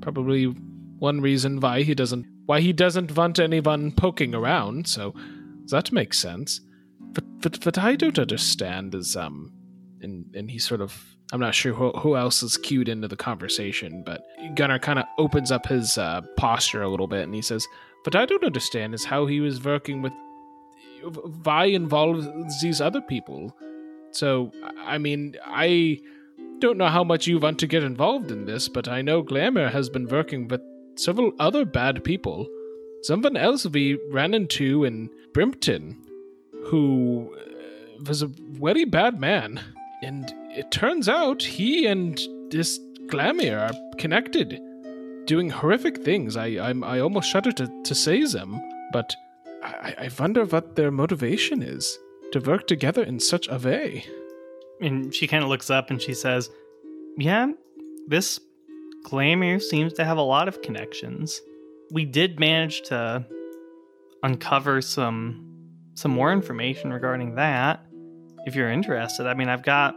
probably 0.02 0.46
one 0.46 1.22
reason 1.22 1.60
why 1.60 1.84
he 1.84 1.96
doesn't 1.96 2.26
why 2.46 2.62
he 2.62 2.74
doesn't 2.74 3.16
want 3.16 3.40
anyone 3.40 3.92
poking 3.92 4.36
around. 4.36 4.88
So 4.88 5.14
that 5.68 5.92
makes 5.92 6.20
sense. 6.20 6.62
But 7.00 7.24
but 7.42 7.66
what 7.66 7.78
I 7.78 7.96
don't 7.96 8.20
understand 8.20 8.94
is 8.94 9.16
um, 9.16 9.52
and 10.02 10.26
and 10.36 10.50
he 10.50 10.60
sort 10.60 10.82
of 10.82 11.16
I'm 11.34 11.40
not 11.40 11.56
sure 11.56 11.74
who, 11.74 11.92
who 11.92 12.16
else 12.16 12.44
is 12.44 12.56
cued 12.56 12.88
into 12.88 13.08
the 13.08 13.16
conversation, 13.16 14.04
but 14.06 14.22
Gunnar 14.56 14.80
kind 14.80 15.00
of 15.00 15.06
opens 15.18 15.52
up 15.52 15.66
his 15.66 15.98
uh, 15.98 16.22
posture 16.38 16.84
a 16.84 16.90
little 16.90 17.08
bit 17.08 17.24
and 17.24 17.34
he 17.34 17.42
says, 17.42 17.68
"What 18.06 18.16
I 18.16 18.26
don't 18.26 18.44
understand 18.44 18.94
is 18.94 19.06
how 19.06 19.26
he 19.26 19.40
was 19.40 19.64
working 19.64 20.02
with 20.02 20.14
why 21.44 21.66
involve 21.66 22.26
these 22.62 22.82
other 22.82 23.02
people." 23.02 23.56
So, 24.12 24.52
I 24.80 24.98
mean, 24.98 25.36
I 25.46 26.00
don't 26.60 26.78
know 26.78 26.88
how 26.88 27.04
much 27.04 27.28
you 27.28 27.38
want 27.40 27.60
to 27.60 27.68
get 27.68 27.84
involved 27.84 28.32
in 28.32 28.46
this, 28.46 28.70
but 28.70 28.88
I 28.88 29.02
know 29.02 29.22
Glamour 29.22 29.70
has 29.70 29.90
been 29.90 30.08
working 30.08 30.48
with 30.48 30.62
several 30.96 31.34
other 31.40 31.66
bad 31.66 32.04
people. 32.04 32.48
Someone 33.02 33.36
else 33.38 33.66
we 33.66 34.00
ran 34.10 34.34
into 34.34 34.86
in 34.86 35.10
Brimpton 35.34 35.98
who 36.66 37.36
uh, 37.38 38.04
was 38.08 38.22
a 38.22 38.28
very 38.28 38.86
bad 38.86 39.20
man. 39.20 39.62
And 40.02 40.34
it 40.50 40.72
turns 40.72 41.08
out 41.08 41.44
he 41.44 41.86
and 41.86 42.20
this 42.50 42.80
Glamour 43.08 43.58
are 43.58 43.98
connected, 43.98 44.60
doing 45.26 45.50
horrific 45.50 46.04
things. 46.04 46.38
I 46.38 46.48
I'm, 46.70 46.84
I 46.84 47.00
almost 47.00 47.30
shudder 47.30 47.52
to, 47.54 47.84
to 47.84 47.96
say 47.96 48.24
them, 48.26 48.62
but 48.92 49.16
I, 49.64 49.96
I 49.98 50.10
wonder 50.20 50.46
what 50.46 50.76
their 50.76 50.92
motivation 50.92 51.62
is 51.62 51.98
to 52.32 52.40
work 52.40 52.68
together 52.68 53.04
in 53.04 53.20
such 53.20 53.48
a 53.50 53.58
way. 53.58 54.06
And 54.82 55.14
she 55.14 55.28
kind 55.28 55.44
of 55.44 55.50
looks 55.50 55.70
up 55.70 55.90
and 55.90 56.02
she 56.02 56.14
says, 56.14 56.50
Yeah, 57.18 57.48
this 58.08 58.40
Glamour 59.04 59.60
seems 59.60 59.94
to 59.94 60.06
have 60.06 60.18
a 60.18 60.22
lot 60.22 60.48
of 60.48 60.62
connections. 60.62 61.40
We 61.92 62.06
did 62.06 62.40
manage 62.40 62.82
to 62.84 63.26
uncover 64.24 64.82
some 64.82 65.42
some 65.94 66.12
more 66.12 66.34
information 66.34 66.92
regarding 66.92 67.36
that. 67.36 67.86
If 68.46 68.56
you're 68.56 68.70
interested, 68.70 69.28
I 69.28 69.34
mean, 69.34 69.50
I've 69.50 69.64
got. 69.64 69.96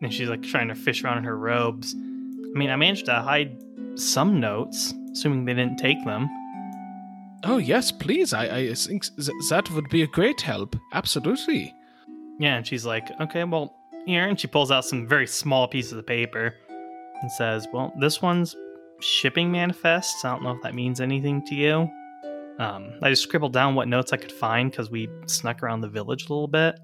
And 0.00 0.12
she's 0.12 0.28
like 0.28 0.42
trying 0.42 0.68
to 0.68 0.74
fish 0.74 1.02
around 1.02 1.18
in 1.18 1.24
her 1.24 1.36
robes. 1.36 1.94
I 1.94 2.58
mean, 2.58 2.70
I 2.70 2.76
managed 2.76 3.06
to 3.06 3.14
hide 3.14 3.58
some 3.96 4.40
notes, 4.40 4.94
assuming 5.12 5.44
they 5.44 5.54
didn't 5.54 5.78
take 5.78 6.02
them. 6.04 6.28
Oh 7.44 7.58
yes, 7.58 7.92
please. 7.92 8.32
I 8.32 8.44
I 8.46 8.74
think 8.74 9.04
th- 9.16 9.30
that 9.50 9.70
would 9.70 9.88
be 9.90 10.02
a 10.02 10.06
great 10.06 10.40
help. 10.40 10.76
Absolutely. 10.92 11.74
Yeah, 12.38 12.56
and 12.56 12.66
she's 12.66 12.84
like, 12.86 13.08
okay, 13.20 13.44
well, 13.44 13.76
here. 14.06 14.26
And 14.26 14.38
she 14.40 14.46
pulls 14.48 14.70
out 14.70 14.84
some 14.84 15.06
very 15.06 15.26
small 15.26 15.68
pieces 15.68 15.92
of 15.92 16.06
paper 16.06 16.54
and 17.22 17.30
says, 17.32 17.68
well, 17.72 17.92
this 18.00 18.20
one's 18.20 18.56
shipping 19.00 19.52
manifests. 19.52 20.24
I 20.24 20.32
don't 20.32 20.42
know 20.42 20.50
if 20.52 20.62
that 20.62 20.74
means 20.74 21.00
anything 21.00 21.44
to 21.46 21.54
you. 21.54 21.88
Um, 22.58 22.92
I 23.02 23.10
just 23.10 23.22
scribbled 23.22 23.52
down 23.52 23.74
what 23.74 23.88
notes 23.88 24.12
I 24.12 24.16
could 24.16 24.32
find 24.32 24.70
because 24.70 24.90
we 24.90 25.08
snuck 25.26 25.62
around 25.62 25.80
the 25.82 25.88
village 25.88 26.26
a 26.26 26.32
little 26.32 26.48
bit, 26.48 26.78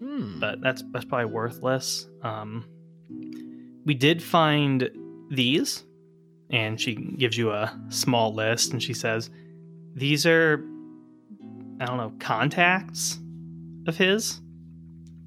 Hmm. 0.00 0.38
but 0.40 0.60
that's 0.60 0.82
that's 0.92 1.04
probably 1.04 1.26
worthless. 1.26 2.08
Um, 2.22 2.64
we 3.84 3.94
did 3.94 4.22
find 4.22 4.88
these, 5.30 5.84
and 6.52 6.80
she 6.80 6.94
gives 6.94 7.36
you 7.36 7.50
a 7.52 7.78
small 7.88 8.34
list, 8.34 8.72
and 8.72 8.82
she 8.82 8.94
says, 8.94 9.30
these 9.94 10.26
are, 10.26 10.64
I 11.80 11.86
don't 11.86 11.96
know, 11.96 12.12
contacts 12.18 13.18
of 13.86 13.96
his. 13.96 14.40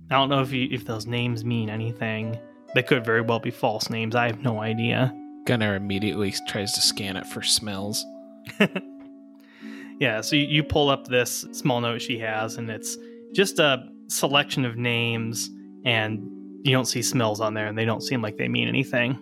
I 0.09 0.15
don't 0.15 0.30
know 0.30 0.41
if 0.41 0.51
you, 0.51 0.67
if 0.71 0.86
those 0.86 1.05
names 1.05 1.43
mean 1.43 1.69
anything. 1.69 2.38
They 2.76 2.84
could 2.84 3.05
very 3.05 3.21
well 3.21 3.39
be 3.39 3.51
false 3.51 3.89
names. 3.89 4.15
I 4.15 4.28
have 4.28 4.41
no 4.41 4.61
idea. 4.61 5.13
Gunnar 5.45 5.76
immediately 5.76 6.34
tries 6.47 6.74
to 6.74 6.82
scan 6.82 7.17
it 7.17 7.28
for 7.28 7.41
smells. 7.41 8.05
Yeah, 9.99 10.21
so 10.21 10.36
you, 10.36 10.47
you 10.47 10.63
pull 10.63 10.89
up 10.89 11.07
this 11.07 11.45
small 11.51 11.80
note 11.82 12.01
she 12.01 12.19
has, 12.19 12.57
and 12.57 12.69
it's 12.69 12.97
just 13.32 13.59
a 13.59 13.88
selection 14.07 14.65
of 14.65 14.76
names, 14.76 15.49
and 15.86 16.19
you 16.63 16.71
don't 16.71 16.86
see 16.86 17.01
smells 17.01 17.39
on 17.39 17.53
there, 17.53 17.67
and 17.67 17.78
they 17.78 17.86
don't 17.86 18.01
seem 18.01 18.21
like 18.21 18.38
they 18.38 18.47
mean 18.47 18.67
anything. 18.67 19.13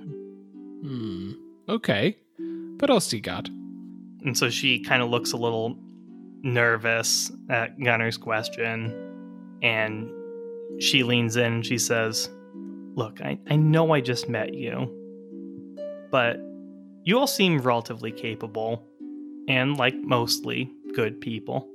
Hmm. 0.82 1.34
Okay. 1.72 2.18
What 2.80 2.90
else 2.90 3.14
you 3.14 3.22
got? 3.22 3.48
And 3.48 4.38
so 4.38 4.50
she 4.50 4.84
kind 4.84 5.02
of 5.02 5.10
looks 5.10 5.32
a 5.32 5.38
little 5.38 5.78
nervous 6.42 7.32
at 7.50 7.80
Gunner's 7.80 8.18
question, 8.18 8.94
and 9.64 10.12
she 10.82 11.04
leans 11.04 11.38
in 11.38 11.54
and 11.54 11.66
she 11.66 11.78
says, 11.78 12.30
Look, 12.96 13.22
I, 13.22 13.40
I 13.50 13.56
know 13.56 13.94
I 13.94 14.02
just 14.02 14.28
met 14.28 14.54
you, 14.54 14.92
but 16.12 16.42
you 17.06 17.18
all 17.18 17.28
seem 17.28 17.60
relatively 17.60 18.12
capable 18.12 18.86
and 19.48 19.78
like 19.78 19.96
mostly 19.96 20.70
good 20.94 21.22
people. 21.22 21.70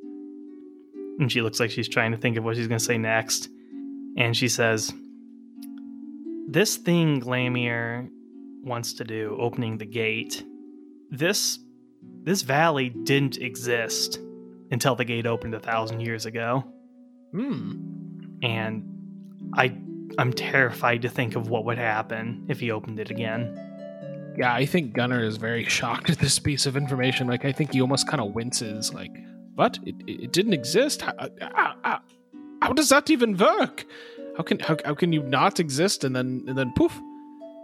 And 1.19 1.33
she 1.33 1.41
looks 1.41 1.59
like 1.59 1.71
she's 1.71 1.89
trying 1.89 2.13
to 2.13 2.19
think 2.19 2.37
of 2.37 2.45
what 2.45 2.57
she's 2.57 2.69
going 2.69 2.79
to 2.79 2.85
say 2.85 2.99
next. 2.99 3.49
And 4.19 4.37
she 4.37 4.49
says, 4.49 4.93
This 6.47 6.77
thing 6.77 7.19
Glamir 7.19 8.11
wants 8.67 8.93
to 8.95 9.05
do, 9.05 9.37
opening 9.41 9.79
the 9.79 9.87
gate, 9.87 10.45
this 11.11 11.59
this 12.23 12.43
valley 12.43 12.91
didn't 12.91 13.39
exist 13.39 14.19
until 14.71 14.97
the 14.97 15.05
gate 15.05 15.27
opened 15.27 15.55
a 15.55 15.61
thousand 15.61 16.01
years 16.01 16.27
ago. 16.27 16.65
Hmm. 17.33 18.39
And 18.43 18.85
I 19.55 19.77
I'm 20.19 20.33
terrified 20.33 21.03
to 21.03 21.09
think 21.09 21.37
of 21.37 21.49
what 21.49 21.65
would 21.65 21.79
happen 21.79 22.47
if 22.49 22.61
he 22.61 22.71
opened 22.71 23.01
it 23.01 23.11
again. 23.11 23.57
Yeah, 24.39 24.53
I 24.53 24.67
think 24.67 24.93
Gunner 24.93 25.23
is 25.23 25.37
very 25.37 25.65
shocked 25.65 26.11
at 26.11 26.19
this 26.19 26.39
piece 26.39 26.67
of 26.67 26.77
information. 26.77 27.27
Like, 27.27 27.45
I 27.45 27.53
think 27.53 27.73
he 27.73 27.81
almost 27.81 28.07
kind 28.07 28.21
of 28.21 28.35
winces. 28.35 28.93
Like, 28.93 29.17
what? 29.55 29.79
It, 29.85 29.95
it 30.07 30.33
didn't 30.33 30.53
exist? 30.53 31.03
How, 31.03 31.15
how, 31.41 31.75
how, 31.83 32.01
how 32.61 32.73
does 32.73 32.91
that 32.91 33.09
even 33.09 33.37
work? 33.37 33.87
How 34.37 34.43
can 34.43 34.59
how, 34.59 34.77
how 34.85 34.95
can 34.95 35.13
you 35.13 35.23
not 35.23 35.59
exist 35.61 36.05
and 36.05 36.15
then 36.15 36.45
and 36.47 36.59
then 36.59 36.73
poof? 36.77 37.01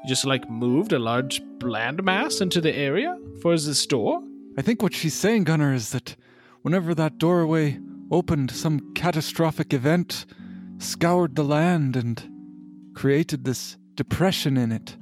You 0.02 0.08
just 0.08 0.24
like 0.24 0.48
moved 0.50 0.92
a 0.92 0.98
large 0.98 1.40
landmass 1.58 2.40
into 2.40 2.60
the 2.60 2.74
area 2.74 3.16
for 3.40 3.56
the 3.56 3.74
store? 3.74 4.22
I 4.58 4.62
think 4.62 4.82
what 4.82 4.94
she's 4.94 5.14
saying, 5.14 5.44
Gunnar, 5.44 5.72
is 5.72 5.90
that 5.90 6.16
whenever 6.62 6.94
that 6.94 7.18
doorway 7.18 7.78
opened, 8.10 8.50
some 8.50 8.92
catastrophic 8.94 9.72
event 9.72 10.26
scoured 10.78 11.36
the 11.36 11.44
land 11.44 11.96
and 11.96 12.22
created 12.94 13.44
this 13.44 13.76
depression 13.94 14.56
in 14.56 14.72
it. 14.72 14.96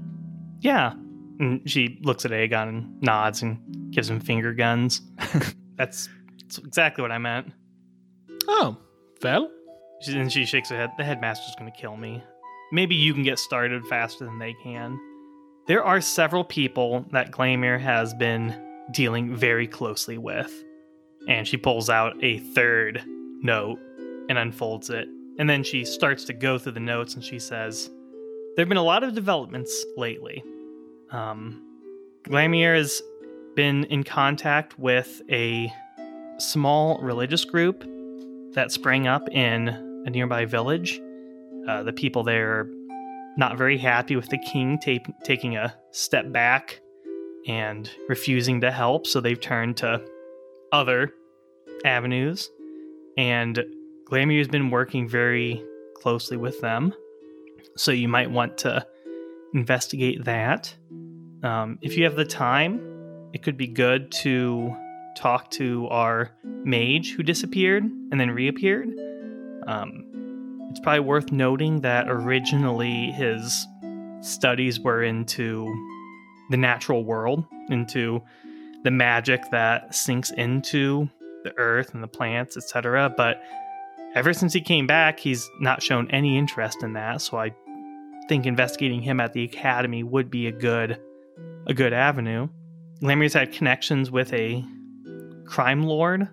Yeah. 0.60 0.92
And 1.38 1.68
she 1.68 1.98
looks 2.02 2.24
at 2.26 2.30
Aegon 2.32 2.68
and 2.68 3.02
nods 3.02 3.40
and 3.42 3.58
gives 3.90 4.10
him 4.10 4.20
finger 4.20 4.52
guns. 4.52 5.00
that's, 5.76 6.08
that's 6.42 6.58
exactly 6.58 7.02
what 7.02 7.10
I 7.10 7.18
meant. 7.18 7.52
Oh, 8.46 8.76
well, 9.22 9.50
She, 10.02 10.18
and 10.18 10.30
she 10.30 10.44
shakes 10.44 10.68
her 10.68 10.76
head. 10.76 10.90
The 10.98 11.04
headmaster's 11.04 11.54
going 11.58 11.70
to 11.72 11.78
kill 11.78 11.96
me. 11.96 12.22
Maybe 12.72 12.94
you 12.94 13.14
can 13.14 13.22
get 13.22 13.38
started 13.38 13.84
faster 13.86 14.24
than 14.24 14.38
they 14.38 14.54
can. 14.62 14.98
There 15.66 15.84
are 15.84 16.00
several 16.00 16.44
people 16.44 17.04
that 17.12 17.32
Glamir 17.32 17.78
has 17.78 18.14
been 18.14 18.54
dealing 18.92 19.34
very 19.34 19.66
closely 19.66 20.18
with. 20.18 20.64
And 21.28 21.46
she 21.46 21.56
pulls 21.56 21.90
out 21.90 22.16
a 22.22 22.38
third 22.38 23.04
note 23.42 23.78
and 24.28 24.38
unfolds 24.38 24.90
it. 24.90 25.08
And 25.38 25.48
then 25.48 25.62
she 25.62 25.84
starts 25.84 26.24
to 26.24 26.32
go 26.32 26.58
through 26.58 26.72
the 26.72 26.80
notes 26.80 27.14
and 27.14 27.24
she 27.24 27.38
says, 27.38 27.88
There 28.56 28.62
have 28.64 28.68
been 28.68 28.78
a 28.78 28.82
lot 28.82 29.04
of 29.04 29.14
developments 29.14 29.84
lately. 29.96 30.42
Um, 31.10 31.62
Glamir 32.24 32.76
has 32.76 33.02
been 33.56 33.84
in 33.84 34.04
contact 34.04 34.78
with 34.78 35.22
a 35.30 35.72
small 36.38 36.98
religious 37.00 37.44
group 37.44 37.84
that 38.54 38.72
sprang 38.72 39.06
up 39.06 39.28
in 39.30 39.68
a 40.06 40.10
nearby 40.10 40.44
village. 40.44 41.00
Uh, 41.70 41.84
the 41.84 41.92
people 41.92 42.24
there 42.24 42.50
are 42.50 42.70
not 43.36 43.56
very 43.56 43.78
happy 43.78 44.16
with 44.16 44.28
the 44.28 44.38
king 44.38 44.76
ta- 44.76 45.12
taking 45.22 45.56
a 45.56 45.72
step 45.92 46.32
back 46.32 46.80
and 47.46 47.88
refusing 48.08 48.60
to 48.60 48.72
help, 48.72 49.06
so 49.06 49.20
they've 49.20 49.40
turned 49.40 49.76
to 49.76 50.02
other 50.72 51.14
avenues. 51.84 52.50
And 53.16 53.64
Glamir 54.04 54.38
has 54.38 54.48
been 54.48 54.70
working 54.70 55.08
very 55.08 55.64
closely 55.94 56.36
with 56.36 56.60
them, 56.60 56.92
so 57.76 57.92
you 57.92 58.08
might 58.08 58.32
want 58.32 58.58
to 58.58 58.84
investigate 59.54 60.24
that. 60.24 60.74
Um, 61.44 61.78
if 61.82 61.96
you 61.96 62.02
have 62.02 62.16
the 62.16 62.24
time, 62.24 62.80
it 63.32 63.44
could 63.44 63.56
be 63.56 63.68
good 63.68 64.10
to 64.24 64.74
talk 65.16 65.52
to 65.52 65.86
our 65.88 66.32
mage 66.42 67.12
who 67.12 67.22
disappeared 67.22 67.84
and 67.84 68.20
then 68.20 68.32
reappeared. 68.32 68.88
Um, 69.68 70.09
it's 70.70 70.80
probably 70.80 71.00
worth 71.00 71.32
noting 71.32 71.80
that 71.80 72.08
originally 72.08 73.10
his 73.10 73.66
studies 74.20 74.78
were 74.78 75.02
into 75.02 75.66
the 76.50 76.56
natural 76.56 77.04
world, 77.04 77.44
into 77.68 78.22
the 78.84 78.90
magic 78.90 79.42
that 79.50 79.94
sinks 79.94 80.30
into 80.30 81.08
the 81.42 81.52
earth 81.58 81.92
and 81.92 82.02
the 82.02 82.08
plants, 82.08 82.56
etc. 82.56 83.12
But 83.16 83.42
ever 84.14 84.32
since 84.32 84.52
he 84.52 84.60
came 84.60 84.86
back, 84.86 85.18
he's 85.18 85.50
not 85.60 85.82
shown 85.82 86.08
any 86.10 86.38
interest 86.38 86.82
in 86.82 86.92
that. 86.92 87.20
So 87.20 87.38
I 87.38 87.52
think 88.28 88.46
investigating 88.46 89.02
him 89.02 89.18
at 89.20 89.32
the 89.32 89.44
academy 89.44 90.04
would 90.04 90.30
be 90.30 90.46
a 90.46 90.52
good 90.52 91.00
a 91.66 91.74
good 91.74 91.92
avenue. 91.92 92.48
Lamir's 93.00 93.34
had 93.34 93.52
connections 93.52 94.10
with 94.10 94.32
a 94.32 94.64
crime 95.46 95.82
lord 95.82 96.28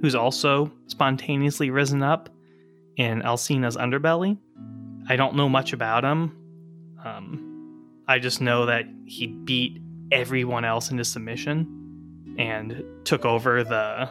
who's 0.00 0.14
also 0.14 0.70
spontaneously 0.86 1.70
risen 1.70 2.02
up 2.02 2.28
in 2.96 3.22
Alcina's 3.22 3.76
underbelly. 3.76 4.38
I 5.08 5.16
don't 5.16 5.36
know 5.36 5.48
much 5.48 5.72
about 5.72 6.04
him. 6.04 6.36
Um, 7.04 7.84
I 8.08 8.18
just 8.18 8.40
know 8.40 8.66
that 8.66 8.84
he 9.06 9.26
beat 9.26 9.80
everyone 10.12 10.64
else 10.64 10.90
into 10.90 11.04
submission 11.04 12.36
and 12.38 12.84
took 13.04 13.24
over 13.24 13.64
the 13.64 14.10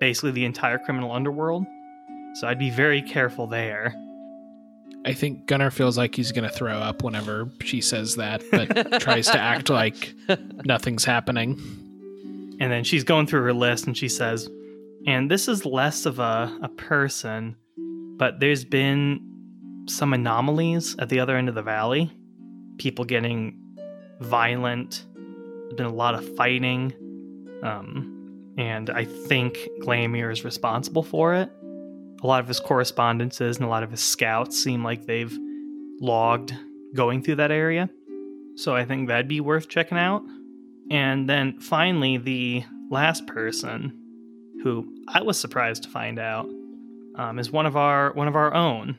basically 0.00 0.32
the 0.32 0.44
entire 0.44 0.78
criminal 0.78 1.12
underworld. 1.12 1.64
So 2.34 2.48
I'd 2.48 2.58
be 2.58 2.70
very 2.70 3.02
careful 3.02 3.46
there. 3.46 3.94
I 5.06 5.12
think 5.12 5.46
Gunnar 5.46 5.70
feels 5.70 5.98
like 5.98 6.14
he's 6.14 6.32
going 6.32 6.48
to 6.48 6.54
throw 6.54 6.76
up 6.78 7.02
whenever 7.02 7.50
she 7.60 7.80
says 7.80 8.16
that, 8.16 8.42
but 8.50 9.00
tries 9.00 9.26
to 9.26 9.38
act 9.38 9.68
like 9.70 10.14
nothing's 10.64 11.04
happening. 11.04 11.58
And 12.60 12.72
then 12.72 12.84
she's 12.84 13.04
going 13.04 13.26
through 13.26 13.42
her 13.42 13.52
list 13.52 13.86
and 13.86 13.96
she 13.96 14.08
says, 14.08 14.48
and 15.06 15.30
this 15.30 15.48
is 15.48 15.66
less 15.66 16.06
of 16.06 16.18
a, 16.18 16.56
a 16.62 16.68
person, 16.68 17.56
but 18.16 18.40
there's 18.40 18.64
been 18.64 19.20
some 19.88 20.12
anomalies 20.12 20.96
at 20.98 21.08
the 21.08 21.20
other 21.20 21.36
end 21.36 21.48
of 21.48 21.54
the 21.54 21.62
valley. 21.62 22.12
People 22.78 23.04
getting 23.04 23.58
violent. 24.20 25.04
There's 25.14 25.74
been 25.74 25.86
a 25.86 25.94
lot 25.94 26.14
of 26.14 26.36
fighting. 26.36 26.92
Um, 27.62 28.54
and 28.56 28.90
I 28.90 29.04
think 29.04 29.58
Glamir 29.80 30.30
is 30.30 30.44
responsible 30.44 31.02
for 31.02 31.34
it. 31.34 31.50
A 32.22 32.26
lot 32.26 32.40
of 32.40 32.48
his 32.48 32.60
correspondences 32.60 33.56
and 33.56 33.66
a 33.66 33.68
lot 33.68 33.82
of 33.82 33.90
his 33.90 34.00
scouts 34.00 34.62
seem 34.62 34.82
like 34.82 35.06
they've 35.06 35.36
logged 36.00 36.54
going 36.94 37.22
through 37.22 37.36
that 37.36 37.50
area. 37.50 37.90
So 38.56 38.74
I 38.74 38.84
think 38.84 39.08
that'd 39.08 39.28
be 39.28 39.40
worth 39.40 39.68
checking 39.68 39.98
out. 39.98 40.22
And 40.90 41.28
then 41.28 41.58
finally, 41.60 42.18
the 42.18 42.64
last 42.90 43.26
person, 43.26 43.92
who 44.62 44.94
I 45.08 45.22
was 45.22 45.38
surprised 45.38 45.82
to 45.82 45.88
find 45.88 46.18
out, 46.18 46.48
um, 47.16 47.38
is 47.38 47.50
one 47.50 47.66
of 47.66 47.76
our 47.76 48.12
one 48.12 48.28
of 48.28 48.36
our 48.36 48.54
own 48.54 48.98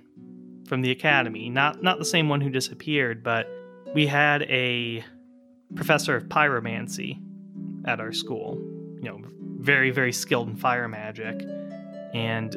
from 0.67 0.81
the 0.81 0.91
academy. 0.91 1.49
Not 1.49 1.83
not 1.83 1.99
the 1.99 2.05
same 2.05 2.29
one 2.29 2.41
who 2.41 2.49
disappeared, 2.49 3.23
but 3.23 3.47
we 3.93 4.07
had 4.07 4.43
a 4.43 5.03
professor 5.75 6.15
of 6.15 6.25
pyromancy 6.25 7.19
at 7.85 7.99
our 7.99 8.11
school. 8.11 8.57
You 9.01 9.09
know, 9.09 9.21
very 9.59 9.91
very 9.91 10.13
skilled 10.13 10.49
in 10.49 10.55
fire 10.55 10.87
magic, 10.87 11.41
and 12.13 12.55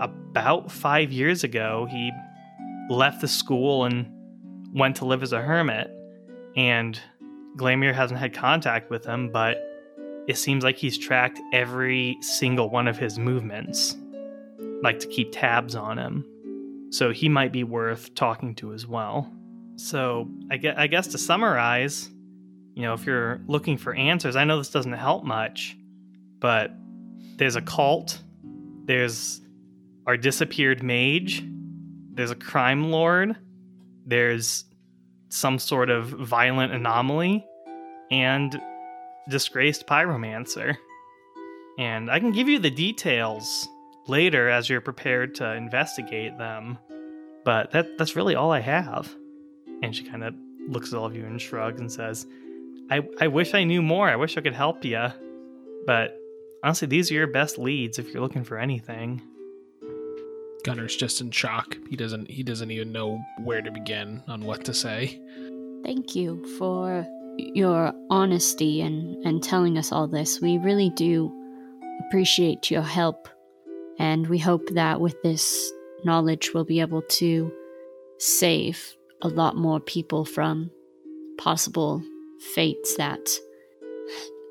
about 0.00 0.70
five 0.70 1.12
years 1.12 1.44
ago, 1.44 1.86
he 1.90 2.12
left 2.88 3.20
the 3.20 3.28
school 3.28 3.84
and 3.84 4.06
went 4.72 4.96
to 4.96 5.04
live 5.04 5.22
as 5.22 5.32
a 5.32 5.40
hermit. 5.40 5.90
And 6.56 6.98
Glamir 7.56 7.92
hasn't 7.92 8.18
had 8.18 8.32
contact 8.32 8.90
with 8.90 9.04
him, 9.04 9.30
but 9.30 9.58
it 10.26 10.36
seems 10.36 10.64
like 10.64 10.76
he's 10.76 10.98
tracked 10.98 11.40
every 11.52 12.16
single 12.20 12.70
one 12.70 12.88
of 12.88 12.98
his 12.98 13.18
movements, 13.18 13.96
like 14.82 15.00
to 15.00 15.06
keep 15.06 15.32
tabs 15.32 15.74
on 15.74 15.98
him. 15.98 16.24
So 16.90 17.10
he 17.12 17.28
might 17.28 17.52
be 17.52 17.64
worth 17.64 18.14
talking 18.14 18.54
to 18.56 18.72
as 18.72 18.86
well. 18.86 19.32
So 19.76 20.28
I 20.50 20.56
guess, 20.56 20.74
I 20.76 20.86
guess 20.86 21.08
to 21.08 21.18
summarize, 21.18 22.08
you 22.74 22.82
know, 22.82 22.94
if 22.94 23.06
you're 23.06 23.40
looking 23.46 23.76
for 23.76 23.94
answers, 23.94 24.36
I 24.36 24.44
know 24.44 24.58
this 24.58 24.70
doesn't 24.70 24.92
help 24.92 25.24
much, 25.24 25.76
but 26.40 26.72
there's 27.36 27.56
a 27.56 27.62
cult, 27.62 28.22
there's 28.84 29.40
our 30.06 30.16
disappeared 30.16 30.82
mage, 30.82 31.44
there's 32.14 32.30
a 32.30 32.36
crime 32.36 32.90
lord, 32.90 33.36
there's 34.06 34.64
some 35.28 35.58
sort 35.58 35.90
of 35.90 36.06
violent 36.06 36.72
anomaly, 36.72 37.44
and 38.10 38.60
disgraced 39.28 39.86
pyromancer. 39.86 40.76
And 41.78 42.10
I 42.10 42.18
can 42.18 42.32
give 42.32 42.48
you 42.48 42.58
the 42.58 42.70
details 42.70 43.68
later 44.08 44.48
as 44.48 44.68
you're 44.68 44.80
prepared 44.80 45.34
to 45.36 45.52
investigate 45.54 46.36
them, 46.38 46.78
but 47.44 47.70
that 47.72 47.98
that's 47.98 48.16
really 48.16 48.34
all 48.34 48.52
I 48.52 48.60
have. 48.60 49.14
And 49.82 49.94
she 49.94 50.04
kind 50.04 50.24
of 50.24 50.34
looks 50.68 50.92
at 50.92 50.98
all 50.98 51.06
of 51.06 51.14
you 51.14 51.24
and 51.24 51.40
shrugs 51.40 51.80
and 51.80 51.90
says, 51.90 52.26
I, 52.90 53.06
I 53.20 53.28
wish 53.28 53.54
I 53.54 53.64
knew 53.64 53.82
more. 53.82 54.08
I 54.08 54.16
wish 54.16 54.36
I 54.36 54.40
could 54.40 54.54
help 54.54 54.84
you. 54.84 55.06
But 55.86 56.18
honestly, 56.62 56.88
these 56.88 57.10
are 57.10 57.14
your 57.14 57.26
best 57.26 57.58
leads 57.58 57.98
if 57.98 58.12
you're 58.12 58.22
looking 58.22 58.44
for 58.44 58.58
anything. 58.58 59.22
Gunnar's 60.64 60.96
just 60.96 61.20
in 61.20 61.30
shock. 61.30 61.76
He 61.88 61.96
doesn't 61.96 62.30
he 62.30 62.42
doesn't 62.42 62.70
even 62.70 62.92
know 62.92 63.22
where 63.44 63.62
to 63.62 63.70
begin 63.70 64.22
on 64.26 64.44
what 64.44 64.64
to 64.64 64.74
say. 64.74 65.20
Thank 65.84 66.16
you 66.16 66.44
for 66.58 67.06
your 67.38 67.92
honesty 68.10 68.80
and, 68.80 69.24
and 69.24 69.42
telling 69.42 69.78
us 69.78 69.92
all 69.92 70.08
this. 70.08 70.40
We 70.40 70.58
really 70.58 70.90
do 70.90 71.32
appreciate 72.06 72.70
your 72.70 72.82
help 72.82 73.28
And 73.98 74.26
we 74.28 74.38
hope 74.38 74.68
that 74.70 75.00
with 75.00 75.20
this 75.22 75.72
knowledge, 76.04 76.52
we'll 76.54 76.64
be 76.64 76.80
able 76.80 77.02
to 77.02 77.52
save 78.18 78.94
a 79.22 79.28
lot 79.28 79.56
more 79.56 79.80
people 79.80 80.24
from 80.24 80.70
possible 81.38 82.02
fates 82.54 82.96
that 82.96 83.28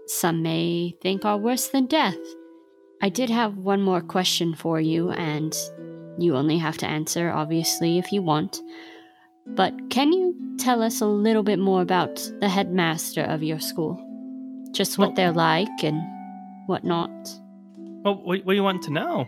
some 0.08 0.42
may 0.42 0.96
think 1.02 1.26
are 1.26 1.38
worse 1.38 1.68
than 1.70 1.86
death. 1.86 2.18
I 3.02 3.10
did 3.10 3.30
have 3.30 3.58
one 3.58 3.82
more 3.82 4.02
question 4.02 4.56
for 4.56 4.80
you, 4.82 5.12
and 5.12 5.56
you 6.18 6.36
only 6.36 6.58
have 6.58 6.78
to 6.80 6.88
answer, 6.88 7.30
obviously, 7.30 7.98
if 7.98 8.12
you 8.12 8.22
want. 8.22 8.62
But 9.46 9.74
can 9.90 10.12
you 10.12 10.36
tell 10.58 10.82
us 10.82 11.00
a 11.00 11.06
little 11.06 11.44
bit 11.44 11.60
more 11.60 11.82
about 11.82 12.16
the 12.40 12.50
headmaster 12.50 13.22
of 13.22 13.44
your 13.44 13.60
school? 13.60 14.04
Just 14.72 14.98
what 14.98 15.10
Well- 15.10 15.16
they're 15.16 15.32
like 15.32 15.84
and 15.84 16.02
whatnot. 16.68 17.12
Well, 18.04 18.16
what, 18.24 18.46
what 18.46 18.54
do 18.54 18.56
you 18.56 18.64
want 18.64 18.84
to 18.84 18.92
know? 18.92 19.26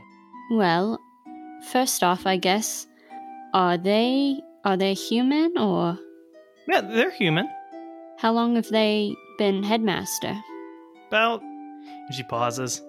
Well, 0.50 1.00
first 1.72 2.04
off, 2.04 2.26
I 2.26 2.38
guess, 2.38 2.88
are 3.54 3.78
they 3.78 4.40
are 4.66 4.78
they 4.78 4.94
human 4.94 5.58
or 5.58 5.98
Yeah, 6.68 6.82
they're 6.82 7.12
human. 7.12 7.48
how 8.18 8.32
long 8.34 8.56
have 8.56 8.70
they 8.70 9.16
been 9.38 9.64
headmaster? 9.64 10.36
About. 11.08 11.42
She 12.12 12.24
pauses. 12.24 12.82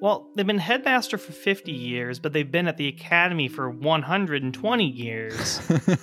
Well, 0.00 0.28
they've 0.34 0.46
been 0.46 0.58
headmaster 0.58 1.16
for 1.18 1.32
50 1.32 1.70
years, 1.70 2.18
but 2.18 2.32
they've 2.32 2.50
been 2.50 2.66
at 2.66 2.76
the 2.76 2.88
academy 2.88 3.46
for 3.48 3.70
120 3.70 4.84
years. 4.84 5.60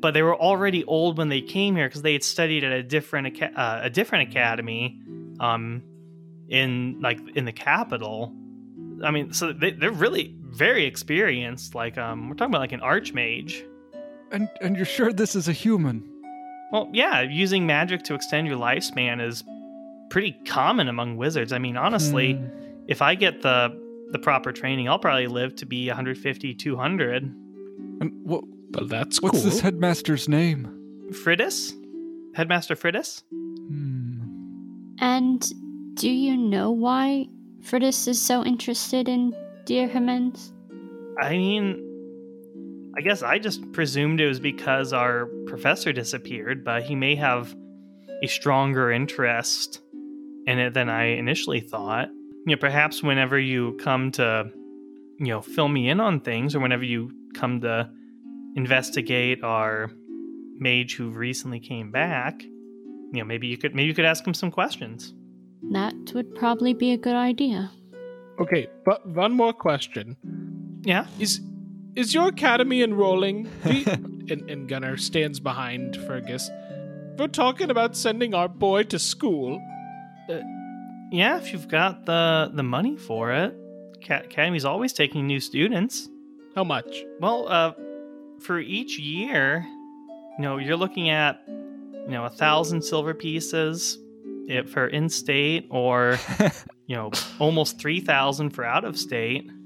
but 0.00 0.14
they 0.14 0.22
were 0.22 0.36
already 0.36 0.84
old 0.84 1.18
when 1.18 1.28
they 1.30 1.40
came 1.40 1.74
here 1.74 1.88
because 1.88 2.02
they 2.02 2.12
had 2.12 2.22
studied 2.22 2.62
at 2.62 2.72
a 2.72 2.82
different 2.82 3.42
uh, 3.42 3.80
a 3.82 3.90
different 3.90 4.30
academy, 4.30 5.00
um, 5.40 5.82
in 6.48 7.00
like 7.00 7.18
in 7.34 7.44
the 7.44 7.52
capital. 7.52 8.32
I 9.02 9.10
mean, 9.10 9.32
so 9.32 9.52
they, 9.52 9.70
they're 9.72 9.90
really 9.90 10.34
very 10.42 10.84
experienced. 10.84 11.74
Like, 11.74 11.96
um, 11.98 12.28
we're 12.28 12.34
talking 12.34 12.52
about 12.52 12.60
like 12.60 12.72
an 12.72 12.80
archmage. 12.80 13.62
And 14.30 14.48
and 14.60 14.76
you're 14.76 14.84
sure 14.86 15.12
this 15.12 15.34
is 15.34 15.48
a 15.48 15.52
human? 15.52 16.02
Well, 16.72 16.90
yeah, 16.92 17.22
using 17.22 17.66
magic 17.66 18.02
to 18.04 18.14
extend 18.14 18.46
your 18.46 18.58
lifespan 18.58 19.26
is 19.26 19.42
pretty 20.10 20.32
common 20.46 20.88
among 20.88 21.16
wizards. 21.16 21.52
I 21.52 21.58
mean, 21.58 21.76
honestly, 21.76 22.34
Hmm. 22.34 22.46
if 22.88 23.00
I 23.02 23.14
get 23.14 23.42
the 23.42 23.78
the 24.10 24.18
proper 24.18 24.52
training, 24.52 24.88
I'll 24.88 24.98
probably 24.98 25.26
live 25.26 25.54
to 25.56 25.66
be 25.66 25.88
150, 25.88 26.54
200. 26.54 27.22
And 28.00 28.12
what 28.24 28.42
Well, 28.72 28.86
that's 28.86 29.20
what's 29.22 29.40
cool. 29.42 29.50
this 29.50 29.60
headmaster's 29.60 30.28
name? 30.28 30.68
Friddis? 31.12 31.72
Headmaster 32.34 32.74
Friddis? 32.74 33.22
Hmm. 33.30 34.94
And 34.98 35.46
do 35.94 36.10
you 36.10 36.36
know 36.36 36.70
why 36.70 37.28
Fritis 37.62 38.08
is 38.08 38.20
so 38.20 38.44
interested 38.44 39.08
in 39.08 39.34
Dyr 39.64 39.88
Himins? 39.88 40.52
I 41.20 41.30
mean, 41.30 41.84
I 42.96 43.00
guess 43.00 43.22
I 43.22 43.38
just 43.38 43.70
presumed 43.72 44.20
it 44.20 44.26
was 44.26 44.40
because 44.40 44.92
our 44.92 45.26
professor 45.46 45.92
disappeared, 45.92 46.64
but 46.64 46.82
he 46.82 46.94
may 46.94 47.14
have 47.16 47.54
a 48.22 48.26
stronger 48.26 48.90
interest 48.90 49.80
in 50.46 50.58
it 50.58 50.74
than 50.74 50.88
I 50.88 51.04
initially 51.16 51.60
thought. 51.60 52.08
You 52.46 52.56
know, 52.56 52.60
perhaps 52.60 53.02
whenever 53.02 53.38
you 53.38 53.76
come 53.80 54.10
to, 54.12 54.50
you 55.18 55.26
know, 55.26 55.42
fill 55.42 55.68
me 55.68 55.88
in 55.90 56.00
on 56.00 56.20
things, 56.20 56.54
or 56.54 56.60
whenever 56.60 56.84
you 56.84 57.12
come 57.34 57.60
to 57.60 57.90
investigate 58.56 59.44
our 59.44 59.90
mage 60.58 60.96
who 60.96 61.10
recently 61.10 61.60
came 61.60 61.90
back, 61.90 62.42
you 62.42 63.20
know, 63.20 63.24
maybe 63.24 63.46
you 63.46 63.58
could 63.58 63.74
maybe 63.74 63.88
you 63.88 63.94
could 63.94 64.04
ask 64.04 64.26
him 64.26 64.34
some 64.34 64.50
questions. 64.50 65.14
That 65.70 65.94
would 66.14 66.34
probably 66.34 66.74
be 66.74 66.92
a 66.92 66.96
good 66.96 67.16
idea. 67.16 67.70
Okay, 68.40 68.68
but 68.84 69.06
one 69.06 69.32
more 69.32 69.52
question. 69.52 70.16
Yeah. 70.84 71.06
Is 71.18 71.40
is 71.96 72.14
your 72.14 72.28
academy 72.28 72.82
enrolling? 72.82 73.48
The, 74.28 74.34
and, 74.34 74.50
and 74.50 74.68
Gunnar 74.68 74.98
stands 74.98 75.40
behind 75.40 75.96
Fergus. 76.06 76.50
We're 77.16 77.28
talking 77.28 77.70
about 77.70 77.96
sending 77.96 78.34
our 78.34 78.46
boy 78.46 78.82
to 78.84 78.98
school. 78.98 79.58
Yeah, 81.10 81.38
if 81.38 81.50
you've 81.52 81.68
got 81.68 82.04
the 82.04 82.50
the 82.52 82.62
money 82.62 82.96
for 82.96 83.32
it. 83.32 83.54
Ca- 84.06 84.24
Academy's 84.24 84.64
always 84.66 84.92
taking 84.92 85.26
new 85.26 85.40
students. 85.40 86.08
How 86.54 86.64
much? 86.64 87.04
Well, 87.20 87.48
uh, 87.48 87.72
for 88.40 88.58
each 88.58 88.98
year, 88.98 89.64
you 89.66 90.42
know, 90.42 90.58
you're 90.58 90.76
looking 90.76 91.08
at, 91.08 91.42
you 91.46 92.10
know, 92.10 92.24
a 92.24 92.30
thousand 92.30 92.82
silver 92.82 93.14
pieces 93.14 93.98
if 94.48 94.66
mm. 94.66 94.68
for 94.70 94.86
in-state, 94.86 95.68
or 95.70 96.18
you 96.86 96.96
know, 96.96 97.10
almost 97.38 97.78
three 97.78 98.00
thousand 98.00 98.50
for 98.50 98.64
out-of-state. 98.64 99.50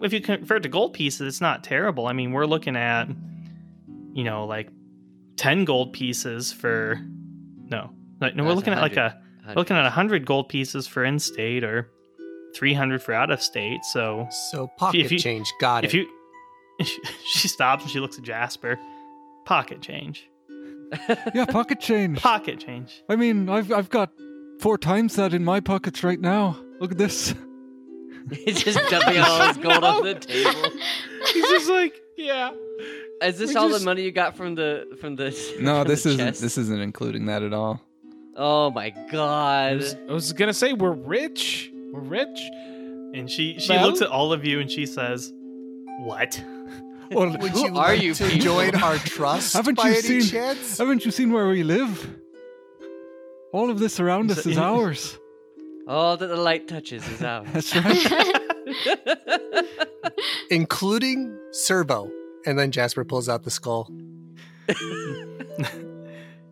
If 0.00 0.12
you 0.12 0.20
convert 0.20 0.62
to 0.64 0.68
gold 0.70 0.94
pieces, 0.94 1.28
it's 1.28 1.40
not 1.40 1.62
terrible. 1.62 2.06
I 2.06 2.12
mean, 2.12 2.32
we're 2.32 2.46
looking 2.46 2.76
at, 2.76 3.08
you 4.14 4.24
know, 4.24 4.46
like 4.46 4.70
ten 5.36 5.64
gold 5.64 5.92
pieces 5.92 6.50
for, 6.50 6.98
no, 7.68 7.90
like, 8.20 8.34
no, 8.34 8.42
we're 8.44 8.54
looking 8.54 8.72
at 8.72 8.80
like 8.80 8.96
a 8.96 9.20
we're 9.46 9.54
looking 9.54 9.76
at 9.76 9.82
100 9.82 10.24
gold 10.24 10.48
pieces 10.48 10.86
for 10.86 11.04
in-state 11.04 11.64
or 11.64 11.90
300 12.56 13.02
for 13.02 13.12
out-of-state. 13.12 13.84
So 13.84 14.28
So 14.50 14.68
pocket 14.78 15.10
you- 15.10 15.18
change. 15.18 15.52
Got 15.60 15.84
if 15.84 15.94
it. 15.94 16.06
you 16.78 16.86
she 17.34 17.48
stops 17.48 17.82
and 17.82 17.92
she 17.92 18.00
looks 18.00 18.18
at 18.18 18.24
Jasper. 18.24 18.78
Pocket 19.44 19.82
change. 19.82 20.28
Yeah, 21.34 21.46
pocket 21.46 21.80
change. 21.80 22.20
Pocket 22.20 22.58
change. 22.60 23.02
I 23.08 23.16
mean, 23.16 23.48
I've 23.48 23.72
I've 23.72 23.90
got 23.90 24.10
four 24.60 24.78
times 24.78 25.16
that 25.16 25.32
in 25.34 25.44
my 25.44 25.60
pockets 25.60 26.02
right 26.04 26.20
now. 26.20 26.56
Look 26.80 26.92
at 26.92 26.98
this. 26.98 27.34
He's 28.44 28.62
just 28.62 28.78
dumping 28.90 29.18
all 29.20 29.48
his 29.48 29.56
gold 29.56 29.82
on 29.82 30.04
the 30.04 30.14
table. 30.14 30.70
He's 31.32 31.48
just 31.48 31.68
like, 31.68 32.00
yeah. 32.16 32.52
Is 33.22 33.38
this 33.38 33.50
We 33.50 33.56
all 33.56 33.68
just- 33.68 33.80
the 33.80 33.84
money 33.84 34.02
you 34.02 34.12
got 34.12 34.36
from 34.36 34.54
the 34.54 34.96
from 35.00 35.16
the? 35.16 35.30
No, 35.60 35.80
from 35.82 35.88
this 35.88 36.02
the 36.04 36.10
isn't. 36.10 36.26
chest? 36.26 36.40
This 36.40 36.58
isn't 36.58 36.80
including 36.80 37.26
that 37.26 37.42
at 37.42 37.52
all. 37.52 37.80
Oh 38.36 38.70
my 38.70 38.86
I 38.86 39.06
god! 39.10 39.76
was, 39.76 39.94
I 40.08 40.12
was 40.12 40.32
gonna 40.32 40.54
say 40.54 40.72
we're 40.72 40.90
rich. 40.92 41.70
We're 41.92 42.00
rich. 42.00 42.40
And 43.14 43.30
she 43.30 43.58
she 43.58 43.72
Well? 43.72 43.86
looks 43.88 44.00
at 44.00 44.08
all 44.08 44.32
of 44.32 44.44
you 44.44 44.58
and 44.60 44.70
she 44.70 44.86
says, 44.86 45.32
"What?" 46.00 46.42
Well, 47.14 47.36
Would 47.38 47.50
Who 47.52 47.60
you 47.60 47.66
are 47.68 47.70
like 47.70 48.02
you 48.02 48.14
to 48.14 48.24
people? 48.24 48.38
join 48.44 48.74
our 48.76 48.96
trust 49.16 49.52
Haven't 49.54 49.76
by 49.76 49.88
you 49.88 49.94
any 49.94 50.02
seen- 50.02 50.22
chance? 50.22 50.78
haven't 50.78 51.04
you 51.04 51.10
seen 51.10 51.32
where 51.32 51.48
we 51.48 51.62
live? 51.62 52.18
All 53.52 53.70
of 53.70 53.78
this 53.78 54.00
around 54.00 54.30
Is 54.30 54.38
us 54.38 54.46
is 54.46 54.58
ours. 54.58 55.18
All 55.86 56.16
that 56.16 56.26
the 56.26 56.36
light 56.36 56.68
touches 56.68 57.06
is 57.08 57.22
ours. 57.22 57.48
That's 57.52 57.76
right. 57.76 58.40
Including 60.50 61.36
Serbo. 61.52 62.10
And 62.46 62.58
then 62.58 62.70
Jasper 62.70 63.04
pulls 63.04 63.28
out 63.28 63.42
the 63.44 63.50
skull. 63.50 63.90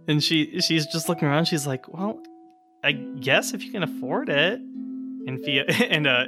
And 0.08 0.22
she 0.22 0.60
she's 0.60 0.86
just 0.86 1.08
looking 1.08 1.28
around. 1.28 1.44
She's 1.46 1.66
like, 1.66 1.86
"Well, 1.92 2.20
I 2.82 2.92
guess 2.92 3.52
if 3.54 3.62
you 3.64 3.70
can 3.70 3.82
afford 3.82 4.28
it." 4.28 4.60
And 4.60 5.38
Fia 5.44 5.64
and 5.64 6.06
uh 6.06 6.26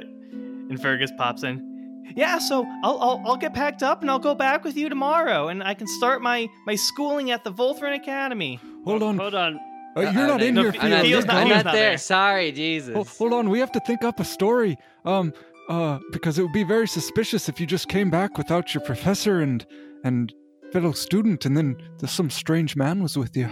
and 0.69 0.81
Fergus 0.81 1.11
pops 1.17 1.43
in. 1.43 1.72
Yeah, 2.15 2.37
so 2.39 2.65
I'll, 2.83 2.97
I'll 3.01 3.21
I'll 3.25 3.37
get 3.37 3.53
packed 3.53 3.81
up 3.83 4.01
and 4.01 4.11
I'll 4.11 4.19
go 4.19 4.35
back 4.35 4.63
with 4.63 4.75
you 4.77 4.89
tomorrow, 4.89 5.47
and 5.47 5.63
I 5.63 5.73
can 5.73 5.87
start 5.87 6.21
my 6.21 6.47
my 6.65 6.75
schooling 6.75 7.31
at 7.31 7.43
the 7.43 7.51
Volthrin 7.51 7.95
Academy. 7.95 8.59
Hold 8.85 9.01
on. 9.03 9.17
Hold 9.17 9.33
on. 9.35 9.59
Uh, 9.95 10.01
you're 10.01 10.09
Uh, 10.23 10.27
not 10.27 10.41
in 10.41 10.55
no, 10.55 10.63
here, 10.63 10.71
Fe- 10.73 10.79
I'm 10.79 10.89
not, 10.89 11.01
Theo's 11.03 11.23
there. 11.25 11.33
not- 11.33 11.41
I'm 11.43 11.49
not 11.49 11.65
not 11.65 11.73
there. 11.73 11.89
there. 11.89 11.97
Sorry, 11.97 12.51
Jesus. 12.51 12.93
Hold, 12.95 13.07
hold 13.07 13.33
on, 13.33 13.49
we 13.49 13.59
have 13.59 13.71
to 13.73 13.79
think 13.81 14.03
up 14.03 14.19
a 14.19 14.25
story. 14.25 14.75
Um, 15.05 15.33
uh, 15.69 15.99
because 16.11 16.37
it 16.37 16.41
would 16.43 16.51
be 16.51 16.63
very 16.63 16.87
suspicious 16.87 17.47
if 17.47 17.59
you 17.59 17.65
just 17.65 17.87
came 17.87 18.09
back 18.09 18.37
without 18.37 18.73
your 18.73 18.83
professor 18.83 19.39
and 19.39 19.65
and 20.03 20.33
fellow 20.71 20.91
student, 20.91 21.45
and 21.45 21.55
then 21.55 21.77
there's 21.99 22.11
some 22.11 22.29
strange 22.29 22.75
man 22.75 23.01
was 23.01 23.17
with 23.17 23.37
you. 23.37 23.47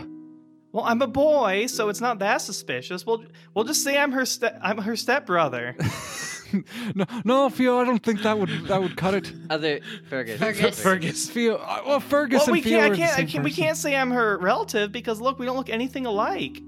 Well, 0.74 0.84
I'm 0.86 1.02
a 1.02 1.08
boy, 1.08 1.68
so 1.68 1.90
it's 1.90 2.02
not 2.02 2.20
that 2.20 2.42
suspicious. 2.42 3.06
We'll 3.06 3.24
we'll 3.54 3.66
just 3.66 3.84
say 3.84 3.98
I'm 3.98 4.12
her 4.12 4.26
step 4.26 4.58
I'm 4.62 4.78
her 4.80 4.96
stepbrother. 4.96 5.76
no, 6.96 7.06
no, 7.24 7.50
Theo, 7.50 7.80
I 7.80 7.86
don't 7.86 8.04
think 8.04 8.22
that 8.24 8.38
would 8.38 8.50
that 8.68 8.82
would 8.82 8.96
cut 8.98 9.14
it. 9.14 9.32
Other 9.50 9.80
Fergus. 10.10 10.40
Fergus. 10.40 10.82
Fergus. 10.82 11.30
Theo, 11.30 11.56
uh, 11.56 11.82
well, 11.86 12.00
Fergus 12.00 12.40
well, 12.40 12.48
and 12.48 12.54
we 12.54 12.62
Theo 12.62 12.80
can't, 12.80 12.92
are 12.92 12.94
I 12.94 12.98
can't, 12.98 13.14
I 13.14 13.16
same 13.18 13.28
can't 13.28 13.44
we 13.44 13.52
can't 13.52 13.78
say 13.78 13.96
I'm 13.96 14.12
her 14.12 14.38
relative 14.38 14.92
because 14.92 15.22
look, 15.22 15.40
we 15.40 15.46
don't 15.46 15.58
look 15.58 15.70
anything 15.70 16.06
alike. 16.06 16.62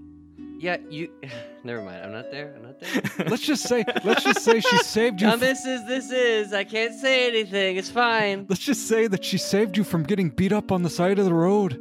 Yeah, 0.63 0.77
you. 0.89 1.11
Never 1.65 1.81
mind. 1.81 2.03
I'm 2.03 2.11
not 2.11 2.29
there. 2.29 2.53
I'm 2.57 2.63
not 2.63 2.79
there. 2.79 3.25
Let's 3.29 3.43
just 3.43 3.63
say, 3.63 3.85
let's 4.03 4.21
just 4.21 4.41
say 4.41 4.59
she 4.59 4.77
saved 4.83 5.21
you. 5.21 5.27
Now 5.27 5.37
this 5.37 5.65
is 5.65 5.85
this 5.87 6.11
is. 6.11 6.51
I 6.51 6.65
can't 6.65 6.93
say 6.93 7.29
anything. 7.29 7.77
It's 7.77 7.89
fine. 7.89 8.45
let's 8.49 8.61
just 8.61 8.87
say 8.87 9.07
that 9.07 9.23
she 9.23 9.37
saved 9.37 9.77
you 9.77 9.85
from 9.85 10.03
getting 10.03 10.29
beat 10.29 10.51
up 10.51 10.73
on 10.73 10.83
the 10.83 10.89
side 10.89 11.19
of 11.19 11.25
the 11.25 11.33
road. 11.33 11.79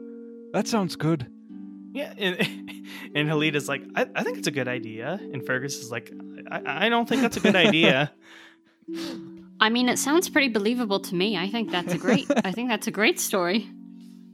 That 0.53 0.69
sounds 0.69 0.95
good. 0.95 1.32
Yeah, 1.93 2.13
and, 2.17 2.37
and 3.15 3.29
Halida's 3.29 3.69
like, 3.69 3.83
I, 3.95 4.07
I 4.15 4.23
think 4.25 4.39
it's 4.39 4.49
a 4.49 4.53
good 4.53 4.69
idea, 4.69 5.21
and 5.33 5.45
Fergus 5.47 5.77
is 5.79 5.91
like, 5.91 6.11
I, 6.51 6.87
I 6.87 6.89
don't 6.89 7.09
think 7.09 7.23
that's 7.23 7.37
a 7.37 7.41
good 7.41 7.57
idea. 7.57 8.13
I 9.61 9.69
mean, 9.69 9.89
it 9.89 9.99
sounds 9.99 10.29
pretty 10.29 10.49
believable 10.49 10.99
to 11.01 11.15
me. 11.15 11.37
I 11.39 11.49
think 11.49 11.71
that's 11.71 11.93
a 11.95 11.99
great. 11.99 12.27
I 12.45 12.51
think 12.51 12.69
that's 12.69 12.87
a 12.89 12.91
great 12.91 13.21
story. 13.21 13.69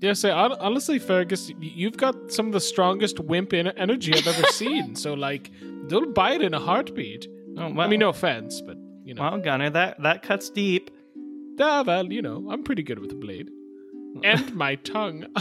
Yeah, 0.00 0.12
say 0.14 0.30
hon- 0.30 0.56
honestly, 0.60 0.98
Fergus, 0.98 1.50
you've 1.60 1.96
got 1.96 2.32
some 2.32 2.46
of 2.46 2.52
the 2.52 2.60
strongest 2.60 3.18
wimp 3.20 3.52
energy 3.52 4.14
I've 4.14 4.26
ever 4.26 4.46
seen. 4.52 4.94
So 4.94 5.14
like, 5.14 5.50
they'll 5.88 6.12
buy 6.12 6.32
it 6.34 6.42
in 6.42 6.54
a 6.54 6.60
heartbeat. 6.60 7.26
Oh, 7.58 7.72
well, 7.72 7.80
I 7.80 7.88
mean, 7.88 8.00
no 8.00 8.08
offense, 8.10 8.60
but 8.60 8.76
you 9.04 9.14
know, 9.14 9.22
well, 9.22 9.38
Gunner, 9.38 9.70
that 9.70 10.00
that 10.02 10.22
cuts 10.22 10.48
deep. 10.50 10.90
ah, 11.60 11.82
well, 11.86 12.10
you 12.10 12.22
know, 12.22 12.48
I'm 12.50 12.62
pretty 12.62 12.82
good 12.84 13.00
with 13.00 13.10
a 13.12 13.16
blade. 13.16 13.50
And 14.24 14.54
my 14.54 14.74
tongue. 14.76 15.26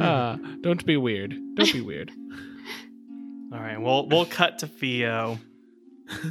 Ah, 0.00 0.38
don't 0.60 0.84
be 0.84 0.96
weird. 0.96 1.34
Don't 1.54 1.72
be 1.72 1.80
weird. 1.80 2.10
All 3.52 3.58
right, 3.60 3.80
we'll 3.80 4.06
we'll 4.08 4.26
cut 4.26 4.58
to 4.60 4.66
Theo. 4.66 5.38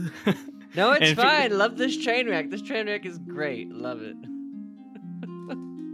No, 0.76 0.92
it's 0.92 1.02
And 1.02 1.10
if 1.12 1.18
fine. 1.18 1.58
Love 1.58 1.78
this 1.78 1.98
train 1.98 2.30
wreck. 2.30 2.52
This 2.52 2.62
train 2.62 2.86
wreck 2.86 3.04
is 3.04 3.18
great. 3.18 3.72
Love 3.72 4.04
it. 4.04 4.16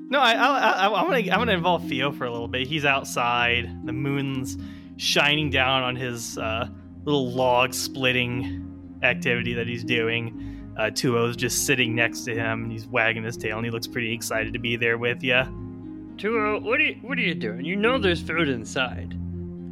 No, 0.10 0.20
I 0.20 0.34
I 0.34 0.58
I, 0.58 0.88
I 0.88 1.04
want 1.04 1.26
to 1.26 1.32
I 1.32 1.38
want 1.38 1.50
to 1.50 1.56
involve 1.56 1.88
Theo 1.88 2.12
for 2.12 2.26
a 2.26 2.32
little 2.32 2.50
bit. 2.50 2.68
He's 2.68 2.84
outside. 2.84 3.70
The 3.86 3.94
moon's 3.94 4.58
shining 4.98 5.50
down 5.50 5.84
on 5.84 5.96
his 5.96 6.38
uh, 6.38 6.68
little 7.06 7.32
log 7.32 7.74
splitting 7.74 9.00
activity 9.02 9.54
that 9.54 9.66
he's 9.68 9.84
doing. 9.84 10.55
Uh, 10.78 10.90
Tuo's 10.92 11.36
just 11.36 11.66
sitting 11.66 11.96
next 11.96 12.22
to 12.22 12.34
him. 12.34 12.64
and 12.64 12.72
He's 12.72 12.88
wagging 12.88 13.24
his 13.24 13.38
tail, 13.38 13.58
and 13.58 13.66
he 13.66 13.72
looks 13.72 13.88
pretty 13.88 14.14
excited 14.14 14.54
to 14.54 14.60
be 14.60 14.76
there 14.76 14.98
with 14.98 15.24
you. 15.24 15.42
Tuo, 16.18 16.60
what 16.62 16.80
are 16.80 16.84
you 16.84 16.96
what 17.02 17.18
are 17.18 17.22
you 17.22 17.36
doing? 17.36 17.66
You 17.66 17.76
know 17.76 17.98
there's 17.98 18.22
food 18.22 18.50
inside. 18.50 19.18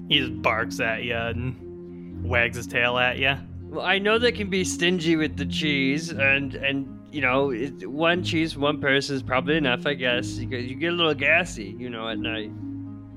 He 0.10 0.20
just 0.20 0.42
barks 0.42 0.80
at 0.80 1.04
you 1.04 1.16
and 1.16 2.24
wags 2.24 2.58
his 2.58 2.68
tail 2.68 2.98
at 2.98 3.18
you. 3.18 3.36
Well, 3.70 3.86
I 3.86 3.98
know 3.98 4.20
they 4.20 4.32
can 4.32 4.50
be 4.50 4.64
stingy 4.64 5.16
with 5.16 5.38
the 5.38 5.46
cheese, 5.46 6.12
and 6.12 6.56
and 6.56 7.00
you 7.12 7.22
know 7.22 7.52
it, 7.52 7.90
one 7.90 8.24
cheese 8.24 8.58
one 8.58 8.80
person 8.82 9.16
is 9.16 9.24
probably 9.24 9.58
enough, 9.58 9.86
I 9.88 9.94
guess. 9.94 10.38
You 10.38 10.46
get, 10.46 10.66
you 10.66 10.76
get 10.76 10.94
a 10.94 10.96
little 10.96 11.14
gassy, 11.14 11.76
you 11.78 11.90
know, 11.90 12.08
at 12.10 12.20
night. 12.20 12.52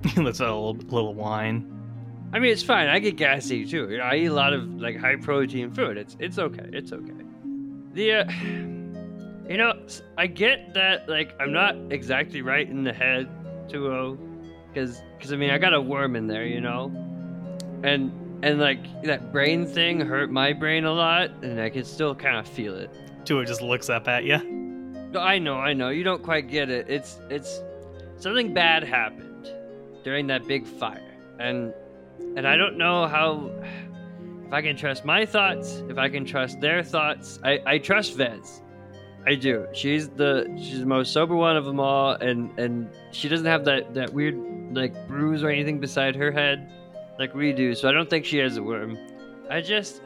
He 0.07 0.21
lets 0.21 0.41
out 0.41 0.51
a 0.51 0.55
little, 0.55 0.75
little 0.89 1.15
whine. 1.15 1.73
I 2.33 2.39
mean, 2.39 2.53
it's 2.53 2.63
fine. 2.63 2.87
I 2.89 3.01
get 3.01 3.17
gassy 3.17 3.67
too. 3.67 3.91
You 3.91 3.99
know, 3.99 4.05
I 4.05 4.17
eat 4.17 4.27
a 4.27 4.33
lot 4.33 4.53
of 4.53 4.63
like 4.81 4.97
high 4.97 5.17
protein 5.17 5.73
food. 5.73 5.97
It's 5.97 6.17
it's 6.21 6.39
okay. 6.39 6.69
It's 6.73 6.93
okay. 6.93 7.26
The 7.97 8.13
uh, 8.13 8.31
you 9.49 9.57
know, 9.57 9.73
I 10.19 10.27
get 10.27 10.75
that 10.75 11.09
like 11.09 11.35
I'm 11.41 11.51
not 11.51 11.75
exactly 11.91 12.43
right 12.43 12.69
in 12.69 12.85
the 12.85 12.93
head, 12.93 13.27
Tuo, 13.69 14.19
because 14.69 15.01
because 15.17 15.33
I 15.33 15.37
mean 15.37 15.51
I 15.51 15.57
got 15.57 15.73
a 15.73 15.81
worm 15.81 16.15
in 16.15 16.27
there, 16.27 16.45
you 16.45 16.61
know, 16.61 16.93
and 17.83 18.13
and 18.45 18.61
like 18.61 19.03
that 19.05 19.33
brain 19.33 19.67
thing 19.67 19.99
hurt 19.99 20.31
my 20.31 20.53
brain 20.53 20.85
a 20.85 20.93
lot, 20.93 21.31
and 21.43 21.59
I 21.59 21.71
can 21.71 21.85
still 21.85 22.15
kind 22.15 22.37
of 22.37 22.47
feel 22.47 22.75
it. 22.77 22.91
Tuo 23.25 23.45
just 23.45 23.63
looks 23.63 23.89
up 23.89 24.09
at 24.09 24.25
you. 24.25 24.39
No, 24.39 25.21
I 25.21 25.39
know, 25.39 25.57
I 25.57 25.73
know. 25.73 25.89
You 25.89 26.05
don't 26.05 26.23
quite 26.23 26.49
get 26.51 26.69
it. 26.69 26.91
It's 26.91 27.19
it's 27.31 27.63
something 28.19 28.53
bad 28.53 28.85
happened 28.85 29.51
during 30.05 30.27
that 30.27 30.47
big 30.47 30.67
fire. 30.67 31.15
And 31.41 31.73
and 32.37 32.47
I 32.47 32.59
don't 32.59 32.77
know 32.77 33.07
how 33.07 33.51
if 34.47 34.53
I 34.53 34.63
can 34.63 34.77
trust 34.77 35.05
my 35.05 35.27
thoughts, 35.27 35.83
if 35.89 35.99
I 35.99 36.09
can 36.09 36.25
trust 36.25 36.61
their 36.61 36.83
thoughts. 36.83 37.39
I 37.43 37.61
I 37.67 37.79
trust 37.79 38.17
Vez. 38.17 38.63
I 39.27 39.35
do. 39.35 39.67
She's 39.73 40.09
the 40.09 40.53
she's 40.57 40.81
the 40.81 40.87
most 40.87 41.13
sober 41.13 41.35
one 41.35 41.57
of 41.57 41.65
them 41.65 41.81
all 41.81 42.13
and 42.13 42.57
and 42.59 42.89
she 43.11 43.29
doesn't 43.29 43.47
have 43.47 43.65
that 43.65 43.95
that 43.95 44.13
weird 44.13 44.37
like 44.73 45.09
bruise 45.09 45.43
or 45.43 45.51
anything 45.51 45.81
beside 45.81 46.15
her 46.15 46.31
head 46.31 46.73
like 47.19 47.35
we 47.35 47.53
do. 47.53 47.75
So 47.75 47.89
I 47.89 47.93
don't 47.93 48.09
think 48.09 48.25
she 48.25 48.39
has 48.39 48.57
a 48.57 48.63
worm. 48.63 48.97
I 49.51 49.61
just 49.61 50.01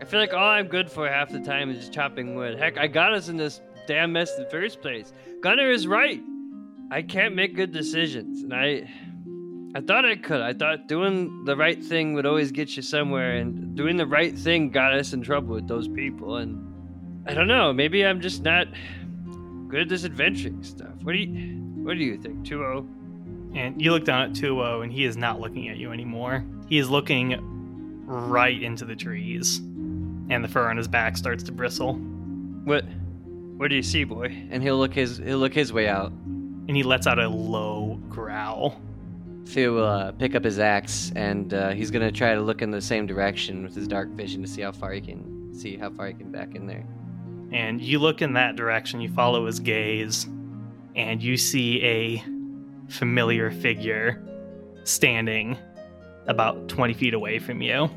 I 0.00 0.04
feel 0.04 0.20
like 0.20 0.32
all 0.32 0.48
I'm 0.48 0.68
good 0.68 0.90
for 0.90 1.08
half 1.08 1.30
the 1.30 1.40
time 1.40 1.70
is 1.70 1.88
chopping 1.88 2.34
wood. 2.34 2.58
Heck, 2.58 2.78
I 2.78 2.86
got 2.86 3.12
us 3.12 3.28
in 3.28 3.36
this 3.36 3.60
damn 3.86 4.12
mess 4.12 4.36
in 4.36 4.44
the 4.44 4.50
first 4.50 4.80
place. 4.80 5.12
Gunner 5.40 5.70
is 5.70 5.86
right. 5.86 6.20
I 6.90 7.02
can't 7.02 7.34
make 7.34 7.54
good 7.54 7.72
decisions, 7.72 8.42
and 8.42 8.54
I, 8.54 8.88
I 9.74 9.80
thought 9.80 10.06
I 10.06 10.16
could. 10.16 10.40
I 10.40 10.54
thought 10.54 10.88
doing 10.88 11.44
the 11.44 11.56
right 11.56 11.82
thing 11.82 12.14
would 12.14 12.24
always 12.24 12.52
get 12.52 12.74
you 12.76 12.82
somewhere, 12.82 13.36
and 13.36 13.76
doing 13.76 13.96
the 13.96 14.06
right 14.06 14.36
thing 14.36 14.70
got 14.70 14.94
us 14.94 15.12
in 15.12 15.22
trouble 15.22 15.54
with 15.54 15.68
those 15.68 15.88
people. 15.88 16.36
And 16.36 17.22
I 17.26 17.34
don't 17.34 17.48
know. 17.48 17.72
Maybe 17.72 18.04
I'm 18.04 18.20
just 18.20 18.42
not 18.42 18.68
good 19.68 19.82
at 19.82 19.88
this 19.88 20.04
adventuring 20.04 20.62
stuff. 20.62 20.94
What 21.02 21.12
do 21.12 21.18
you, 21.18 21.58
what 21.84 21.98
do 21.98 22.04
you 22.04 22.16
think, 22.16 22.46
Tuo? 22.46 22.86
And 23.54 23.80
you 23.80 23.92
look 23.92 24.04
down 24.04 24.30
at 24.30 24.34
Tuo, 24.34 24.78
oh, 24.78 24.80
and 24.80 24.92
he 24.92 25.04
is 25.04 25.16
not 25.16 25.40
looking 25.40 25.68
at 25.68 25.76
you 25.76 25.92
anymore. 25.92 26.44
He 26.68 26.78
is 26.78 26.88
looking 26.88 28.04
right 28.06 28.62
into 28.62 28.86
the 28.86 28.96
trees, 28.96 29.58
and 29.58 30.42
the 30.42 30.48
fur 30.48 30.68
on 30.68 30.78
his 30.78 30.88
back 30.88 31.16
starts 31.16 31.42
to 31.44 31.52
bristle. 31.52 31.94
What, 31.94 32.84
what 33.58 33.68
do 33.68 33.76
you 33.76 33.82
see, 33.82 34.04
boy? 34.04 34.26
And 34.50 34.62
he'll 34.62 34.78
look 34.78 34.94
his 34.94 35.18
he'll 35.18 35.38
look 35.38 35.54
his 35.54 35.72
way 35.72 35.88
out. 35.88 36.10
And 36.10 36.76
he 36.76 36.82
lets 36.82 37.06
out 37.06 37.18
a 37.18 37.28
low 37.28 37.98
growl. 38.10 38.80
Theo 39.48 39.74
will 39.74 39.84
uh, 39.86 40.12
pick 40.12 40.34
up 40.34 40.44
his 40.44 40.58
axe 40.58 41.10
and 41.16 41.54
uh, 41.54 41.70
he's 41.70 41.90
gonna 41.90 42.12
try 42.12 42.34
to 42.34 42.40
look 42.40 42.60
in 42.60 42.70
the 42.70 42.82
same 42.82 43.06
direction 43.06 43.62
with 43.62 43.74
his 43.74 43.88
dark 43.88 44.10
vision 44.10 44.42
to 44.42 44.48
see 44.48 44.60
how 44.60 44.72
far 44.72 44.92
he 44.92 45.00
can 45.00 45.54
see 45.54 45.76
how 45.76 45.90
far 45.90 46.08
he 46.08 46.14
can 46.14 46.30
back 46.30 46.54
in 46.54 46.66
there. 46.66 46.86
And 47.50 47.80
you 47.80 47.98
look 47.98 48.20
in 48.20 48.34
that 48.34 48.56
direction, 48.56 49.00
you 49.00 49.08
follow 49.08 49.46
his 49.46 49.58
gaze, 49.58 50.28
and 50.94 51.22
you 51.22 51.36
see 51.36 51.82
a 51.82 52.22
familiar 52.88 53.50
figure 53.50 54.22
standing 54.84 55.56
about 56.26 56.68
20 56.68 56.92
feet 56.92 57.14
away 57.14 57.38
from 57.38 57.62
you 57.62 57.88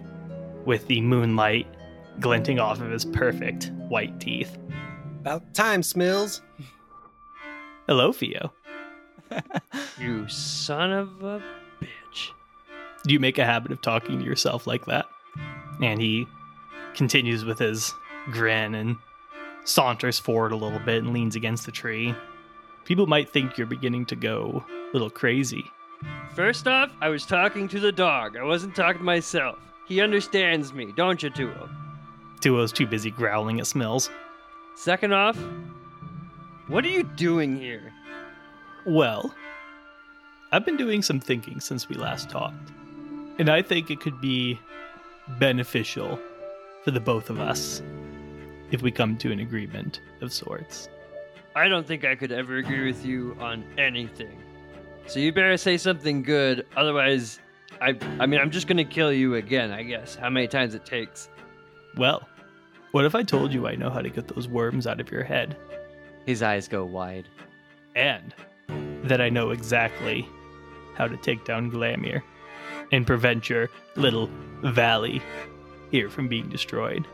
with 0.66 0.88
the 0.88 1.02
moonlight 1.02 1.68
glinting 2.20 2.60
off 2.60 2.80
of 2.80 2.90
his 2.90 3.04
perfect 3.04 3.72
white 3.90 4.20
teeth. 4.20 4.58
About 5.20 5.54
time, 5.54 5.82
Smills. 5.82 6.42
Hello, 7.88 8.14
Theo. 8.14 8.54
You 10.00 10.28
son 10.28 10.92
of 10.92 11.24
a 11.24 11.44
bitch. 11.80 12.32
Do 13.04 13.14
you 13.14 13.20
make 13.20 13.38
a 13.38 13.46
habit 13.46 13.72
of 13.72 13.82
talking 13.82 14.18
to 14.18 14.26
yourself 14.26 14.66
like 14.66 14.86
that? 14.86 15.06
And 15.82 16.02
he 16.02 16.28
continues 16.96 17.46
with 17.46 17.60
his 17.60 17.94
grin 18.32 18.74
and 18.74 18.98
saunters 19.64 20.18
forward 20.18 20.52
a 20.52 20.56
little 20.56 20.80
bit 20.80 21.04
and 21.04 21.14
leans 21.14 21.36
against 21.36 21.66
the 21.66 21.72
tree. 21.72 22.16
People 22.86 23.06
might 23.06 23.30
think 23.30 23.58
you're 23.58 23.68
beginning 23.68 24.06
to 24.08 24.16
go 24.16 24.64
a 24.70 24.94
little 24.94 25.10
crazy. 25.10 25.64
First 26.34 26.68
off, 26.68 26.92
I 27.00 27.10
was 27.10 27.26
talking 27.26 27.68
to 27.68 27.80
the 27.80 27.92
dog. 27.92 28.36
I 28.38 28.44
wasn't 28.44 28.76
talking 28.76 29.00
to 29.00 29.06
myself. 29.06 29.60
He 29.88 30.02
understands 30.02 30.74
me, 30.74 30.92
don't 30.96 31.22
you, 31.22 31.30
Tuo? 31.30 31.70
Tuo's 32.40 32.72
too 32.72 32.88
busy 32.88 33.12
growling 33.12 33.60
at 33.60 33.68
Smills. 33.68 34.10
Second 34.76 35.14
off, 35.14 35.38
what 36.68 36.84
are 36.86 36.90
you 36.90 37.04
doing 37.04 37.56
here? 37.56 37.94
Well, 38.86 39.34
I've 40.52 40.66
been 40.66 40.78
doing 40.78 41.02
some 41.02 41.20
thinking 41.20 41.60
since 41.60 41.88
we 41.88 41.96
last 41.96 42.30
talked, 42.30 42.72
and 43.40 43.50
I 43.50 43.62
think 43.62 43.90
it 43.92 44.00
could 44.00 44.20
be 44.20 44.60
beneficial 45.40 46.20
for 46.84 46.92
the 46.92 47.00
both 47.00 47.30
of 47.30 47.40
us 47.40 47.82
if 48.72 48.82
we 48.82 48.92
come 48.92 49.18
to 49.18 49.32
an 49.32 49.40
agreement 49.40 50.02
of 50.22 50.34
sorts. 50.34 50.90
I 51.56 51.68
don't 51.68 51.86
think 51.86 52.06
I 52.06 52.16
could 52.16 52.32
ever 52.32 52.58
agree 52.58 52.86
with 52.86 53.06
you 53.06 53.36
on 53.40 53.64
anything. 53.78 54.42
So 55.08 55.20
you 55.20 55.32
better 55.32 55.58
say 55.58 55.78
something 55.78 56.24
good, 56.24 56.66
otherwise, 56.76 57.40
I 57.82 57.98
I 58.20 58.26
mean, 58.26 58.40
I'm 58.40 58.52
just 58.52 58.68
gonna 58.68 58.86
kill 58.86 59.12
you 59.14 59.36
again, 59.36 59.72
I 59.72 59.84
guess. 59.84 60.16
How 60.16 60.30
many 60.30 60.48
times 60.48 60.74
it 60.76 60.86
takes? 60.86 61.30
Well, 61.98 62.28
what 62.92 63.06
if 63.06 63.16
I 63.16 63.24
told 63.24 63.54
you 63.54 63.68
I 63.68 63.76
know 63.76 63.90
how 63.90 64.02
to 64.02 64.10
get 64.10 64.28
those 64.28 64.48
worms 64.48 64.88
out 64.88 65.00
of 65.00 65.12
your 65.12 65.24
head, 65.24 65.56
His 66.26 66.42
eyes 66.42 66.68
go 66.68 66.84
wide. 66.86 67.28
and 67.96 68.34
that 69.12 69.20
I 69.20 69.28
know 69.28 69.50
exactly 69.50 70.26
how 70.96 71.06
to 71.06 71.18
take 71.18 71.44
down 71.44 71.70
Glamir 71.70 72.24
and 72.94 73.06
prevent 73.06 73.50
your 73.50 73.70
little 73.98 74.30
valley 74.62 75.22
here 75.92 76.10
from 76.10 76.30
being 76.30 76.48
destroyed? 76.48 77.06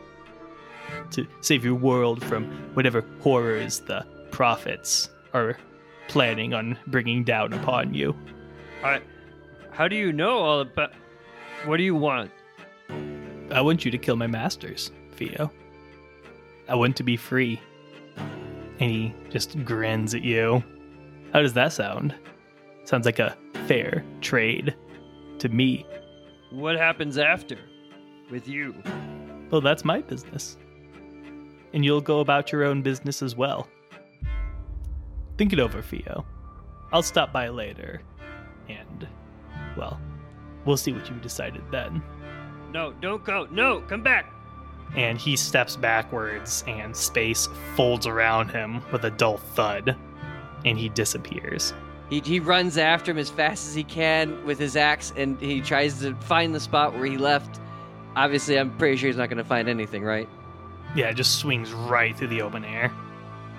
To 1.10 1.26
save 1.40 1.64
your 1.64 1.74
world 1.74 2.24
from 2.24 2.44
whatever 2.74 3.04
horrors 3.20 3.80
the 3.80 4.06
prophets 4.30 5.10
are 5.34 5.58
planning 6.06 6.54
on 6.54 6.78
bringing 6.86 7.24
down 7.24 7.52
upon 7.52 7.92
you. 7.92 8.16
I, 8.84 9.00
how 9.72 9.88
do 9.88 9.96
you 9.96 10.12
know 10.12 10.38
all 10.38 10.60
about? 10.60 10.92
What 11.64 11.78
do 11.78 11.82
you 11.82 11.96
want? 11.96 12.30
I 13.50 13.60
want 13.60 13.84
you 13.84 13.90
to 13.90 13.98
kill 13.98 14.14
my 14.14 14.28
masters, 14.28 14.92
Theo. 15.16 15.50
I 16.68 16.76
want 16.76 16.94
to 16.98 17.02
be 17.02 17.16
free. 17.16 17.60
And 18.78 18.88
he 18.88 19.14
just 19.30 19.64
grins 19.64 20.14
at 20.14 20.22
you. 20.22 20.62
How 21.32 21.40
does 21.42 21.52
that 21.54 21.72
sound? 21.72 22.14
Sounds 22.84 23.04
like 23.06 23.18
a 23.18 23.36
fair 23.66 24.04
trade 24.20 24.74
to 25.38 25.48
me. 25.48 25.86
What 26.50 26.76
happens 26.76 27.18
after? 27.18 27.58
With 28.30 28.48
you? 28.48 28.74
Well, 29.50 29.60
that's 29.60 29.84
my 29.84 30.00
business. 30.00 30.56
And 31.74 31.84
you'll 31.84 32.00
go 32.00 32.20
about 32.20 32.50
your 32.50 32.64
own 32.64 32.82
business 32.82 33.22
as 33.22 33.36
well. 33.36 33.68
Think 35.36 35.52
it 35.52 35.60
over, 35.60 35.82
Theo. 35.82 36.24
I'll 36.92 37.02
stop 37.02 37.32
by 37.32 37.48
later. 37.48 38.00
And, 38.68 39.06
well, 39.76 40.00
we'll 40.64 40.76
see 40.78 40.92
what 40.92 41.08
you've 41.08 41.22
decided 41.22 41.62
then. 41.70 42.02
No, 42.72 42.92
don't 43.00 43.24
go. 43.24 43.46
No, 43.50 43.80
come 43.82 44.02
back. 44.02 44.32
and 44.96 45.18
he 45.18 45.36
steps 45.36 45.76
backwards 45.76 46.64
and 46.66 46.96
space 46.96 47.46
folds 47.76 48.06
around 48.06 48.50
him 48.50 48.82
with 48.90 49.04
a 49.04 49.10
dull 49.10 49.36
thud 49.36 49.94
and 50.64 50.78
he 50.78 50.88
disappears 50.88 51.72
He, 52.10 52.20
he 52.20 52.40
runs 52.40 52.78
after 52.78 53.10
him 53.10 53.18
as 53.18 53.30
fast 53.30 53.68
as 53.68 53.74
he 53.74 53.84
can 53.84 54.44
with 54.44 54.58
his 54.58 54.76
axe 54.76 55.12
and 55.16 55.40
he 55.40 55.60
tries 55.60 56.00
to 56.00 56.14
find 56.16 56.54
the 56.54 56.60
spot 56.60 56.94
where 56.94 57.06
he 57.06 57.16
left 57.16 57.60
obviously, 58.18 58.58
I'm 58.58 58.76
pretty 58.76 58.96
sure 58.96 59.08
he's 59.08 59.16
not 59.16 59.28
going 59.28 59.38
to 59.38 59.44
find 59.44 59.68
anything, 59.68 60.02
right? 60.02 60.28
Yeah, 60.94 61.08
it 61.10 61.14
just 61.14 61.38
swings 61.38 61.72
right 61.72 62.16
through 62.16 62.28
the 62.28 62.42
open 62.42 62.64
air. 62.64 62.92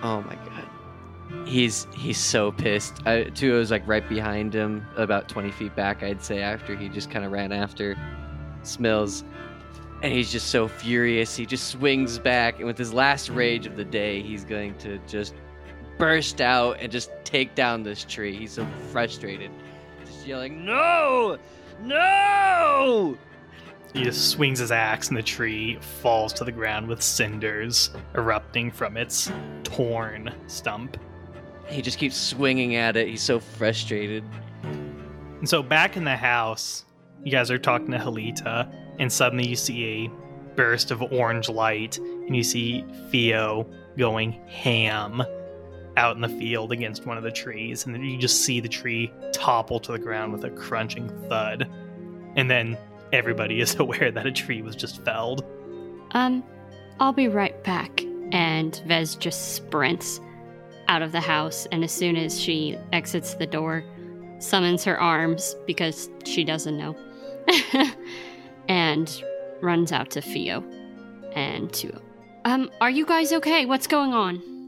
Oh 0.04 0.22
my 0.22 0.36
god. 0.36 1.48
He's 1.48 1.88
he's 1.94 2.18
so 2.18 2.52
pissed. 2.52 3.02
Uh, 3.06 3.26
Tuo's 3.26 3.70
like 3.70 3.88
right 3.88 4.08
behind 4.08 4.54
him, 4.54 4.86
about 4.96 5.30
20 5.30 5.52
feet 5.52 5.76
back, 5.76 6.02
I'd 6.02 6.24
say, 6.24 6.42
after 6.42 6.76
he 6.76 6.90
just 6.90 7.12
kind 7.12 7.24
of 7.24 7.32
ran 7.32 7.52
after 7.52 7.96
Smills. 8.64 9.24
And 10.02 10.14
he's 10.14 10.32
just 10.32 10.48
so 10.48 10.68
furious. 10.68 11.36
He 11.36 11.46
just 11.46 11.68
swings 11.68 12.18
back, 12.18 12.58
and 12.58 12.66
with 12.66 12.78
his 12.78 12.94
last 12.94 13.30
rage 13.30 13.68
of 13.68 13.76
the 13.76 13.84
day, 13.84 14.22
he's 14.22 14.46
going 14.46 14.76
to 14.80 14.98
just 15.00 15.36
burst 16.00 16.42
out 16.42 16.78
and 16.80 16.92
just 16.92 17.12
take 17.24 17.54
down 17.54 17.84
this 17.84 18.04
tree. 18.04 18.36
He's 18.36 18.54
so 18.54 18.66
frustrated. 18.92 19.52
Just 20.04 20.26
yelling, 20.26 20.66
No! 20.66 21.38
No! 21.84 23.18
He 23.94 24.04
just 24.04 24.30
swings 24.30 24.60
his 24.60 24.72
axe, 24.72 25.10
and 25.10 25.18
the 25.18 25.24
tree 25.24 25.78
falls 26.02 26.32
to 26.34 26.44
the 26.44 26.52
ground 26.52 26.88
with 26.88 27.02
cinders 27.02 27.90
erupting 28.16 28.72
from 28.72 28.98
its 28.98 29.32
torn 29.64 30.34
stump. 30.48 30.98
He 31.68 31.82
just 31.82 31.98
keeps 31.98 32.16
swinging 32.16 32.76
at 32.76 32.96
it. 32.96 33.08
He's 33.08 33.22
so 33.22 33.40
frustrated. 33.40 34.24
And 34.64 35.50
so 35.50 35.64
back 35.64 35.98
in 35.98 36.04
the 36.04 36.16
house, 36.16 36.86
you 37.24 37.32
guys 37.32 37.50
are 37.50 37.58
talking 37.58 37.92
to 37.92 37.98
Halita, 37.98 38.72
and 39.00 39.12
suddenly 39.12 39.48
you 39.48 39.56
see 39.56 39.86
a 39.86 40.56
burst 40.56 40.92
of 40.92 41.02
orange 41.12 41.50
light, 41.50 41.98
and 41.98 42.36
you 42.36 42.44
see 42.44 42.86
Theo 43.10 43.68
going 43.98 44.34
ham 44.48 45.24
out 46.00 46.16
in 46.16 46.22
the 46.22 46.30
field 46.30 46.72
against 46.72 47.06
one 47.06 47.18
of 47.18 47.24
the 47.24 47.32
trees, 47.32 47.86
and 47.86 47.94
then 47.94 48.04
you 48.04 48.18
just 48.18 48.42
see 48.42 48.62
the 48.62 48.70
tree 48.70 49.12
topple 49.34 49.82
to 49.82 49.92
the 49.92 50.00
ground 50.00 50.32
with 50.32 50.46
a 50.46 50.50
crunching 50.50 51.10
thud. 51.28 51.70
And 52.38 52.50
then 52.50 52.78
everybody 53.12 53.60
is 53.60 53.76
aware 53.80 54.10
that 54.10 54.26
a 54.26 54.32
tree 54.32 54.62
was 54.62 54.76
just 54.76 55.04
felled. 55.04 55.44
Um, 56.12 56.44
I'll 57.00 57.14
be 57.14 57.28
right 57.28 57.62
back. 57.64 58.04
And 58.32 58.82
Vez 58.88 59.16
just 59.16 59.56
sprints 59.56 60.22
out 60.88 61.02
of 61.02 61.12
the 61.12 61.20
house, 61.20 61.68
and 61.72 61.84
as 61.84 61.92
soon 61.92 62.16
as 62.16 62.40
she 62.40 62.78
exits 62.94 63.36
the 63.36 63.46
door, 63.46 63.84
summons 64.40 64.84
her 64.86 65.00
arms 65.00 65.56
because 65.68 66.10
she 66.26 66.44
doesn't 66.44 66.78
know, 66.78 66.96
and 68.68 69.24
runs 69.62 69.92
out 69.92 70.12
to 70.12 70.22
Theo 70.22 70.64
and 71.34 71.74
to. 71.74 72.02
Um, 72.46 72.72
are 72.82 72.90
you 72.90 73.06
guys 73.06 73.34
okay? 73.34 73.66
What's 73.66 73.88
going 73.88 74.14
on? 74.14 74.59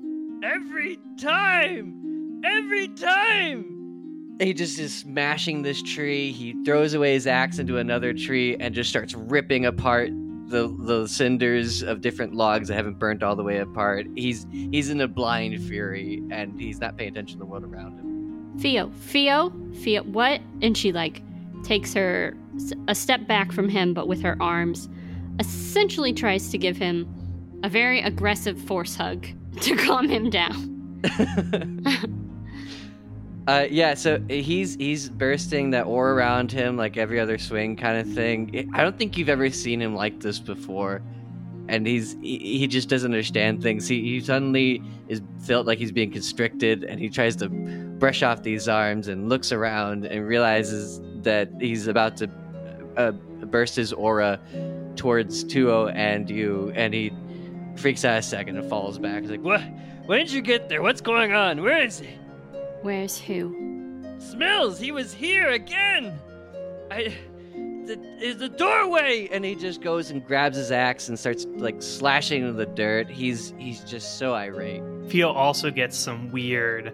Every 0.43 0.97
time! 1.19 2.41
Every 2.43 2.87
time! 2.87 4.37
He 4.39 4.53
just 4.53 4.79
is 4.79 4.91
smashing 4.91 5.61
this 5.61 5.83
tree. 5.83 6.31
He 6.31 6.55
throws 6.65 6.95
away 6.95 7.13
his 7.13 7.27
axe 7.27 7.59
into 7.59 7.77
another 7.77 8.11
tree 8.11 8.55
and 8.59 8.73
just 8.73 8.89
starts 8.89 9.13
ripping 9.13 9.65
apart 9.67 10.09
the 10.47 10.75
the 10.79 11.07
cinders 11.07 11.83
of 11.83 12.01
different 12.01 12.33
logs 12.33 12.69
that 12.69 12.73
haven't 12.73 12.97
burnt 12.97 13.21
all 13.21 13.35
the 13.35 13.43
way 13.43 13.59
apart. 13.59 14.07
He's 14.15 14.47
he's 14.51 14.89
in 14.89 14.99
a 15.01 15.07
blind 15.07 15.61
fury 15.61 16.23
and 16.31 16.59
he's 16.59 16.79
not 16.79 16.97
paying 16.97 17.11
attention 17.11 17.37
to 17.37 17.45
the 17.45 17.45
world 17.45 17.63
around 17.63 17.99
him. 17.99 18.57
Theo, 18.59 18.89
Theo, 18.89 19.53
Theo, 19.75 20.01
what? 20.03 20.41
And 20.63 20.75
she 20.75 20.91
like 20.91 21.21
takes 21.63 21.93
her 21.93 22.35
a 22.87 22.95
step 22.95 23.27
back 23.27 23.51
from 23.51 23.69
him, 23.69 23.93
but 23.93 24.07
with 24.07 24.23
her 24.23 24.41
arms, 24.41 24.89
essentially 25.39 26.13
tries 26.13 26.49
to 26.49 26.57
give 26.57 26.77
him 26.77 27.07
a 27.63 27.69
very 27.69 28.01
aggressive 28.01 28.59
force 28.59 28.95
hug 28.95 29.27
to 29.61 29.75
calm 29.75 30.07
him 30.07 30.29
down. 30.29 31.01
Uh, 33.47 33.65
yeah, 33.71 33.95
so 33.95 34.23
he's 34.29 34.75
he's 34.75 35.09
bursting 35.09 35.71
that 35.71 35.87
ore 35.87 36.11
around 36.11 36.51
him 36.51 36.77
like 36.77 36.95
every 36.95 37.19
other 37.19 37.39
swing 37.39 37.75
kind 37.75 37.97
of 37.97 38.13
thing. 38.13 38.69
I 38.73 38.83
don't 38.83 38.97
think 38.97 39.17
you've 39.17 39.29
ever 39.29 39.49
seen 39.49 39.81
him 39.81 39.95
like 39.95 40.19
this 40.19 40.37
before, 40.39 41.01
and 41.67 41.87
he's 41.87 42.15
he, 42.21 42.59
he 42.59 42.67
just 42.67 42.87
doesn't 42.87 43.11
understand 43.11 43.63
things. 43.63 43.87
He, 43.87 44.01
he 44.03 44.19
suddenly 44.19 44.83
is 45.07 45.23
felt 45.39 45.65
like 45.65 45.79
he's 45.79 45.91
being 45.91 46.11
constricted, 46.11 46.83
and 46.83 46.99
he 46.99 47.09
tries 47.09 47.35
to 47.37 47.49
brush 47.49 48.21
off 48.21 48.43
these 48.43 48.67
arms 48.67 49.07
and 49.07 49.27
looks 49.27 49.51
around 49.51 50.05
and 50.05 50.27
realizes 50.27 51.01
that 51.23 51.49
he's 51.59 51.87
about 51.87 52.17
to 52.17 52.29
uh, 52.95 53.11
burst 53.11 53.75
his 53.75 53.91
aura 53.91 54.39
towards 54.95 55.43
Tuo 55.43 55.91
and 55.95 56.29
you, 56.29 56.71
and 56.75 56.93
he 56.93 57.11
freaks 57.81 58.05
out 58.05 58.17
a 58.17 58.21
second 58.21 58.57
and 58.57 58.69
falls 58.69 58.97
back. 58.99 59.21
He's 59.21 59.31
like, 59.31 59.41
What? 59.41 59.61
When 60.05 60.19
did 60.19 60.31
you 60.31 60.41
get 60.41 60.69
there? 60.69 60.81
What's 60.81 61.01
going 61.01 61.33
on? 61.33 61.61
Where 61.61 61.81
is 61.83 61.99
he? 61.99 62.09
Where's 62.81 63.19
who? 63.19 64.15
Smells! 64.19 64.79
He 64.79 64.91
was 64.91 65.13
here 65.13 65.49
again! 65.49 66.19
I. 66.89 67.13
The, 67.85 67.99
is 68.21 68.37
the 68.37 68.49
doorway! 68.49 69.27
and 69.31 69.43
he 69.43 69.55
just 69.55 69.81
goes 69.81 70.11
and 70.11 70.23
grabs 70.25 70.55
his 70.55 70.71
axe 70.71 71.09
and 71.09 71.17
starts 71.17 71.47
like 71.55 71.81
slashing 71.81 72.41
into 72.41 72.53
the 72.53 72.67
dirt. 72.67 73.09
He's 73.09 73.53
he's 73.57 73.83
just 73.83 74.19
so 74.19 74.33
irate. 74.33 74.83
Theo 75.09 75.31
also 75.31 75.71
gets 75.71 75.97
some 75.97 76.31
weird 76.31 76.93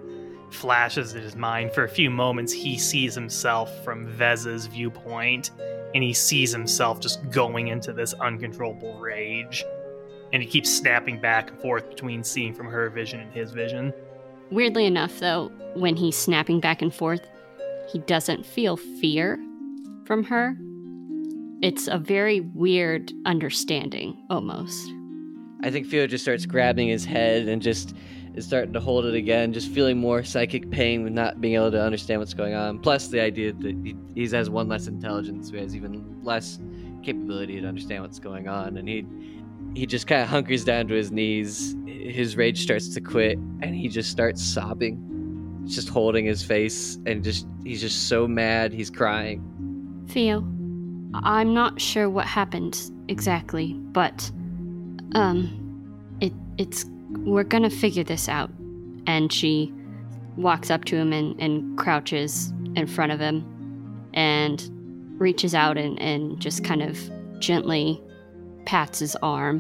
flashes 0.51 1.13
in 1.13 1.21
his 1.21 1.35
mind. 1.35 1.73
For 1.73 1.83
a 1.83 1.89
few 1.89 2.09
moments, 2.09 2.53
he 2.53 2.77
sees 2.77 3.13
himself 3.13 3.83
from 3.83 4.07
Vez's 4.07 4.67
viewpoint, 4.67 5.51
and 5.93 6.03
he 6.03 6.13
sees 6.13 6.51
himself 6.51 6.99
just 7.01 7.29
going 7.29 7.67
into 7.67 7.91
this 7.91 8.13
uncontrollable 8.13 8.97
rage. 8.97 9.63
And 10.34 10.43
he 10.43 10.49
keeps 10.49 10.69
snapping 10.69 11.19
back 11.19 11.51
and 11.51 11.59
forth 11.59 11.89
between 11.89 12.23
seeing 12.23 12.53
from 12.53 12.67
her 12.67 12.89
vision 12.89 13.19
and 13.19 13.32
his 13.32 13.51
vision. 13.51 13.93
Weirdly 14.51 14.86
enough, 14.86 15.19
though, 15.19 15.51
when 15.73 15.95
he's 15.95 16.17
snapping 16.17 16.59
back 16.59 16.82
and 16.82 16.93
forth, 16.93 17.28
he 17.91 17.99
doesn't 17.99 18.45
feel 18.45 18.78
fear 18.78 19.39
from 20.05 20.23
her. 20.25 20.57
It's 21.61 21.88
a 21.88 21.97
very 21.97 22.41
weird 22.41 23.11
understanding, 23.25 24.17
almost. 24.30 24.91
I 25.63 25.71
think 25.71 25.88
Theo 25.88 26.07
just 26.07 26.23
starts 26.23 26.45
grabbing 26.45 26.88
his 26.88 27.03
head 27.03 27.47
and 27.47 27.61
just 27.61 27.95
is 28.36 28.45
starting 28.45 28.71
to 28.73 28.80
hold 28.80 29.05
it 29.05 29.15
again, 29.15 29.51
just 29.51 29.69
feeling 29.69 29.97
more 29.97 30.23
psychic 30.23 30.69
pain 30.69 31.03
with 31.03 31.11
not 31.11 31.41
being 31.41 31.55
able 31.55 31.71
to 31.71 31.82
understand 31.82 32.19
what's 32.19 32.36
going 32.36 32.53
on. 32.53 32.78
Plus 32.78 33.07
the 33.07 33.19
idea 33.19 33.51
that 33.51 33.75
he, 33.84 33.95
he 34.13 34.28
has 34.30 34.49
one 34.49 34.67
less 34.67 34.86
intelligence, 34.88 35.47
so 35.47 35.55
he 35.55 35.59
has 35.61 35.75
even 35.75 36.23
less 36.23 36.59
capability 37.01 37.59
to 37.59 37.67
understand 37.67 38.03
what's 38.03 38.19
going 38.19 38.47
on, 38.47 38.78
and 38.78 38.88
he 38.88 39.05
he 39.78 39.86
just 39.86 40.07
kind 40.07 40.23
of 40.23 40.28
hunkers 40.28 40.65
down 40.65 40.88
to 40.88 40.95
his 40.95 41.11
knees. 41.11 41.75
His 41.86 42.36
rage 42.36 42.63
starts 42.63 42.89
to 42.95 42.99
quit, 42.99 43.38
and 43.61 43.75
he 43.75 43.88
just 43.89 44.09
starts 44.09 44.43
sobbing, 44.43 45.63
just 45.67 45.88
holding 45.88 46.25
his 46.25 46.41
face, 46.43 46.97
and 47.05 47.23
just 47.23 47.45
he's 47.63 47.82
just 47.82 48.09
so 48.09 48.28
mad. 48.28 48.73
He's 48.73 48.89
crying. 48.89 49.39
Theo, 50.09 50.39
I'm 51.13 51.53
not 51.53 51.80
sure 51.80 52.09
what 52.09 52.25
happened 52.25 52.89
exactly, 53.07 53.73
but 53.73 54.32
um 55.13 56.17
it 56.21 56.34
it's 56.57 56.86
we're 57.19 57.43
gonna 57.43 57.69
figure 57.69 58.03
this 58.03 58.28
out. 58.28 58.49
And 59.05 59.32
she 59.32 59.71
walks 60.38 60.71
up 60.71 60.86
to 60.86 60.95
him 60.95 61.13
and, 61.13 61.39
and 61.39 61.78
crouches 61.78 62.51
in 62.75 62.88
front 62.88 63.11
of 63.11 63.19
him 63.19 63.45
and 64.13 64.69
reaches 65.19 65.53
out 65.53 65.78
and, 65.78 65.99
and 66.01 66.39
just 66.41 66.63
kind 66.63 66.82
of 66.82 66.99
gently 67.39 68.01
pats 68.68 68.99
his 68.99 69.15
arm 69.24 69.59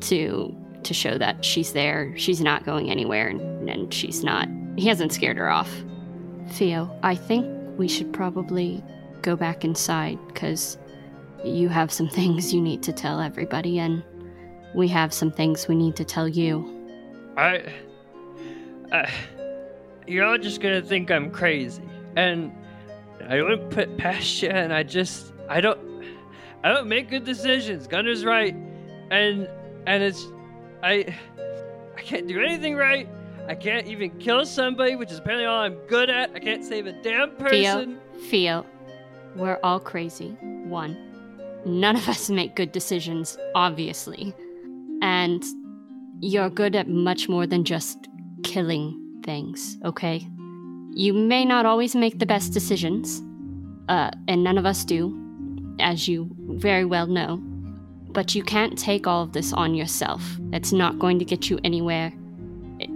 to 0.00 0.56
to 0.84 0.94
show 0.94 1.18
that 1.18 1.44
she's 1.44 1.72
there. 1.72 2.16
She's 2.16 2.40
not 2.40 2.64
going 2.64 2.90
anywhere 2.90 3.26
and, 3.26 3.68
and 3.68 3.92
she's 3.92 4.22
not 4.22 4.48
he 4.76 4.86
hasn't 4.88 5.12
scared 5.12 5.36
her 5.36 5.50
off. 5.50 5.70
Theo, 6.50 6.96
I 7.02 7.16
think 7.16 7.46
we 7.76 7.88
should 7.88 8.12
probably 8.12 8.82
go 9.22 9.34
back 9.34 9.64
inside 9.64 10.18
because 10.28 10.78
you 11.44 11.68
have 11.68 11.92
some 11.92 12.08
things 12.18 12.54
you 12.54 12.60
need 12.60 12.82
to 12.84 12.92
tell 12.92 13.20
everybody, 13.20 13.78
and 13.78 14.04
we 14.74 14.88
have 14.88 15.12
some 15.12 15.32
things 15.32 15.66
we 15.66 15.74
need 15.74 15.96
to 15.96 16.04
tell 16.04 16.28
you. 16.28 16.72
I. 17.36 17.72
I 18.92 19.10
you're 20.06 20.24
all 20.24 20.38
just 20.38 20.60
gonna 20.60 20.82
think 20.82 21.10
I'm 21.10 21.32
crazy. 21.32 21.82
And 22.14 22.52
I 23.28 23.42
wouldn't 23.42 23.70
put 23.70 23.96
past 23.98 24.42
you, 24.42 24.50
and 24.50 24.72
I 24.72 24.84
just. 24.84 25.32
I 25.48 25.60
don't. 25.60 25.80
I 26.66 26.74
don't 26.74 26.88
make 26.88 27.10
good 27.10 27.22
decisions. 27.22 27.86
Gunner's 27.86 28.24
right. 28.24 28.54
And. 29.12 29.48
And 29.86 30.02
it's. 30.02 30.26
I. 30.82 31.14
I 31.96 32.00
can't 32.00 32.26
do 32.26 32.40
anything 32.42 32.74
right. 32.74 33.08
I 33.48 33.54
can't 33.54 33.86
even 33.86 34.10
kill 34.18 34.44
somebody, 34.44 34.96
which 34.96 35.12
is 35.12 35.18
apparently 35.18 35.46
all 35.46 35.60
I'm 35.60 35.76
good 35.86 36.10
at. 36.10 36.32
I 36.34 36.40
can't 36.40 36.64
save 36.64 36.86
a 36.86 36.92
damn 37.02 37.36
person. 37.36 38.00
Theo, 38.28 38.66
we're 39.36 39.60
all 39.62 39.78
crazy. 39.78 40.30
One, 40.40 40.96
none 41.64 41.94
of 41.94 42.08
us 42.08 42.28
make 42.28 42.56
good 42.56 42.72
decisions, 42.72 43.38
obviously. 43.54 44.34
And 45.02 45.44
you're 46.20 46.50
good 46.50 46.74
at 46.74 46.88
much 46.88 47.28
more 47.28 47.46
than 47.46 47.64
just 47.64 48.08
killing 48.42 49.00
things, 49.24 49.78
okay? 49.84 50.26
You 50.94 51.12
may 51.12 51.44
not 51.44 51.64
always 51.64 51.94
make 51.94 52.18
the 52.18 52.26
best 52.26 52.52
decisions, 52.52 53.22
uh, 53.88 54.10
and 54.26 54.42
none 54.42 54.58
of 54.58 54.66
us 54.66 54.84
do, 54.84 55.14
as 55.78 56.08
you 56.08 56.30
very 56.38 56.84
well 56.84 57.06
know. 57.06 57.38
But 58.10 58.34
you 58.34 58.42
can't 58.42 58.78
take 58.78 59.06
all 59.06 59.22
of 59.22 59.32
this 59.32 59.52
on 59.52 59.74
yourself. 59.74 60.22
It's 60.52 60.72
not 60.72 60.98
going 60.98 61.18
to 61.18 61.24
get 61.24 61.50
you 61.50 61.58
anywhere. 61.64 62.12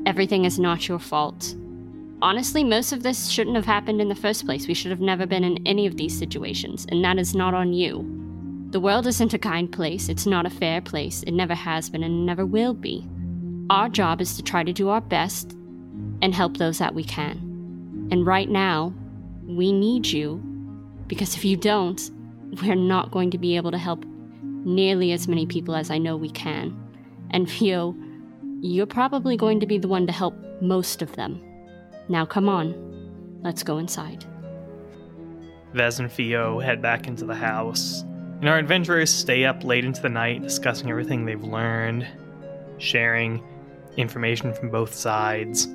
Everything 0.06 0.44
is 0.44 0.58
not 0.58 0.88
your 0.88 0.98
fault. 0.98 1.54
Honestly, 2.22 2.64
most 2.64 2.92
of 2.92 3.02
this 3.02 3.28
shouldn't 3.28 3.56
have 3.56 3.64
happened 3.64 4.00
in 4.00 4.08
the 4.08 4.14
first 4.14 4.44
place. 4.44 4.68
We 4.68 4.74
should 4.74 4.90
have 4.90 5.00
never 5.00 5.26
been 5.26 5.44
in 5.44 5.66
any 5.66 5.86
of 5.86 5.96
these 5.96 6.18
situations, 6.18 6.86
and 6.90 7.02
that 7.04 7.18
is 7.18 7.34
not 7.34 7.54
on 7.54 7.72
you. 7.72 8.16
The 8.70 8.80
world 8.80 9.06
isn't 9.06 9.34
a 9.34 9.38
kind 9.38 9.72
place, 9.72 10.08
it's 10.08 10.26
not 10.26 10.46
a 10.46 10.50
fair 10.50 10.80
place, 10.80 11.22
it 11.24 11.32
never 11.32 11.54
has 11.54 11.88
been 11.90 12.02
and 12.02 12.26
never 12.26 12.44
will 12.46 12.74
be. 12.74 13.08
Our 13.70 13.88
job 13.88 14.20
is 14.20 14.36
to 14.36 14.42
try 14.42 14.64
to 14.64 14.72
do 14.72 14.90
our 14.90 15.00
best 15.00 15.56
and 16.22 16.34
help 16.34 16.56
those 16.56 16.78
that 16.78 16.94
we 16.94 17.04
can. 17.04 18.08
And 18.12 18.26
right 18.26 18.48
now, 18.48 18.94
we 19.44 19.72
need 19.72 20.06
you 20.06 20.36
because 21.06 21.34
if 21.34 21.44
you 21.44 21.56
don't, 21.56 22.10
we're 22.62 22.74
not 22.74 23.10
going 23.10 23.30
to 23.30 23.38
be 23.38 23.56
able 23.56 23.70
to 23.70 23.78
help 23.78 24.04
nearly 24.42 25.12
as 25.12 25.28
many 25.28 25.46
people 25.46 25.74
as 25.74 25.90
I 25.90 25.98
know 25.98 26.16
we 26.16 26.30
can. 26.30 26.76
And 27.30 27.50
Fio, 27.50 27.94
you're 28.60 28.86
probably 28.86 29.36
going 29.36 29.60
to 29.60 29.66
be 29.66 29.78
the 29.78 29.88
one 29.88 30.06
to 30.06 30.12
help 30.12 30.34
most 30.60 31.02
of 31.02 31.14
them. 31.16 31.42
Now 32.08 32.26
come 32.26 32.48
on, 32.48 33.40
let's 33.42 33.62
go 33.62 33.78
inside. 33.78 34.24
Vez 35.72 36.00
and 36.00 36.10
Theo 36.10 36.58
head 36.58 36.82
back 36.82 37.06
into 37.06 37.24
the 37.24 37.34
house, 37.34 38.02
and 38.40 38.48
our 38.48 38.58
adventurers 38.58 39.10
stay 39.10 39.44
up 39.44 39.62
late 39.62 39.84
into 39.84 40.02
the 40.02 40.08
night 40.08 40.42
discussing 40.42 40.90
everything 40.90 41.24
they've 41.24 41.44
learned, 41.44 42.06
sharing 42.78 43.42
information 43.96 44.52
from 44.52 44.70
both 44.70 44.92
sides, 44.92 45.66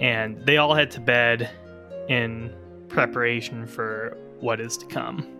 and 0.00 0.40
they 0.46 0.56
all 0.58 0.74
head 0.74 0.90
to 0.92 1.00
bed 1.00 1.50
in 2.08 2.54
preparation 2.88 3.66
for 3.66 4.16
what 4.40 4.60
is 4.60 4.76
to 4.76 4.86
come. 4.86 5.37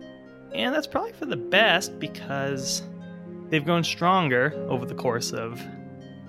And 0.53 0.73
that's 0.73 0.87
probably 0.87 1.13
for 1.13 1.25
the 1.25 1.35
best 1.37 1.99
because 1.99 2.83
they've 3.49 3.63
grown 3.63 3.83
stronger 3.83 4.53
over 4.69 4.85
the 4.85 4.95
course 4.95 5.31
of 5.31 5.61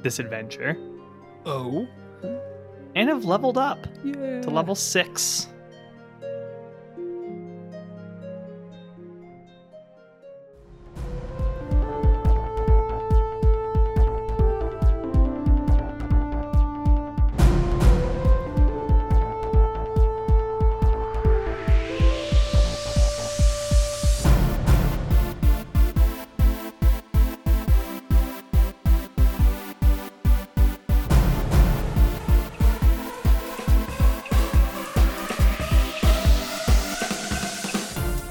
this 0.02 0.18
adventure 0.18 0.76
Oh. 1.46 1.86
and 2.94 3.08
have 3.08 3.24
leveled 3.24 3.56
up 3.58 3.86
Yeah. 4.04 4.40
to 4.42 4.50
level 4.50 4.74
6. 4.74 5.48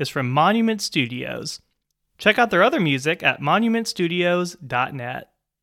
is 0.00 0.08
from 0.08 0.30
Monument 0.30 0.82
Studios. 0.82 1.60
Check 2.18 2.38
out 2.38 2.50
their 2.50 2.62
other 2.62 2.80
music 2.80 3.22
at 3.22 3.40
monumentstudios.net. 3.40 5.29